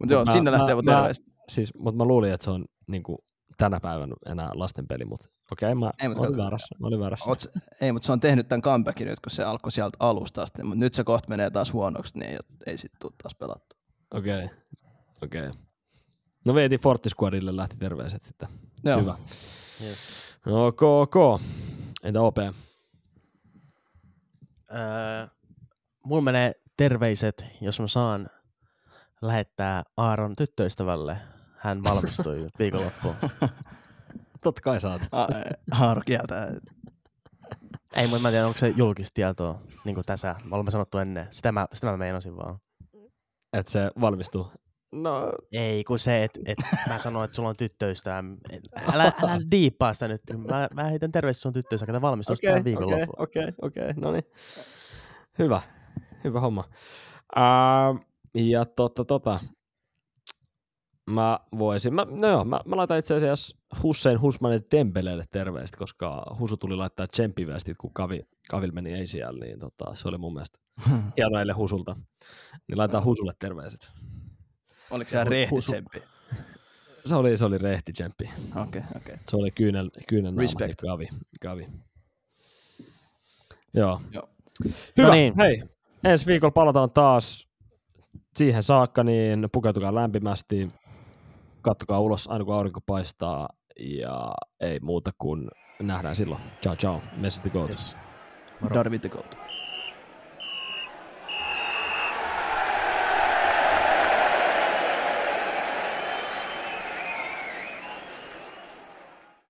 Mutta 0.00 0.14
joo, 0.14 0.24
Mä- 0.24 0.32
sinne 0.32 0.50
mä- 0.50 0.58
lähtee 0.58 0.74
mun 0.74 0.84
terveistä. 0.84 1.26
Siis, 1.48 1.74
mutta 1.74 1.96
mä 1.96 2.04
luulin, 2.04 2.32
että 2.32 2.44
se 2.44 2.50
on 2.50 2.64
niinku, 2.86 3.24
tänä 3.58 3.80
päivänä 3.80 4.14
enää 4.26 4.50
lasten 4.54 4.88
peli, 4.88 5.04
mutta 5.04 5.28
okei, 5.52 5.72
okay, 5.72 5.74
mä, 5.74 5.90
Ei, 6.02 6.08
mä 6.08 6.14
mut 6.14 6.18
olin 6.18 6.30
kato- 6.30 6.42
väärässä. 6.42 6.74
Mä 6.78 6.86
olin 6.86 7.00
väärässä. 7.00 7.30
Oot, 7.30 7.44
ei, 7.80 7.92
mutta 7.92 8.06
se 8.06 8.12
on 8.12 8.20
tehnyt 8.20 8.48
tämän 8.48 8.62
comebackin 8.62 9.08
nyt, 9.08 9.20
kun 9.20 9.30
se 9.30 9.44
alkoi 9.44 9.72
sieltä 9.72 9.96
alusta 10.00 10.42
asti. 10.42 10.62
Mutta 10.62 10.80
nyt 10.80 10.94
se 10.94 11.04
kohta 11.04 11.28
menee 11.28 11.50
taas 11.50 11.72
huonoksi, 11.72 12.18
niin 12.18 12.30
ei, 12.30 12.38
ei 12.66 12.78
sit 12.78 12.92
tuu 13.00 13.10
taas 13.22 13.34
pelattu. 13.34 13.76
Okei, 14.14 14.44
okay. 14.44 14.56
okei. 15.22 15.48
Okay. 15.48 15.60
No 16.44 16.54
veitin 16.54 16.80
Fortisquadille 16.80 17.56
lähti 17.56 17.76
terveiset 17.76 18.22
sitten. 18.22 18.48
Joo. 18.84 19.00
Hyvä. 19.00 19.14
Yes. 19.82 19.98
Ok, 20.46 20.82
ok. 20.82 21.14
Entä 22.02 22.20
OP? 22.20 22.38
Öö, 22.38 22.52
mulla 26.04 26.22
menee 26.22 26.52
terveiset, 26.76 27.46
jos 27.60 27.80
mä 27.80 27.86
saan 27.86 28.30
lähettää 29.22 29.82
Aaron 29.96 30.36
tyttöystävälle. 30.36 31.18
Hän 31.58 31.84
valmistui 31.84 32.48
viikonloppuun. 32.58 33.14
Totta 34.44 34.60
kai 34.60 34.80
saat. 34.80 35.02
Haaro 35.70 36.00
kieltää. 36.06 36.52
Ei, 37.96 38.06
mutta 38.06 38.22
mä 38.22 38.28
en 38.28 38.32
tiedä, 38.32 38.46
onko 38.46 38.58
se 38.58 38.68
julkista 38.68 39.14
tietoa, 39.14 39.60
niin 39.84 39.94
kuin 39.94 40.04
tässä. 40.04 40.36
Me 40.44 40.54
olemme 40.56 40.70
sanottu 40.70 40.98
ennen. 40.98 41.26
Sitä 41.30 41.52
mä, 41.52 41.66
sitä 41.72 41.86
mä 41.86 41.96
meinasin 41.96 42.36
vaan. 42.36 42.58
Että 43.52 43.72
se 43.72 43.90
valmistuu. 44.00 44.46
No, 44.92 45.32
Ei, 45.52 45.84
kun 45.84 45.98
se, 45.98 46.24
että 46.24 46.40
et, 46.46 46.58
mä 46.88 46.98
sanoin, 46.98 47.24
että 47.24 47.34
sulla 47.34 47.48
on 47.48 47.56
tyttöystävä. 47.58 48.24
Et 48.50 48.62
Älä, 48.92 49.12
älä 49.22 49.38
diippaa 49.50 49.94
sitä 49.94 50.08
nyt. 50.08 50.22
Mä, 50.36 50.68
mä 50.74 50.84
heitän 50.84 51.12
terveistä 51.12 51.42
sun 51.42 51.52
tyttöystävä, 51.52 51.86
ketä 51.86 52.00
valmistuu 52.00 52.34
okay, 52.34 52.50
tähän 52.50 52.60
okei, 52.60 52.74
okei, 52.74 52.86
viikonloppuun. 52.86 53.22
okei, 53.22 53.52
okei, 53.62 53.92
no 53.96 54.12
niin. 54.12 54.24
Hyvä, 55.38 55.62
hyvä 56.24 56.40
homma. 56.40 56.64
Uh, 57.36 58.00
ja 58.34 58.64
tota, 58.64 59.04
tota. 59.04 59.40
Mä 61.08 61.40
voisin, 61.58 61.94
mä, 61.94 62.06
no 62.10 62.28
joo, 62.28 62.44
mä, 62.44 62.60
mä 62.64 62.76
laitan 62.76 62.98
itse 62.98 63.14
asiassa 63.16 63.56
Hussein 63.82 64.20
Husmanin 64.20 64.60
Dembeleelle 64.70 65.24
terveistä, 65.30 65.78
koska 65.78 66.36
Husu 66.38 66.56
tuli 66.56 66.76
laittaa 66.76 67.06
tsemppivästit, 67.06 67.76
kun 67.76 67.92
Kavi, 67.92 68.20
Kavil 68.50 68.72
meni 68.72 68.92
ei 68.92 69.06
siellä, 69.06 69.44
niin 69.46 69.58
tota, 69.58 69.94
se 69.94 70.08
oli 70.08 70.18
mun 70.18 70.32
mielestä 70.34 70.58
hieno 71.16 71.38
eilen 71.38 71.56
Husulta. 71.56 71.96
Niin 72.68 72.78
laitetaan 72.78 73.04
Husulle 73.04 73.32
terveiset. 73.38 73.90
Oliko 74.90 75.10
se 75.10 75.24
rehti 75.24 75.60
tsemppi? 75.60 76.02
Se 77.04 77.14
oli, 77.14 77.36
se 77.36 77.44
oli 77.44 77.58
rehti 77.58 77.92
tsemppi. 77.92 78.30
Okei, 78.62 78.82
okei. 78.96 79.16
Se 79.30 79.36
oli 79.36 79.50
kyynel, 79.50 79.90
kyynel 80.08 80.36
Respect. 80.36 80.82
niin 80.82 80.90
Kavi, 80.90 81.08
Kavi. 81.42 81.68
Joo. 83.74 84.00
Joo. 84.12 84.28
Hyvä, 84.96 85.08
No 85.08 85.14
niin. 85.14 85.34
hei. 85.38 85.62
Ensi 86.04 86.26
viikolla 86.26 86.52
palataan 86.52 86.90
taas 86.90 87.48
siihen 88.36 88.62
saakka, 88.62 89.04
niin 89.04 89.48
pukeutukaa 89.52 89.94
lämpimästi, 89.94 90.68
kattokaa 91.68 92.00
ulos 92.00 92.28
aina 92.30 92.44
kun 92.44 92.54
aurinko 92.54 92.80
paistaa 92.86 93.48
ja 93.80 94.34
ei 94.60 94.80
muuta 94.80 95.10
kuin 95.18 95.48
nähdään 95.82 96.16
silloin. 96.16 96.40
Ciao 96.62 96.76
ciao, 96.76 97.00
Messi 97.16 97.42
the 97.42 97.50
Goat. 97.50 97.70
Yes. 97.70 97.96
Darvin 98.74 99.00
the 99.00 99.08
Goat. 99.08 99.38